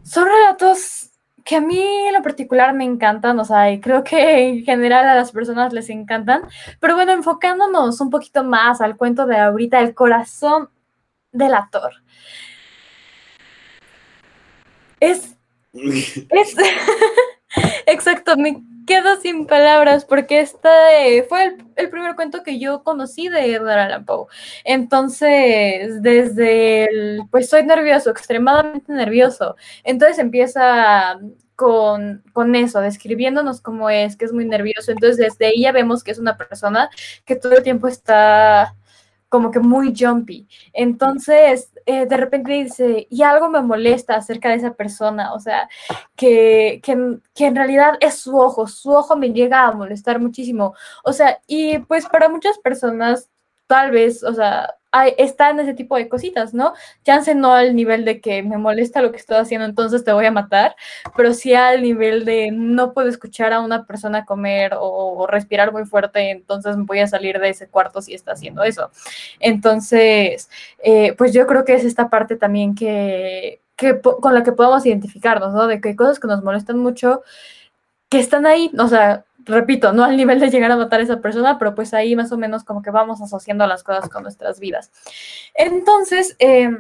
son 0.03 0.25
relatos 0.27 1.11
que 1.45 1.57
a 1.57 1.61
mí 1.61 1.81
en 1.81 2.15
lo 2.15 2.23
particular 2.23 2.75
me 2.75 2.85
encantan, 2.85 3.39
o 3.39 3.45
sea, 3.45 3.71
y 3.73 3.81
creo 3.81 4.05
que 4.05 4.49
en 4.49 4.65
general 4.65 5.07
a 5.09 5.15
las 5.15 5.33
personas 5.33 5.73
les 5.73 5.91
encantan, 5.91 6.43
pero 6.81 6.95
bueno, 6.95 7.13
enfocándonos 7.13 8.01
un 8.01 8.11
poquito 8.11 8.45
más 8.45 8.81
al 8.81 8.97
cuento 8.97 9.27
de 9.27 9.37
ahorita, 9.39 9.81
el 9.81 9.95
corazón 9.95 10.69
del 11.33 11.55
actor. 11.55 11.93
Es... 15.01 15.37
es 15.73 16.57
exacto, 17.87 18.37
me 18.37 18.63
quedo 18.87 19.21
sin 19.21 19.47
palabras 19.47 20.05
porque 20.05 20.41
este 20.41 21.25
fue 21.29 21.57
el, 21.77 21.91
primer 21.91 22.15
cuento 22.17 22.43
que 22.43 22.59
yo 22.59 22.83
conocí 22.83 23.29
de 23.29 23.55
Edgar 23.55 23.79
Allan 23.79 24.05
Poe. 24.05 24.27
Entonces, 24.65 26.03
desde 26.03 26.85
el, 26.85 27.23
pues 27.31 27.49
soy 27.49 27.65
nervioso, 27.65 28.11
extremadamente 28.11 28.93
nervioso. 28.93 29.57
Entonces 29.85 30.19
empieza 30.19 31.19
con, 31.57 32.23
con, 32.33 32.55
eso, 32.55 32.81
describiéndonos 32.81 33.61
cómo 33.61 33.89
es, 33.91 34.17
que 34.17 34.25
es 34.25 34.33
muy 34.33 34.45
nervioso. 34.45 34.91
Entonces, 34.91 35.19
desde 35.19 35.59
ya 35.59 35.73
vemos 35.73 36.03
que 36.03 36.11
es 36.11 36.19
una 36.19 36.37
persona 36.37 36.91
que 37.25 37.37
todo 37.37 37.57
el 37.57 37.63
tiempo 37.63 37.89
está 37.89 38.75
como 39.33 39.51
que 39.51 39.61
muy 39.61 39.95
jumpy. 39.99 40.47
Entonces, 40.75 41.73
eh, 41.87 42.05
de 42.05 42.17
repente 42.19 42.53
dice, 42.53 43.07
y 43.09 43.23
algo 43.23 43.49
me 43.49 43.63
molesta 43.63 44.15
acerca 44.15 44.51
de 44.51 44.57
esa 44.57 44.75
persona, 44.75 45.33
o 45.33 45.41
sea, 45.41 45.71
que, 46.15 46.83
que, 46.85 47.19
que, 47.35 47.47
en 47.47 47.57
realidad 47.57 47.95
es 48.01 48.19
su 48.19 48.37
ojo, 48.39 48.67
su 48.67 48.91
ojo 48.91 49.17
me 49.17 49.33
llega 49.33 49.65
a 49.67 49.73
molestar 49.73 50.21
muchísimo. 50.21 50.75
O 51.03 51.15
sea, 51.15 51.41
y 51.47 51.79
pues 51.79 52.05
para 52.05 52.29
muchas 52.29 52.59
personas, 52.59 53.31
tal 53.67 53.91
vez, 53.91 54.23
o 54.23 54.35
sea, 54.35 54.75
está 55.17 55.51
en 55.51 55.61
ese 55.61 55.75
tipo 55.75 55.97
de 55.97 56.09
cositas, 56.09 56.53
¿no? 56.53 56.75
Chance 57.05 57.35
no 57.35 57.53
al 57.53 57.75
nivel 57.75 58.05
de 58.05 58.21
que 58.21 58.43
me 58.43 58.59
molesta 58.59 59.01
lo 59.01 59.11
que 59.11 59.17
estoy 59.17 59.39
haciendo, 59.39 59.67
entonces 59.67 60.05
te 60.05 60.13
voy 60.13 60.27
a 60.27 60.31
matar, 60.31 60.77
pero 61.17 61.33
sí 61.33 61.55
al 61.55 61.83
nivel 61.83 62.25
de 62.25 62.51
no 62.53 62.93
puedo 62.93 63.09
escuchar 63.09 63.53
a 63.53 63.61
una 63.61 63.87
persona 63.87 64.25
comer 64.25 64.75
o, 64.79 65.27
respirar 65.27 65.73
muy 65.73 65.85
fuerte, 65.87 66.31
entonces 66.31 66.77
voy 66.79 66.99
a 66.99 67.07
salir 67.07 67.39
de 67.39 67.49
ese 67.51 67.69
cuarto 67.69 68.03
si 68.03 68.15
está 68.15 68.33
haciendo 68.33 68.63
eso. 68.65 68.91
Entonces, 69.41 70.51
eh, 70.83 71.15
pues 71.17 71.33
yo 71.33 71.47
creo 71.47 71.65
que 71.65 71.75
es 71.75 71.85
esta 71.85 72.11
parte 72.11 72.37
también 72.37 72.75
que, 72.75 73.61
que 73.77 74.01
con 74.01 74.35
la 74.35 74.43
que 74.43 74.53
podemos 74.53 74.85
identificarnos, 74.85 75.55
¿no? 75.55 75.67
De 75.67 75.81
que 75.81 75.91
hay 75.91 75.97
cosas 75.97 76.21
que 76.21 76.29
nos 76.29 76.43
molestan 76.43 76.79
mucho, 76.79 77.23
que 78.11 78.19
están 78.19 78.47
ahí, 78.47 78.71
o 78.79 78.89
sea, 78.89 79.25
repito, 79.45 79.93
no 79.93 80.05
al 80.05 80.17
nivel 80.17 80.41
de 80.41 80.51
llegar 80.51 80.71
a 80.73 80.77
matar 80.77 81.01
a 81.01 81.05
esa 81.05 81.21
persona, 81.21 81.59
pero 81.59 81.75
pues 81.75 81.95
ahí 81.95 82.17
más 82.17 82.33
o 82.33 82.39
menos 82.39 82.65
como 82.65 82.83
que 82.83 82.91
vamos 82.91 83.21
asociando 83.21 83.67
las 83.67 83.83
cosas 83.83 84.09
con 84.09 84.23
nuestras 84.23 84.61
vidas. 84.61 84.91
Entonces, 85.55 86.37
eh, 86.39 86.71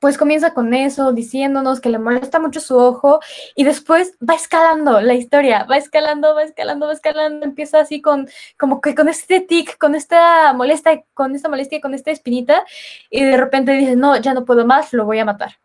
pues 0.00 0.16
comienza 0.16 0.54
con 0.54 0.72
eso, 0.72 1.12
diciéndonos 1.12 1.80
que 1.80 1.90
le 1.90 1.98
molesta 1.98 2.40
mucho 2.40 2.60
su 2.60 2.76
ojo 2.76 3.20
y 3.54 3.64
después 3.64 4.16
va 4.26 4.34
escalando 4.34 5.00
la 5.02 5.14
historia, 5.14 5.64
va 5.64 5.76
escalando, 5.76 6.34
va 6.34 6.42
escalando, 6.42 6.86
va 6.86 6.92
escalando, 6.94 7.44
empieza 7.44 7.80
así 7.80 8.00
con 8.00 8.26
como 8.58 8.80
que 8.80 8.94
con 8.94 9.08
este 9.08 9.40
tic, 9.40 9.76
con 9.76 9.94
esta 9.94 10.54
molestia, 10.54 11.04
con 11.12 11.34
esta 11.34 11.50
molestia, 11.50 11.82
con 11.82 11.92
esta 11.94 12.10
espinita 12.10 12.64
y 13.10 13.22
de 13.24 13.36
repente 13.36 13.72
dice, 13.72 13.94
no, 13.94 14.16
ya 14.16 14.32
no 14.32 14.46
puedo 14.46 14.66
más, 14.66 14.92
lo 14.94 15.04
voy 15.04 15.18
a 15.18 15.26
matar. 15.26 15.58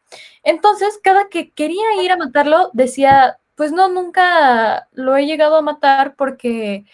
Entonces, 0.43 0.99
cada 1.01 1.29
que 1.29 1.51
quería 1.51 2.03
ir 2.03 2.11
a 2.11 2.17
matarlo, 2.17 2.69
decía, 2.73 3.39
pues 3.55 3.71
no, 3.71 3.89
nunca 3.89 4.87
lo 4.93 5.15
he 5.15 5.25
llegado 5.25 5.55
a 5.57 5.61
matar 5.61 6.15
porque, 6.15 6.85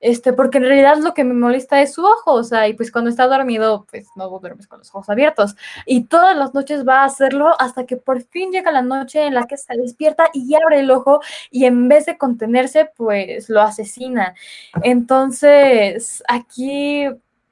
este, 0.00 0.32
porque 0.32 0.58
en 0.58 0.64
realidad 0.64 0.98
lo 0.98 1.14
que 1.14 1.24
me 1.24 1.34
molesta 1.34 1.82
es 1.82 1.92
su 1.94 2.04
ojo, 2.04 2.32
o 2.34 2.44
sea, 2.44 2.68
y 2.68 2.74
pues 2.74 2.90
cuando 2.90 3.10
está 3.10 3.26
dormido, 3.26 3.86
pues 3.90 4.08
no 4.16 4.28
duermes 4.28 4.66
con 4.66 4.78
los 4.78 4.88
ojos 4.90 5.08
abiertos. 5.10 5.56
Y 5.86 6.04
todas 6.04 6.36
las 6.36 6.54
noches 6.54 6.86
va 6.86 7.02
a 7.02 7.04
hacerlo 7.04 7.54
hasta 7.60 7.86
que 7.86 7.96
por 7.96 8.22
fin 8.22 8.50
llega 8.52 8.72
la 8.72 8.82
noche 8.82 9.26
en 9.26 9.34
la 9.34 9.46
que 9.46 9.56
se 9.56 9.76
despierta 9.76 10.30
y 10.32 10.54
abre 10.54 10.80
el 10.80 10.90
ojo 10.90 11.20
y 11.50 11.66
en 11.66 11.88
vez 11.88 12.06
de 12.06 12.18
contenerse, 12.18 12.90
pues 12.96 13.48
lo 13.48 13.60
asesina. 13.60 14.34
Entonces, 14.82 16.22
aquí, 16.28 17.04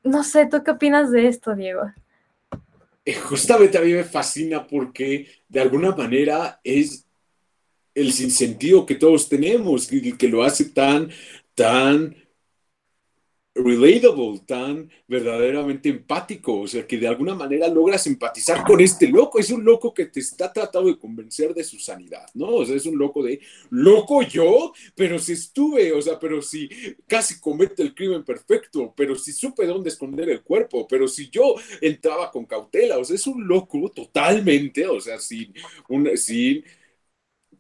no 0.03 0.23
sé, 0.25 0.47
¿tú 0.47 0.63
qué 0.65 0.73
opinas 0.73 1.11
de 1.11 1.29
esto, 1.29 1.55
Diego? 1.55 1.93
Eh, 3.05 3.15
justamente 3.15 3.79
a 3.79 3.83
mí 3.83 3.93
me 3.93 4.03
fascina 4.03 4.67
porque 4.67 5.29
de 5.49 5.61
alguna 5.61 5.95
manera 5.95 6.61
es 6.65 7.06
el 7.97 8.13
sinsentido 8.13 8.87
que 8.87 8.95
todos 8.95 9.29
tenemos, 9.29 9.89
que, 9.89 10.17
que 10.17 10.29
lo 10.29 10.45
hace 10.45 10.67
tan, 10.67 11.11
tan 11.55 12.15
relatable, 13.57 14.41
tan 14.47 14.91
verdaderamente 15.09 15.89
empático, 15.89 16.61
o 16.61 16.67
sea, 16.67 16.87
que 16.87 16.99
de 16.99 17.09
alguna 17.09 17.35
manera 17.35 17.69
logras 17.69 18.07
empatizar 18.07 18.65
con 18.65 18.81
este 18.81 19.09
loco. 19.09 19.39
Es 19.39 19.51
un 19.51 19.65
loco 19.65 19.95
que 19.95 20.07
te 20.07 20.21
está 20.21 20.53
tratando 20.53 20.89
de 20.89 20.99
convencer 20.99 21.55
de 21.55 21.65
su 21.65 21.79
sanidad, 21.79 22.27
¿no? 22.35 22.49
O 22.49 22.67
sea, 22.67 22.77
es 22.77 22.85
un 22.85 22.99
loco 22.99 23.23
de, 23.23 23.41
loco 23.71 24.23
yo, 24.23 24.73
pero 24.95 25.19
si 25.19 25.33
estuve, 25.33 25.93
o 25.93 26.03
sea, 26.03 26.19
pero 26.19 26.43
si 26.43 26.69
casi 27.07 27.41
comete 27.41 27.83
el 27.83 27.95
crimen 27.95 28.25
perfecto, 28.25 28.93
pero 28.95 29.17
si 29.17 29.33
supe 29.33 29.67
dónde 29.67 29.89
esconder 29.89 30.29
el 30.29 30.43
cuerpo, 30.43 30.87
pero 30.87 31.09
si 31.09 31.31
yo 31.31 31.55
entraba 31.81 32.31
con 32.31 32.45
cautela, 32.45 32.99
o 32.99 33.05
sea, 33.05 33.17
es 33.17 33.27
un 33.27 33.49
loco 33.49 33.91
totalmente, 33.95 34.87
o 34.87 35.01
sea, 35.01 35.19
sin, 35.19 35.55
un, 35.89 36.15
sin 36.17 36.63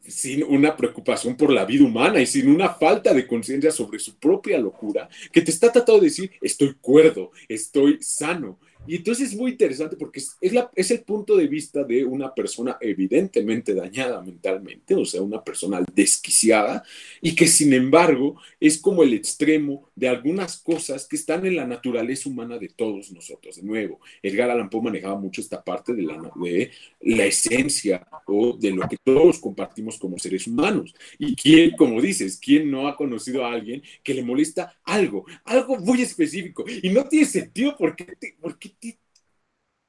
sin 0.08 0.42
una 0.44 0.76
preocupación 0.76 1.36
por 1.36 1.50
la 1.50 1.64
vida 1.64 1.84
humana 1.84 2.20
y 2.20 2.26
sin 2.26 2.48
una 2.48 2.70
falta 2.70 3.12
de 3.12 3.26
conciencia 3.26 3.70
sobre 3.70 3.98
su 3.98 4.16
propia 4.16 4.58
locura, 4.58 5.08
que 5.32 5.42
te 5.42 5.50
está 5.50 5.72
tratando 5.72 6.00
de 6.00 6.08
decir, 6.08 6.32
estoy 6.40 6.74
cuerdo, 6.80 7.32
estoy 7.48 7.98
sano. 8.00 8.58
Y 8.86 8.96
entonces 8.96 9.32
es 9.32 9.36
muy 9.36 9.52
interesante 9.52 9.96
porque 9.96 10.20
es, 10.20 10.90
el 10.90 11.00
punto 11.00 11.36
de 11.36 11.46
vista 11.46 11.84
de 11.84 12.04
una 12.04 12.34
persona 12.34 12.78
evidentemente 12.80 13.74
dañada 13.74 14.22
mentalmente, 14.22 14.94
o 14.94 15.04
sea, 15.04 15.22
una 15.22 15.42
persona 15.42 15.82
desquiciada, 15.94 16.84
y 17.20 17.34
que 17.34 17.46
sin 17.46 17.72
embargo 17.72 18.40
es 18.60 18.78
como 18.78 19.02
el 19.02 19.14
extremo 19.14 19.88
de 19.94 20.08
algunas 20.08 20.58
cosas 20.58 21.06
que 21.06 21.16
están 21.16 21.46
en 21.46 21.56
la 21.56 21.66
naturaleza 21.66 22.28
humana 22.28 22.58
de 22.58 22.68
todos 22.68 23.12
nosotros. 23.12 23.56
De 23.56 23.62
nuevo, 23.62 24.00
Edgar 24.22 24.50
Allan 24.50 24.70
Poe 24.70 24.82
manejaba 24.82 25.18
mucho 25.18 25.40
esta 25.40 25.62
parte 25.62 25.94
de 25.94 26.02
la, 26.02 26.30
de 26.36 26.70
la 27.00 27.24
esencia 27.24 28.06
o 28.26 28.56
de 28.56 28.70
lo 28.70 28.88
que 28.88 28.96
todos 29.02 29.38
compartimos 29.38 29.98
como 29.98 30.18
seres 30.18 30.46
humanos. 30.46 30.94
Y 31.18 31.34
quién, 31.34 31.72
como 31.76 32.00
dices, 32.00 32.38
quién 32.42 32.70
no 32.70 32.88
ha 32.88 32.96
conocido 32.96 33.44
a 33.44 33.52
alguien 33.52 33.82
que 34.02 34.14
le 34.14 34.22
molesta 34.22 34.76
algo, 34.84 35.24
algo 35.44 35.76
muy 35.78 36.02
específico, 36.02 36.64
y 36.82 36.90
no 36.90 37.04
tiene 37.04 37.26
sentido 37.26 37.76
porque 37.76 38.04
te, 38.04 38.36
porque 38.40 38.75
te 38.80 38.98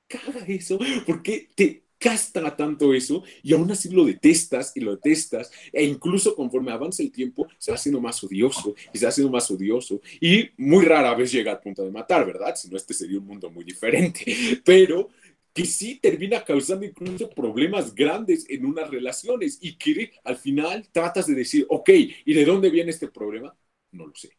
caga 0.07 0.45
eso, 0.47 0.79
porque 1.05 1.49
te 1.55 1.83
castra 1.97 2.55
tanto 2.55 2.93
eso 2.93 3.23
y 3.41 3.53
aún 3.53 3.71
así 3.71 3.89
lo 3.89 4.05
detestas 4.05 4.71
y 4.75 4.81
lo 4.81 4.95
detestas 4.95 5.51
e 5.73 5.83
incluso 5.83 6.35
conforme 6.35 6.71
avanza 6.71 7.01
el 7.01 7.11
tiempo 7.11 7.47
se 7.57 7.71
va 7.71 7.75
haciendo 7.75 7.99
más 7.99 8.23
odioso 8.23 8.75
y 8.93 8.97
se 8.99 9.05
va 9.05 9.09
haciendo 9.09 9.31
más 9.31 9.49
odioso 9.49 9.99
y 10.21 10.49
muy 10.57 10.85
rara 10.85 11.15
vez 11.15 11.31
llega 11.31 11.51
al 11.53 11.59
punto 11.59 11.83
de 11.83 11.91
matar, 11.91 12.25
¿verdad? 12.25 12.55
Si 12.55 12.69
no, 12.69 12.77
este 12.77 12.93
sería 12.93 13.17
un 13.19 13.25
mundo 13.25 13.49
muy 13.49 13.63
diferente, 13.65 14.23
pero 14.65 15.09
que 15.53 15.65
sí 15.65 15.99
termina 15.99 16.43
causando 16.43 16.85
incluso 16.85 17.29
problemas 17.31 17.95
grandes 17.95 18.45
en 18.47 18.63
unas 18.65 18.91
relaciones 18.91 19.57
y 19.59 19.75
que 19.75 20.11
al 20.23 20.37
final 20.37 20.87
tratas 20.91 21.25
de 21.25 21.33
decir, 21.33 21.65
ok, 21.69 21.89
¿y 22.25 22.33
de 22.33 22.45
dónde 22.45 22.69
viene 22.69 22.91
este 22.91 23.07
problema? 23.07 23.57
No 23.91 24.05
lo 24.05 24.15
sé. 24.15 24.29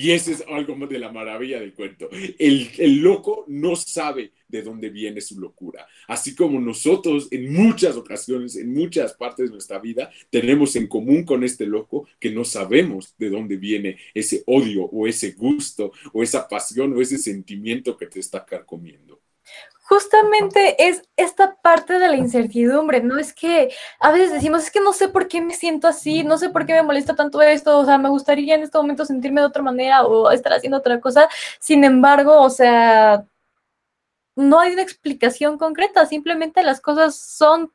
Y 0.00 0.12
ese 0.12 0.30
es 0.30 0.44
algo 0.46 0.76
más 0.76 0.88
de 0.88 1.00
la 1.00 1.10
maravilla 1.10 1.58
del 1.58 1.74
cuento. 1.74 2.08
El, 2.38 2.70
el, 2.78 3.00
loco 3.00 3.44
no 3.48 3.74
sabe 3.74 4.30
de 4.46 4.62
dónde 4.62 4.90
viene 4.90 5.20
su 5.20 5.40
locura. 5.40 5.88
Así 6.06 6.36
como 6.36 6.60
nosotros 6.60 7.26
en 7.32 7.52
muchas 7.52 7.96
ocasiones, 7.96 8.54
en 8.54 8.72
muchas 8.72 9.14
partes 9.14 9.46
de 9.46 9.50
nuestra 9.50 9.80
vida, 9.80 10.08
tenemos 10.30 10.76
en 10.76 10.86
común 10.86 11.24
con 11.24 11.42
este 11.42 11.66
loco 11.66 12.06
que 12.20 12.30
no 12.30 12.44
sabemos 12.44 13.16
de 13.18 13.28
dónde 13.28 13.56
viene 13.56 13.96
ese 14.14 14.44
odio 14.46 14.84
o 14.84 15.08
ese 15.08 15.32
gusto 15.32 15.90
o 16.12 16.22
esa 16.22 16.46
pasión 16.46 16.92
o 16.92 17.00
ese 17.00 17.18
sentimiento 17.18 17.96
que 17.96 18.06
te 18.06 18.20
está 18.20 18.46
carcomiendo 18.46 19.20
justamente 19.88 20.86
es 20.86 21.02
esta 21.16 21.56
parte 21.56 21.98
de 21.98 22.08
la 22.08 22.16
incertidumbre, 22.16 23.02
¿no? 23.02 23.18
Es 23.18 23.32
que 23.32 23.70
a 24.00 24.12
veces 24.12 24.32
decimos, 24.32 24.64
es 24.64 24.70
que 24.70 24.80
no 24.80 24.92
sé 24.92 25.08
por 25.08 25.28
qué 25.28 25.40
me 25.40 25.54
siento 25.54 25.88
así, 25.88 26.24
no 26.24 26.36
sé 26.36 26.50
por 26.50 26.66
qué 26.66 26.74
me 26.74 26.82
molesta 26.82 27.14
tanto 27.14 27.40
esto, 27.40 27.78
o 27.78 27.84
sea, 27.86 27.96
me 27.96 28.10
gustaría 28.10 28.54
en 28.54 28.62
este 28.62 28.76
momento 28.76 29.06
sentirme 29.06 29.40
de 29.40 29.46
otra 29.46 29.62
manera 29.62 30.04
o 30.04 30.30
estar 30.30 30.52
haciendo 30.52 30.78
otra 30.78 31.00
cosa, 31.00 31.28
sin 31.58 31.84
embargo, 31.84 32.42
o 32.42 32.50
sea, 32.50 33.24
no 34.36 34.60
hay 34.60 34.72
una 34.72 34.82
explicación 34.82 35.58
concreta, 35.58 36.06
simplemente 36.06 36.62
las 36.62 36.80
cosas 36.80 37.16
son 37.16 37.72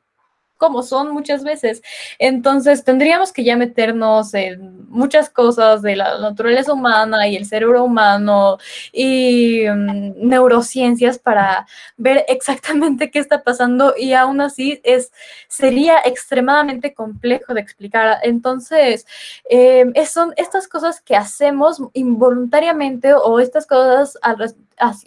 como 0.64 0.82
son 0.82 1.12
muchas 1.12 1.44
veces. 1.44 1.82
Entonces, 2.20 2.86
tendríamos 2.86 3.34
que 3.34 3.44
ya 3.44 3.58
meternos 3.58 4.34
en 4.34 4.88
muchas 4.88 5.30
cosas 5.30 5.82
de 5.82 5.98
la 5.98 6.20
naturaleza 6.20 6.72
humana 6.72 7.28
y 7.28 7.36
el 7.36 7.46
cerebro 7.46 7.84
humano 7.84 8.58
y 8.94 9.66
mm, 9.68 10.26
neurociencias 10.26 11.20
para 11.20 11.68
ver 11.98 12.24
exactamente 12.30 13.12
qué 13.12 13.20
está 13.20 13.44
pasando 13.44 13.94
y 13.98 14.14
aún 14.14 14.40
así 14.40 14.80
es, 14.86 15.12
sería 15.50 16.00
extremadamente 16.06 16.94
complejo 16.94 17.54
de 17.54 17.60
explicar. 17.60 18.20
Entonces, 18.24 19.06
em, 19.50 19.92
son 20.06 20.34
estas 20.38 20.70
cosas 20.70 21.02
que 21.02 21.18
hacemos 21.18 21.82
involuntariamente 21.92 23.14
o 23.14 23.42
estas 23.42 23.68
cosas 23.68 24.18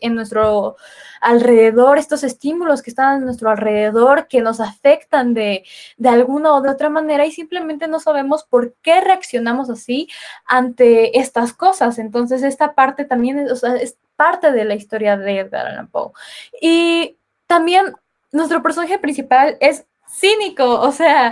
en 0.00 0.14
nuestro 0.14 0.76
alrededor, 1.20 1.98
estos 1.98 2.22
estímulos 2.22 2.82
que 2.82 2.90
están 2.90 3.06
a 3.06 3.24
nuestro 3.24 3.50
alrededor, 3.50 4.28
que 4.28 4.40
nos 4.40 4.60
afectan 4.60 5.34
de, 5.34 5.64
de 5.96 6.08
alguna 6.08 6.54
o 6.54 6.60
de 6.60 6.70
otra 6.70 6.90
manera 6.90 7.26
y 7.26 7.32
simplemente 7.32 7.88
no 7.88 8.00
sabemos 8.00 8.44
por 8.44 8.74
qué 8.82 9.00
reaccionamos 9.00 9.70
así 9.70 10.08
ante 10.44 11.18
estas 11.18 11.52
cosas. 11.52 11.98
Entonces, 11.98 12.42
esta 12.42 12.74
parte 12.74 13.04
también 13.04 13.38
es, 13.38 13.62
es 13.62 13.96
parte 14.16 14.52
de 14.52 14.64
la 14.64 14.74
historia 14.74 15.16
de 15.16 15.40
Edgar 15.40 15.66
Allan 15.66 15.88
Poe. 15.88 16.12
Y 16.60 17.16
también 17.46 17.94
nuestro 18.32 18.62
personaje 18.62 18.98
principal 18.98 19.56
es 19.60 19.86
cínico, 20.08 20.80
o 20.80 20.92
sea, 20.92 21.30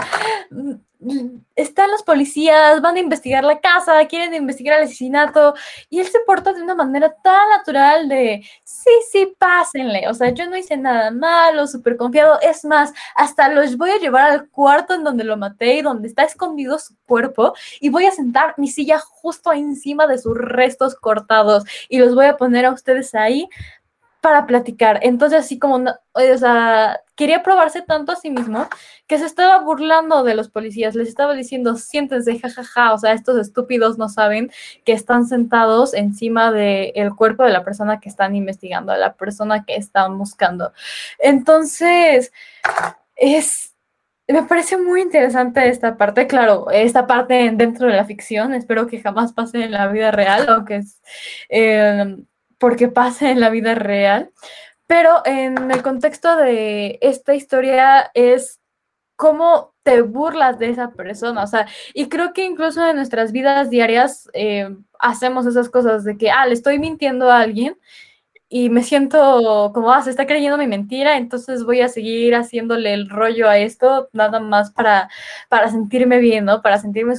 están 1.56 1.90
los 1.90 2.02
policías, 2.02 2.80
van 2.80 2.96
a 2.96 3.00
investigar 3.00 3.44
la 3.44 3.60
casa, 3.60 4.04
quieren 4.06 4.34
investigar 4.34 4.78
el 4.78 4.84
asesinato, 4.84 5.54
y 5.90 6.00
él 6.00 6.06
se 6.06 6.20
porta 6.26 6.52
de 6.52 6.62
una 6.62 6.74
manera 6.74 7.14
tan 7.22 7.48
natural 7.50 8.08
de, 8.08 8.44
sí, 8.64 8.90
sí, 9.10 9.34
pásenle, 9.38 10.08
o 10.08 10.14
sea, 10.14 10.30
yo 10.30 10.48
no 10.48 10.56
hice 10.56 10.76
nada 10.76 11.10
malo, 11.10 11.66
súper 11.66 11.96
confiado, 11.96 12.38
es 12.40 12.64
más, 12.64 12.92
hasta 13.14 13.48
los 13.48 13.76
voy 13.76 13.90
a 13.90 13.98
llevar 13.98 14.30
al 14.30 14.48
cuarto 14.48 14.94
en 14.94 15.04
donde 15.04 15.24
lo 15.24 15.36
maté 15.36 15.76
y 15.76 15.82
donde 15.82 16.08
está 16.08 16.24
escondido 16.24 16.78
su 16.78 16.94
cuerpo, 17.06 17.54
y 17.80 17.88
voy 17.88 18.06
a 18.06 18.10
sentar 18.10 18.54
mi 18.56 18.68
silla 18.68 18.98
justo 18.98 19.52
encima 19.52 20.06
de 20.06 20.18
sus 20.18 20.36
restos 20.36 20.94
cortados, 20.94 21.64
y 21.88 21.98
los 21.98 22.14
voy 22.14 22.26
a 22.26 22.36
poner 22.36 22.66
a 22.66 22.72
ustedes 22.72 23.14
ahí 23.14 23.48
para 24.24 24.46
platicar. 24.46 25.00
Entonces, 25.02 25.40
así 25.40 25.58
como, 25.58 25.84
o 26.12 26.38
sea, 26.38 26.98
quería 27.14 27.42
probarse 27.42 27.82
tanto 27.82 28.10
a 28.10 28.16
sí 28.16 28.30
mismo 28.30 28.66
que 29.06 29.18
se 29.18 29.26
estaba 29.26 29.58
burlando 29.58 30.24
de 30.24 30.34
los 30.34 30.48
policías, 30.48 30.94
les 30.94 31.08
estaba 31.08 31.34
diciendo, 31.34 31.76
siéntense, 31.76 32.38
jajaja, 32.38 32.94
o 32.94 32.98
sea, 32.98 33.12
estos 33.12 33.38
estúpidos 33.38 33.98
no 33.98 34.08
saben 34.08 34.50
que 34.86 34.92
están 34.92 35.26
sentados 35.26 35.92
encima 35.92 36.50
del 36.52 37.14
cuerpo 37.14 37.44
de 37.44 37.50
la 37.50 37.64
persona 37.64 38.00
que 38.00 38.08
están 38.08 38.34
investigando, 38.34 38.94
de 38.94 38.98
la 38.98 39.12
persona 39.12 39.66
que 39.66 39.76
están 39.76 40.16
buscando. 40.16 40.72
Entonces, 41.18 42.32
es, 43.16 43.74
me 44.26 44.44
parece 44.44 44.78
muy 44.78 45.02
interesante 45.02 45.68
esta 45.68 45.98
parte, 45.98 46.26
claro, 46.26 46.70
esta 46.70 47.06
parte 47.06 47.50
dentro 47.52 47.88
de 47.88 47.92
la 47.94 48.06
ficción, 48.06 48.54
espero 48.54 48.86
que 48.86 49.02
jamás 49.02 49.34
pase 49.34 49.64
en 49.64 49.72
la 49.72 49.86
vida 49.88 50.12
real, 50.12 50.46
aunque 50.48 50.76
es... 50.76 51.02
Eh, 51.50 52.16
porque 52.64 52.88
pasa 52.88 53.30
en 53.30 53.40
la 53.40 53.50
vida 53.50 53.74
real, 53.74 54.30
pero 54.86 55.20
en 55.26 55.70
el 55.70 55.82
contexto 55.82 56.34
de 56.34 56.98
esta 57.02 57.34
historia 57.34 58.10
es 58.14 58.58
cómo 59.16 59.74
te 59.82 60.00
burlas 60.00 60.58
de 60.58 60.70
esa 60.70 60.92
persona, 60.92 61.42
o 61.42 61.46
sea, 61.46 61.66
y 61.92 62.08
creo 62.08 62.32
que 62.32 62.42
incluso 62.42 62.82
en 62.88 62.96
nuestras 62.96 63.32
vidas 63.32 63.68
diarias 63.68 64.30
eh, 64.32 64.74
hacemos 64.98 65.44
esas 65.44 65.68
cosas 65.68 66.04
de 66.04 66.16
que, 66.16 66.30
ah, 66.30 66.46
le 66.46 66.54
estoy 66.54 66.78
mintiendo 66.78 67.30
a 67.30 67.40
alguien 67.40 67.76
y 68.56 68.70
me 68.70 68.84
siento 68.84 69.72
como, 69.74 69.92
ah, 69.92 70.00
se 70.00 70.10
está 70.10 70.28
creyendo 70.28 70.56
mi 70.56 70.68
mentira, 70.68 71.16
entonces 71.16 71.64
voy 71.64 71.80
a 71.80 71.88
seguir 71.88 72.36
haciéndole 72.36 72.94
el 72.94 73.10
rollo 73.10 73.48
a 73.48 73.58
esto, 73.58 74.08
nada 74.12 74.38
más 74.38 74.70
para, 74.70 75.10
para 75.48 75.68
sentirme 75.70 76.18
bien, 76.18 76.44
¿no? 76.44 76.62
Para 76.62 76.78
sentirme 76.78 77.14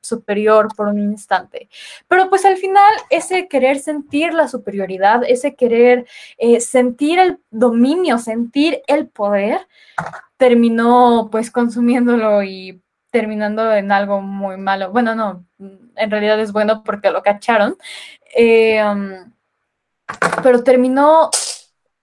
superior 0.00 0.66
por 0.76 0.88
un 0.88 0.98
instante. 0.98 1.68
Pero 2.08 2.28
pues 2.28 2.44
al 2.44 2.56
final 2.56 2.92
ese 3.08 3.46
querer 3.46 3.78
sentir 3.78 4.34
la 4.34 4.48
superioridad, 4.48 5.22
ese 5.28 5.54
querer 5.54 6.06
eh, 6.38 6.58
sentir 6.60 7.20
el 7.20 7.38
dominio, 7.52 8.18
sentir 8.18 8.82
el 8.88 9.06
poder, 9.06 9.68
terminó 10.38 11.28
pues 11.30 11.52
consumiéndolo 11.52 12.42
y 12.42 12.82
terminando 13.12 13.72
en 13.72 13.92
algo 13.92 14.22
muy 14.22 14.56
malo. 14.56 14.90
Bueno, 14.90 15.14
no, 15.14 15.46
en 15.60 16.10
realidad 16.10 16.40
es 16.40 16.50
bueno 16.50 16.82
porque 16.82 17.12
lo 17.12 17.22
cacharon. 17.22 17.76
Eh, 18.34 18.82
um, 18.84 19.30
pero 20.42 20.62
terminó 20.64 21.30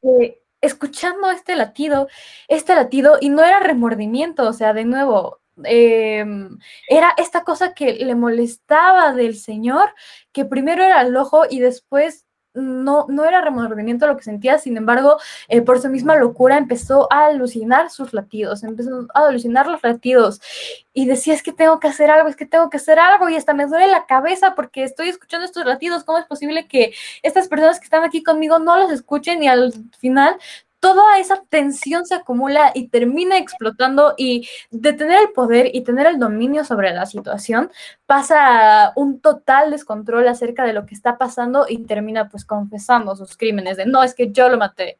eh, 0.03 0.41
escuchando 0.61 1.31
este 1.31 1.55
latido, 1.55 2.07
este 2.47 2.75
latido, 2.75 3.17
y 3.21 3.29
no 3.29 3.43
era 3.43 3.59
remordimiento, 3.59 4.47
o 4.47 4.53
sea, 4.53 4.73
de 4.73 4.85
nuevo, 4.85 5.39
em, 5.63 6.57
era 6.87 7.13
esta 7.17 7.43
cosa 7.43 7.73
que 7.73 7.93
le 7.93 8.15
molestaba 8.15 9.13
del 9.13 9.35
Señor, 9.35 9.93
que 10.31 10.45
primero 10.45 10.83
era 10.83 11.01
el 11.01 11.15
ojo 11.15 11.43
y 11.49 11.59
después 11.59 12.26
no, 12.61 13.05
no 13.09 13.25
era 13.25 13.41
remordimiento 13.41 14.07
lo 14.07 14.17
que 14.17 14.23
sentía, 14.23 14.57
sin 14.57 14.77
embargo, 14.77 15.17
eh, 15.47 15.61
por 15.61 15.79
su 15.79 15.89
misma 15.89 16.15
locura 16.15 16.57
empezó 16.57 17.07
a 17.11 17.27
alucinar 17.27 17.89
sus 17.89 18.13
latidos, 18.13 18.63
empezó 18.63 19.07
a 19.13 19.27
alucinar 19.27 19.67
los 19.67 19.81
latidos. 19.83 20.41
Y 20.93 21.05
decía, 21.05 21.33
es 21.33 21.43
que 21.43 21.53
tengo 21.53 21.79
que 21.79 21.87
hacer 21.87 22.09
algo, 22.09 22.27
es 22.27 22.35
que 22.35 22.45
tengo 22.45 22.69
que 22.69 22.77
hacer 22.77 22.99
algo 22.99 23.29
y 23.29 23.35
hasta 23.35 23.53
me 23.53 23.67
duele 23.67 23.87
la 23.87 24.05
cabeza 24.07 24.55
porque 24.55 24.83
estoy 24.83 25.09
escuchando 25.09 25.45
estos 25.45 25.65
latidos, 25.65 26.03
¿cómo 26.03 26.17
es 26.17 26.25
posible 26.25 26.67
que 26.67 26.93
estas 27.23 27.47
personas 27.47 27.79
que 27.79 27.85
están 27.85 28.03
aquí 28.03 28.23
conmigo 28.23 28.59
no 28.59 28.77
los 28.77 28.91
escuchen 28.91 29.43
y 29.43 29.47
al 29.47 29.73
final 29.99 30.37
toda 30.79 31.19
esa 31.19 31.43
tensión 31.49 32.05
se 32.05 32.15
acumula 32.15 32.71
y 32.73 32.89
termina 32.89 33.37
explotando 33.37 34.13
y 34.17 34.47
de 34.69 34.93
tener 34.93 35.21
el 35.21 35.29
poder 35.31 35.71
y 35.73 35.81
tener 35.81 36.07
el 36.07 36.19
dominio 36.19 36.63
sobre 36.63 36.91
la 36.93 37.05
situación 37.05 37.71
pasa 38.05 38.93
un 38.95 39.19
total 39.19 39.71
descontrol 39.71 40.27
acerca 40.27 40.65
de 40.65 40.73
lo 40.73 40.85
que 40.85 40.95
está 40.95 41.17
pasando 41.17 41.65
y 41.67 41.79
termina 41.85 42.29
pues 42.29 42.45
confesando 42.45 43.15
sus 43.15 43.35
crímenes 43.37 43.77
de 43.77 43.85
no, 43.85 44.03
es 44.03 44.13
que 44.13 44.31
yo 44.31 44.49
lo 44.49 44.57
maté. 44.57 44.97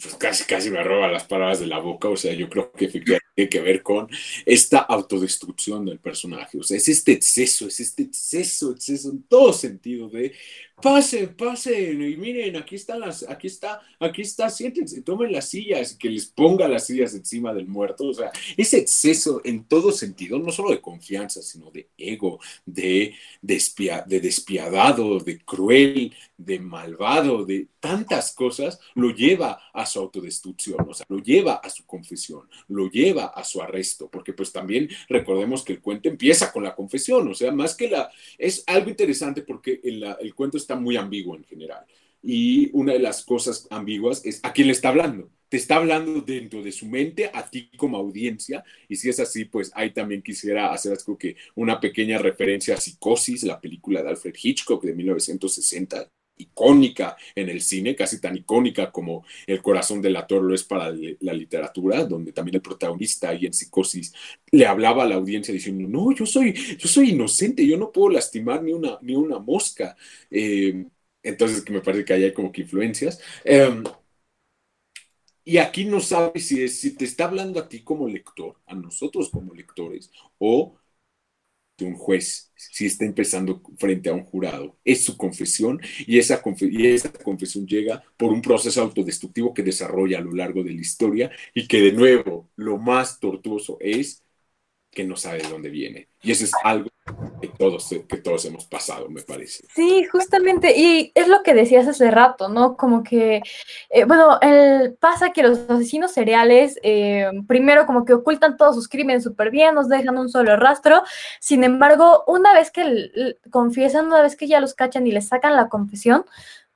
Pues 0.00 0.14
casi, 0.16 0.44
casi 0.44 0.70
me 0.70 0.82
roba 0.82 1.08
las 1.08 1.24
palabras 1.24 1.60
de 1.60 1.66
la 1.66 1.78
boca, 1.78 2.08
o 2.08 2.16
sea, 2.16 2.32
yo 2.32 2.48
creo 2.48 2.72
que 2.72 2.88
tiene 3.34 3.48
que 3.48 3.60
ver 3.60 3.82
con 3.82 4.08
esta 4.46 4.78
autodestrucción 4.78 5.84
del 5.84 5.98
personaje. 5.98 6.58
O 6.58 6.62
sea, 6.62 6.76
es 6.76 6.88
este 6.88 7.12
exceso, 7.12 7.66
es 7.66 7.80
este 7.80 8.04
exceso, 8.04 8.72
exceso 8.72 9.10
en 9.10 9.22
todo 9.24 9.52
sentido 9.52 10.08
de 10.08 10.32
pasen, 10.80 11.34
pasen, 11.34 12.02
y 12.02 12.16
miren, 12.16 12.56
aquí 12.56 12.74
están 12.74 13.00
las, 13.00 13.22
aquí 13.28 13.46
está, 13.46 13.80
aquí 13.98 14.22
está, 14.22 14.50
siéntense, 14.50 15.02
tomen 15.02 15.32
las 15.32 15.48
sillas, 15.48 15.94
que 15.94 16.10
les 16.10 16.26
ponga 16.26 16.68
las 16.68 16.86
sillas 16.86 17.14
encima 17.14 17.54
del 17.54 17.66
muerto. 17.66 18.08
O 18.08 18.14
sea, 18.14 18.30
ese 18.56 18.78
exceso 18.78 19.40
en 19.44 19.64
todo 19.64 19.92
sentido, 19.92 20.38
no 20.38 20.50
solo 20.50 20.70
de 20.70 20.80
confianza, 20.80 21.42
sino 21.42 21.70
de 21.70 21.88
ego, 21.96 22.40
de, 22.66 23.14
de 23.40 24.20
despiadado, 24.20 25.20
de 25.20 25.38
cruel, 25.38 26.14
de 26.36 26.58
malvado, 26.58 27.44
de 27.44 27.68
tantas 27.80 28.34
cosas, 28.34 28.80
lo 28.94 29.10
lleva 29.10 29.60
a 29.72 29.86
su 29.86 30.00
autodestrucción, 30.00 30.86
o 30.88 30.94
sea, 30.94 31.06
lo 31.08 31.18
lleva 31.18 31.54
a 31.54 31.70
su 31.70 31.86
confesión, 31.86 32.48
lo 32.68 32.90
lleva 32.90 33.23
a 33.26 33.44
su 33.44 33.62
arresto, 33.62 34.08
porque 34.10 34.32
pues 34.32 34.52
también 34.52 34.88
recordemos 35.08 35.64
que 35.64 35.74
el 35.74 35.80
cuento 35.80 36.08
empieza 36.08 36.52
con 36.52 36.64
la 36.64 36.74
confesión, 36.74 37.28
o 37.28 37.34
sea, 37.34 37.52
más 37.52 37.74
que 37.74 37.88
la, 37.88 38.10
es 38.38 38.64
algo 38.66 38.90
interesante 38.90 39.42
porque 39.42 39.80
el, 39.82 40.04
el 40.20 40.34
cuento 40.34 40.56
está 40.56 40.76
muy 40.76 40.96
ambiguo 40.96 41.36
en 41.36 41.44
general. 41.44 41.84
Y 42.22 42.70
una 42.72 42.94
de 42.94 43.00
las 43.00 43.22
cosas 43.22 43.66
ambiguas 43.70 44.24
es 44.24 44.40
a 44.42 44.52
quién 44.52 44.68
le 44.68 44.72
está 44.72 44.88
hablando. 44.88 45.30
Te 45.50 45.58
está 45.58 45.76
hablando 45.76 46.22
dentro 46.22 46.62
de 46.62 46.72
su 46.72 46.86
mente, 46.86 47.30
a 47.32 47.48
ti 47.48 47.70
como 47.76 47.98
audiencia. 47.98 48.64
Y 48.88 48.96
si 48.96 49.10
es 49.10 49.20
así, 49.20 49.44
pues 49.44 49.70
ahí 49.74 49.92
también 49.92 50.22
quisiera 50.22 50.72
hacer 50.72 50.96
algo 50.98 51.18
que 51.18 51.36
una 51.54 51.78
pequeña 51.78 52.18
referencia 52.18 52.74
a 52.74 52.80
Psicosis, 52.80 53.42
la 53.42 53.60
película 53.60 54.02
de 54.02 54.08
Alfred 54.08 54.34
Hitchcock 54.42 54.82
de 54.82 54.94
1960, 54.94 56.08
icónica 56.36 57.16
en 57.34 57.48
el 57.48 57.60
cine, 57.62 57.94
casi 57.96 58.20
tan 58.20 58.36
icónica 58.36 58.90
como 58.90 59.24
El 59.46 59.62
corazón 59.62 60.02
del 60.02 60.16
actor 60.16 60.42
lo 60.42 60.54
es 60.54 60.64
para 60.64 60.92
la 61.20 61.32
literatura, 61.32 62.04
donde 62.04 62.32
también 62.32 62.56
el 62.56 62.62
protagonista 62.62 63.28
ahí 63.30 63.46
en 63.46 63.52
psicosis 63.54 64.12
le 64.52 64.66
hablaba 64.66 65.02
a 65.04 65.06
la 65.06 65.14
audiencia 65.16 65.52
diciendo, 65.54 65.88
no, 65.88 66.12
yo 66.14 66.26
soy, 66.26 66.52
yo 66.54 66.88
soy 66.88 67.10
inocente, 67.10 67.66
yo 67.66 67.76
no 67.76 67.92
puedo 67.92 68.10
lastimar 68.10 68.62
ni 68.62 68.72
una, 68.72 68.98
ni 69.02 69.14
una 69.16 69.38
mosca. 69.38 69.96
Eh, 70.30 70.86
entonces, 71.22 71.62
que 71.64 71.72
me 71.72 71.80
parece 71.80 72.04
que 72.04 72.12
ahí 72.12 72.24
hay 72.24 72.32
como 72.34 72.52
que 72.52 72.62
influencias. 72.62 73.20
Em, 73.44 73.82
y 75.44 75.58
aquí 75.58 75.84
no 75.84 76.00
sabes 76.00 76.46
si, 76.48 76.62
es, 76.62 76.80
si 76.80 76.96
te 76.96 77.04
está 77.04 77.24
hablando 77.26 77.60
a 77.60 77.68
ti 77.68 77.82
como 77.84 78.08
lector, 78.08 78.56
a 78.66 78.74
nosotros 78.74 79.28
como 79.30 79.54
lectores, 79.54 80.10
o 80.38 80.76
un 81.82 81.94
juez 81.94 82.52
si 82.54 82.86
está 82.86 83.04
empezando 83.04 83.62
frente 83.78 84.08
a 84.08 84.14
un 84.14 84.24
jurado. 84.24 84.78
Es 84.84 85.04
su 85.04 85.16
confesión 85.16 85.80
y 86.06 86.18
esa, 86.18 86.40
y 86.60 86.86
esa 86.86 87.12
confesión 87.12 87.66
llega 87.66 88.02
por 88.16 88.32
un 88.32 88.40
proceso 88.42 88.80
autodestructivo 88.82 89.52
que 89.52 89.62
desarrolla 89.62 90.18
a 90.18 90.22
lo 90.22 90.32
largo 90.32 90.62
de 90.62 90.72
la 90.72 90.80
historia 90.80 91.30
y 91.52 91.66
que 91.66 91.80
de 91.80 91.92
nuevo 91.92 92.50
lo 92.56 92.78
más 92.78 93.18
tortuoso 93.18 93.76
es 93.80 94.23
que 94.94 95.04
no 95.04 95.16
sabe 95.16 95.42
de 95.42 95.48
dónde 95.48 95.70
viene. 95.70 96.08
Y 96.22 96.32
eso 96.32 96.44
es 96.44 96.52
algo 96.62 96.88
que 97.40 97.48
todos, 97.48 97.88
que 98.08 98.16
todos 98.16 98.44
hemos 98.46 98.64
pasado, 98.64 99.08
me 99.10 99.20
parece. 99.20 99.66
Sí, 99.74 100.04
justamente, 100.04 100.74
y 100.76 101.12
es 101.14 101.28
lo 101.28 101.42
que 101.42 101.52
decías 101.52 101.86
hace 101.86 102.10
rato, 102.10 102.48
¿no? 102.48 102.76
Como 102.76 103.02
que, 103.02 103.42
eh, 103.90 104.04
bueno, 104.04 104.38
el, 104.40 104.94
pasa 104.94 105.30
que 105.30 105.42
los 105.42 105.68
asesinos 105.68 106.12
seriales, 106.12 106.78
eh, 106.82 107.30
primero 107.46 107.84
como 107.84 108.06
que 108.06 108.14
ocultan 108.14 108.56
todos 108.56 108.74
sus 108.74 108.88
crímenes 108.88 109.24
súper 109.24 109.50
bien, 109.50 109.74
nos 109.74 109.88
dejan 109.88 110.16
un 110.16 110.30
solo 110.30 110.56
rastro, 110.56 111.02
sin 111.40 111.64
embargo, 111.64 112.24
una 112.26 112.54
vez 112.54 112.70
que 112.70 113.36
confiesan, 113.50 114.06
una 114.06 114.22
vez 114.22 114.36
que 114.36 114.46
ya 114.46 114.60
los 114.60 114.74
cachan 114.74 115.06
y 115.06 115.12
les 115.12 115.28
sacan 115.28 115.56
la 115.56 115.68
confesión, 115.68 116.24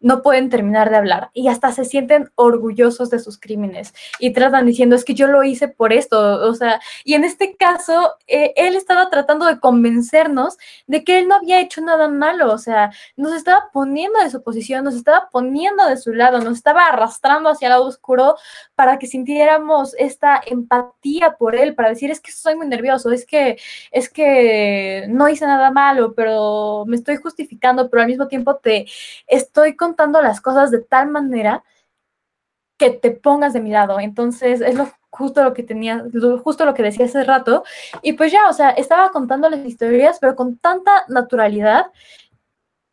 no 0.00 0.22
pueden 0.22 0.48
terminar 0.48 0.90
de 0.90 0.96
hablar 0.96 1.30
y 1.32 1.48
hasta 1.48 1.72
se 1.72 1.84
sienten 1.84 2.30
orgullosos 2.36 3.10
de 3.10 3.18
sus 3.18 3.38
crímenes 3.38 3.94
y 4.18 4.32
tratan 4.32 4.66
diciendo 4.66 4.94
es 4.96 5.04
que 5.04 5.14
yo 5.14 5.26
lo 5.26 5.42
hice 5.42 5.68
por 5.68 5.92
esto, 5.92 6.46
o 6.48 6.54
sea, 6.54 6.80
y 7.04 7.14
en 7.14 7.24
este 7.24 7.56
caso 7.56 8.14
eh, 8.26 8.52
él 8.56 8.76
estaba 8.76 9.10
tratando 9.10 9.46
de 9.46 9.58
convencernos 9.58 10.56
de 10.86 11.04
que 11.04 11.18
él 11.18 11.28
no 11.28 11.36
había 11.36 11.60
hecho 11.60 11.80
nada 11.80 12.08
malo, 12.08 12.52
o 12.52 12.58
sea, 12.58 12.92
nos 13.16 13.32
estaba 13.34 13.70
poniendo 13.72 14.20
de 14.20 14.30
su 14.30 14.42
posición, 14.42 14.84
nos 14.84 14.94
estaba 14.94 15.28
poniendo 15.30 15.86
de 15.86 15.96
su 15.96 16.12
lado, 16.12 16.40
nos 16.40 16.58
estaba 16.58 16.86
arrastrando 16.86 17.50
hacia 17.50 17.66
el 17.66 17.70
lado 17.70 17.86
oscuro 17.86 18.36
para 18.74 18.98
que 18.98 19.06
sintiéramos 19.06 19.94
esta 19.98 20.40
empatía 20.46 21.36
por 21.38 21.56
él, 21.56 21.74
para 21.74 21.88
decir 21.90 22.10
es 22.10 22.20
que 22.20 22.32
soy 22.32 22.56
muy 22.56 22.66
nervioso, 22.66 23.10
es 23.10 23.26
que 23.26 23.58
es 23.90 24.08
que 24.08 25.06
no 25.08 25.28
hice 25.28 25.46
nada 25.46 25.70
malo, 25.70 26.14
pero 26.14 26.84
me 26.86 26.96
estoy 26.96 27.16
justificando, 27.16 27.90
pero 27.90 28.02
al 28.02 28.08
mismo 28.08 28.28
tiempo 28.28 28.56
te 28.56 28.86
estoy 29.26 29.76
con 29.76 29.87
contando 29.88 30.20
las 30.20 30.40
cosas 30.40 30.70
de 30.70 30.80
tal 30.80 31.08
manera 31.08 31.64
que 32.76 32.90
te 32.90 33.10
pongas 33.10 33.52
de 33.54 33.60
mi 33.60 33.70
lado. 33.70 33.98
Entonces, 33.98 34.60
es 34.60 34.74
lo, 34.74 34.88
justo 35.10 35.42
lo 35.42 35.54
que 35.54 35.62
tenía, 35.62 36.04
justo 36.44 36.64
lo 36.64 36.74
que 36.74 36.82
decía 36.82 37.06
hace 37.06 37.24
rato. 37.24 37.64
Y 38.02 38.12
pues 38.12 38.30
ya, 38.30 38.48
o 38.48 38.52
sea, 38.52 38.70
estaba 38.70 39.10
contando 39.10 39.48
las 39.48 39.64
historias, 39.64 40.18
pero 40.20 40.36
con 40.36 40.58
tanta 40.58 41.04
naturalidad 41.08 41.86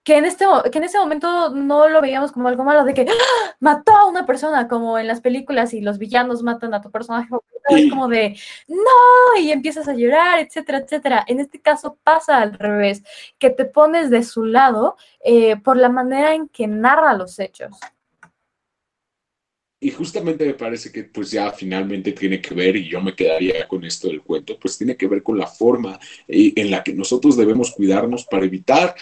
que 0.06 0.18
en, 0.18 0.26
este, 0.26 0.46
que 0.72 0.78
en 0.78 0.84
ese 0.84 1.00
momento 1.00 1.50
no 1.50 1.90
lo 1.90 2.00
veíamos 2.00 2.32
como 2.32 2.48
algo 2.48 2.64
malo, 2.64 2.84
de 2.84 2.94
que 2.94 3.08
¡Ah! 3.10 3.56
mató 3.60 3.92
a 3.92 4.06
una 4.06 4.24
persona, 4.28 4.68
como 4.68 5.00
en 5.00 5.08
las 5.08 5.20
películas 5.20 5.74
y 5.74 5.82
los 5.82 5.98
villanos 5.98 6.44
matan 6.44 6.76
a 6.76 6.82
tu 6.82 6.92
personaje, 6.92 7.28
es 7.70 7.90
como 7.90 8.08
de 8.08 8.38
no, 8.68 9.42
y 9.42 9.52
empiezas 9.52 9.88
a 9.88 9.96
llorar, 9.96 10.40
etcétera, 10.40 10.78
etcétera. 10.78 11.26
En 11.28 11.40
este 11.40 11.60
caso 11.60 11.98
pasa 12.04 12.38
al 12.38 12.54
revés, 12.54 13.04
que 13.40 13.50
te 13.50 13.66
pones 13.66 14.12
de 14.12 14.22
su 14.22 14.46
lado 14.46 14.96
eh, 15.24 15.58
por 15.58 15.76
la 15.76 15.90
manera 15.90 16.36
en 16.36 16.50
que 16.50 16.68
narra 16.68 17.16
los 17.16 17.40
hechos. 17.40 17.76
Y 19.80 19.92
justamente 19.92 20.46
me 20.46 20.54
parece 20.54 20.92
que 20.92 21.04
pues 21.04 21.32
ya 21.32 21.52
finalmente 21.52 22.14
tiene 22.14 22.42
que 22.42 22.56
ver, 22.56 22.76
y 22.76 22.88
yo 22.88 23.02
me 23.02 23.16
quedaría 23.16 23.68
con 23.68 23.84
esto 23.84 24.08
del 24.08 24.22
cuento, 24.22 24.58
pues 24.60 24.78
tiene 24.78 24.96
que 24.96 25.08
ver 25.08 25.22
con 25.22 25.38
la 25.38 25.48
forma 25.48 26.00
eh, 26.28 26.54
en 26.56 26.72
la 26.72 26.82
que 26.82 26.94
nosotros 26.94 27.38
debemos 27.38 27.72
cuidarnos 27.72 28.26
para 28.26 28.46
evitar, 28.46 28.96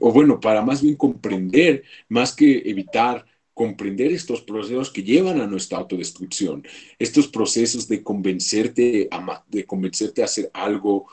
o 0.00 0.12
bueno, 0.12 0.38
para 0.38 0.62
más 0.62 0.82
bien 0.82 0.96
comprender, 0.96 1.82
más 2.08 2.36
que 2.36 2.62
evitar, 2.66 3.24
comprender 3.54 4.12
estos 4.12 4.42
procesos 4.42 4.90
que 4.90 5.02
llevan 5.02 5.40
a 5.40 5.46
nuestra 5.46 5.78
autodestrucción, 5.78 6.64
estos 6.98 7.28
procesos 7.28 7.88
de 7.88 8.02
convencerte 8.02 9.08
a, 9.10 9.44
de 9.48 9.64
convencerte 9.64 10.22
a 10.22 10.26
hacer 10.26 10.50
algo 10.54 11.08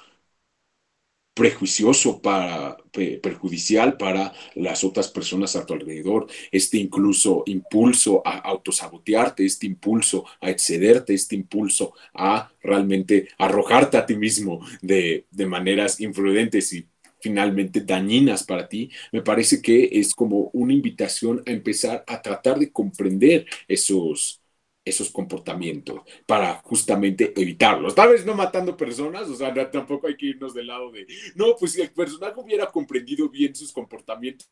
prejuicioso 1.33 2.21
para, 2.21 2.77
perjudicial 2.91 3.97
para 3.97 4.33
las 4.55 4.83
otras 4.83 5.07
personas 5.07 5.55
a 5.55 5.65
tu 5.65 5.73
alrededor, 5.73 6.27
este 6.51 6.77
incluso 6.77 7.43
impulso 7.45 8.21
a 8.25 8.37
autosabotearte, 8.39 9.45
este 9.45 9.65
impulso 9.65 10.25
a 10.41 10.49
excederte, 10.49 11.13
este 11.13 11.35
impulso 11.35 11.93
a 12.13 12.51
realmente 12.61 13.29
arrojarte 13.37 13.97
a 13.97 14.05
ti 14.05 14.15
mismo 14.15 14.59
de, 14.81 15.27
de 15.31 15.45
maneras 15.45 16.01
imprudentes 16.01 16.73
y 16.73 16.85
finalmente 17.21 17.81
dañinas 17.81 18.43
para 18.43 18.67
ti, 18.67 18.89
me 19.11 19.21
parece 19.21 19.61
que 19.61 19.89
es 19.91 20.13
como 20.15 20.49
una 20.53 20.73
invitación 20.73 21.43
a 21.45 21.51
empezar 21.51 22.03
a 22.07 22.21
tratar 22.21 22.59
de 22.59 22.71
comprender 22.71 23.45
esos, 23.67 24.38
esos 24.89 25.09
comportamientos 25.11 26.01
para 26.25 26.55
justamente 26.63 27.33
evitarlos. 27.39 27.95
Tal 27.95 28.09
vez 28.09 28.25
no 28.25 28.35
matando 28.35 28.75
personas, 28.77 29.29
o 29.29 29.35
sea, 29.35 29.53
tampoco 29.71 30.07
hay 30.07 30.17
que 30.17 30.27
irnos 30.27 30.53
del 30.53 30.67
lado 30.67 30.91
de, 30.91 31.07
no, 31.35 31.55
pues 31.59 31.73
si 31.73 31.81
el 31.81 31.91
personaje 31.91 32.39
hubiera 32.39 32.67
comprendido 32.67 33.29
bien 33.29 33.55
sus 33.55 33.71
comportamientos, 33.71 34.49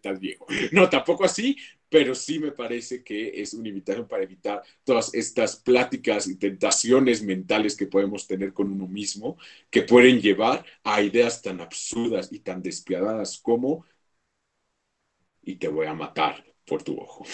tal 0.00 0.18
viejo. 0.18 0.46
No, 0.72 0.88
tampoco 0.88 1.24
así, 1.24 1.56
pero 1.88 2.14
sí 2.14 2.38
me 2.38 2.52
parece 2.52 3.04
que 3.04 3.40
es 3.40 3.52
una 3.54 3.68
invitación 3.68 4.08
para 4.08 4.22
evitar 4.22 4.62
todas 4.84 5.12
estas 5.14 5.56
pláticas 5.56 6.26
y 6.28 6.36
tentaciones 6.38 7.22
mentales 7.22 7.76
que 7.76 7.86
podemos 7.86 8.26
tener 8.26 8.52
con 8.52 8.72
uno 8.72 8.88
mismo, 8.88 9.36
que 9.70 9.82
pueden 9.82 10.20
llevar 10.20 10.64
a 10.82 11.02
ideas 11.02 11.42
tan 11.42 11.60
absurdas 11.60 12.32
y 12.32 12.40
tan 12.40 12.62
despiadadas 12.62 13.38
como, 13.38 13.84
y 15.42 15.56
te 15.56 15.68
voy 15.68 15.86
a 15.86 15.94
matar 15.94 16.44
por 16.66 16.82
tu 16.82 16.98
ojo. 16.98 17.24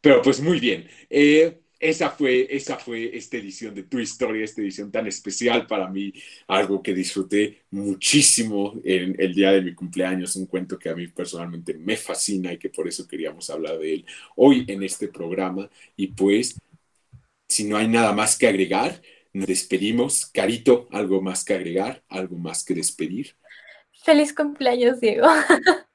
Pero 0.00 0.22
pues 0.22 0.40
muy 0.40 0.60
bien. 0.60 0.88
Eh, 1.10 1.60
esa 1.80 2.10
fue, 2.10 2.48
esa 2.50 2.76
fue 2.76 3.16
esta 3.16 3.36
edición 3.36 3.74
de 3.74 3.84
Tu 3.84 4.00
Historia, 4.00 4.44
esta 4.44 4.60
edición 4.60 4.90
tan 4.90 5.06
especial 5.06 5.66
para 5.66 5.88
mí, 5.88 6.12
algo 6.48 6.82
que 6.82 6.92
disfruté 6.92 7.62
muchísimo 7.70 8.80
en 8.82 9.14
el 9.18 9.32
día 9.32 9.52
de 9.52 9.62
mi 9.62 9.74
cumpleaños, 9.74 10.34
un 10.34 10.46
cuento 10.46 10.76
que 10.78 10.88
a 10.88 10.96
mí 10.96 11.06
personalmente 11.06 11.74
me 11.74 11.96
fascina 11.96 12.52
y 12.52 12.58
que 12.58 12.68
por 12.70 12.88
eso 12.88 13.06
queríamos 13.06 13.48
hablar 13.50 13.78
de 13.78 13.94
él 13.94 14.06
hoy 14.34 14.64
en 14.66 14.82
este 14.82 15.06
programa. 15.06 15.70
Y 15.96 16.08
pues, 16.08 16.58
si 17.48 17.64
no 17.64 17.76
hay 17.76 17.86
nada 17.86 18.12
más 18.12 18.36
que 18.36 18.48
agregar, 18.48 19.00
nos 19.32 19.46
despedimos. 19.46 20.26
Carito, 20.26 20.88
¿algo 20.90 21.22
más 21.22 21.44
que 21.44 21.54
agregar? 21.54 22.02
¿Algo 22.08 22.36
más 22.36 22.64
que 22.64 22.74
despedir? 22.74 23.36
Feliz 24.02 24.34
cumpleaños, 24.34 25.00
Diego. 25.00 25.28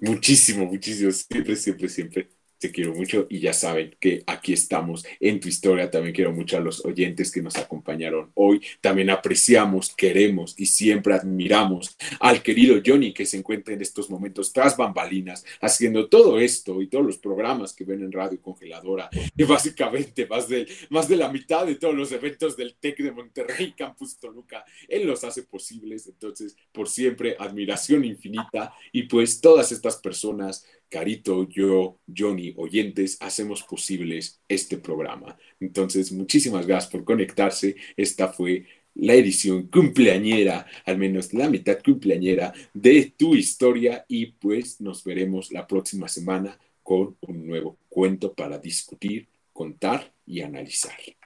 Muchísimo, 0.00 0.66
muchísimo, 0.66 1.10
siempre, 1.12 1.56
siempre, 1.56 1.88
siempre. 1.88 2.30
Te 2.60 2.70
quiero 2.70 2.94
mucho 2.94 3.26
y 3.30 3.40
ya 3.40 3.54
saben 3.54 3.96
que 3.98 4.22
aquí 4.26 4.52
estamos 4.52 5.04
en 5.18 5.40
tu 5.40 5.48
historia. 5.48 5.90
También 5.90 6.14
quiero 6.14 6.32
mucho 6.32 6.58
a 6.58 6.60
los 6.60 6.84
oyentes 6.84 7.32
que 7.32 7.40
nos 7.40 7.56
acompañaron 7.56 8.30
hoy. 8.34 8.60
También 8.82 9.08
apreciamos, 9.08 9.94
queremos 9.96 10.54
y 10.58 10.66
siempre 10.66 11.14
admiramos 11.14 11.96
al 12.20 12.42
querido 12.42 12.80
Johnny 12.84 13.14
que 13.14 13.24
se 13.24 13.38
encuentra 13.38 13.72
en 13.72 13.80
estos 13.80 14.10
momentos 14.10 14.52
tras 14.52 14.76
bambalinas 14.76 15.44
haciendo 15.62 16.08
todo 16.08 16.38
esto 16.38 16.82
y 16.82 16.88
todos 16.88 17.06
los 17.06 17.16
programas 17.16 17.72
que 17.72 17.84
ven 17.84 18.02
en 18.02 18.12
Radio 18.12 18.40
Congeladora 18.42 19.08
y 19.34 19.42
básicamente 19.44 20.26
más 20.26 20.46
de, 20.46 20.66
más 20.90 21.08
de 21.08 21.16
la 21.16 21.32
mitad 21.32 21.64
de 21.64 21.76
todos 21.76 21.94
los 21.94 22.12
eventos 22.12 22.58
del 22.58 22.74
TEC 22.74 22.98
de 22.98 23.12
Monterrey, 23.12 23.72
Campus 23.72 24.18
Toluca. 24.18 24.64
Él 24.86 25.06
los 25.06 25.24
hace 25.24 25.44
posibles. 25.44 26.06
Entonces, 26.06 26.56
por 26.72 26.90
siempre, 26.90 27.36
admiración 27.38 28.04
infinita 28.04 28.74
y 28.92 29.04
pues 29.04 29.40
todas 29.40 29.72
estas 29.72 29.96
personas 29.96 30.66
Carito, 30.90 31.48
yo, 31.48 32.00
Johnny, 32.14 32.52
oyentes, 32.56 33.16
hacemos 33.20 33.62
posibles 33.62 34.40
este 34.48 34.76
programa. 34.76 35.38
Entonces, 35.60 36.10
muchísimas 36.12 36.66
gracias 36.66 36.90
por 36.90 37.04
conectarse. 37.04 37.76
Esta 37.96 38.28
fue 38.28 38.66
la 38.94 39.14
edición 39.14 39.68
cumpleañera, 39.68 40.66
al 40.84 40.98
menos 40.98 41.32
la 41.32 41.48
mitad 41.48 41.78
cumpleañera 41.82 42.52
de 42.74 43.14
tu 43.16 43.34
historia 43.34 44.04
y 44.08 44.26
pues 44.26 44.80
nos 44.80 45.04
veremos 45.04 45.52
la 45.52 45.66
próxima 45.66 46.08
semana 46.08 46.58
con 46.82 47.16
un 47.20 47.46
nuevo 47.46 47.78
cuento 47.88 48.34
para 48.34 48.58
discutir, 48.58 49.28
contar 49.52 50.12
y 50.26 50.40
analizar. 50.40 51.19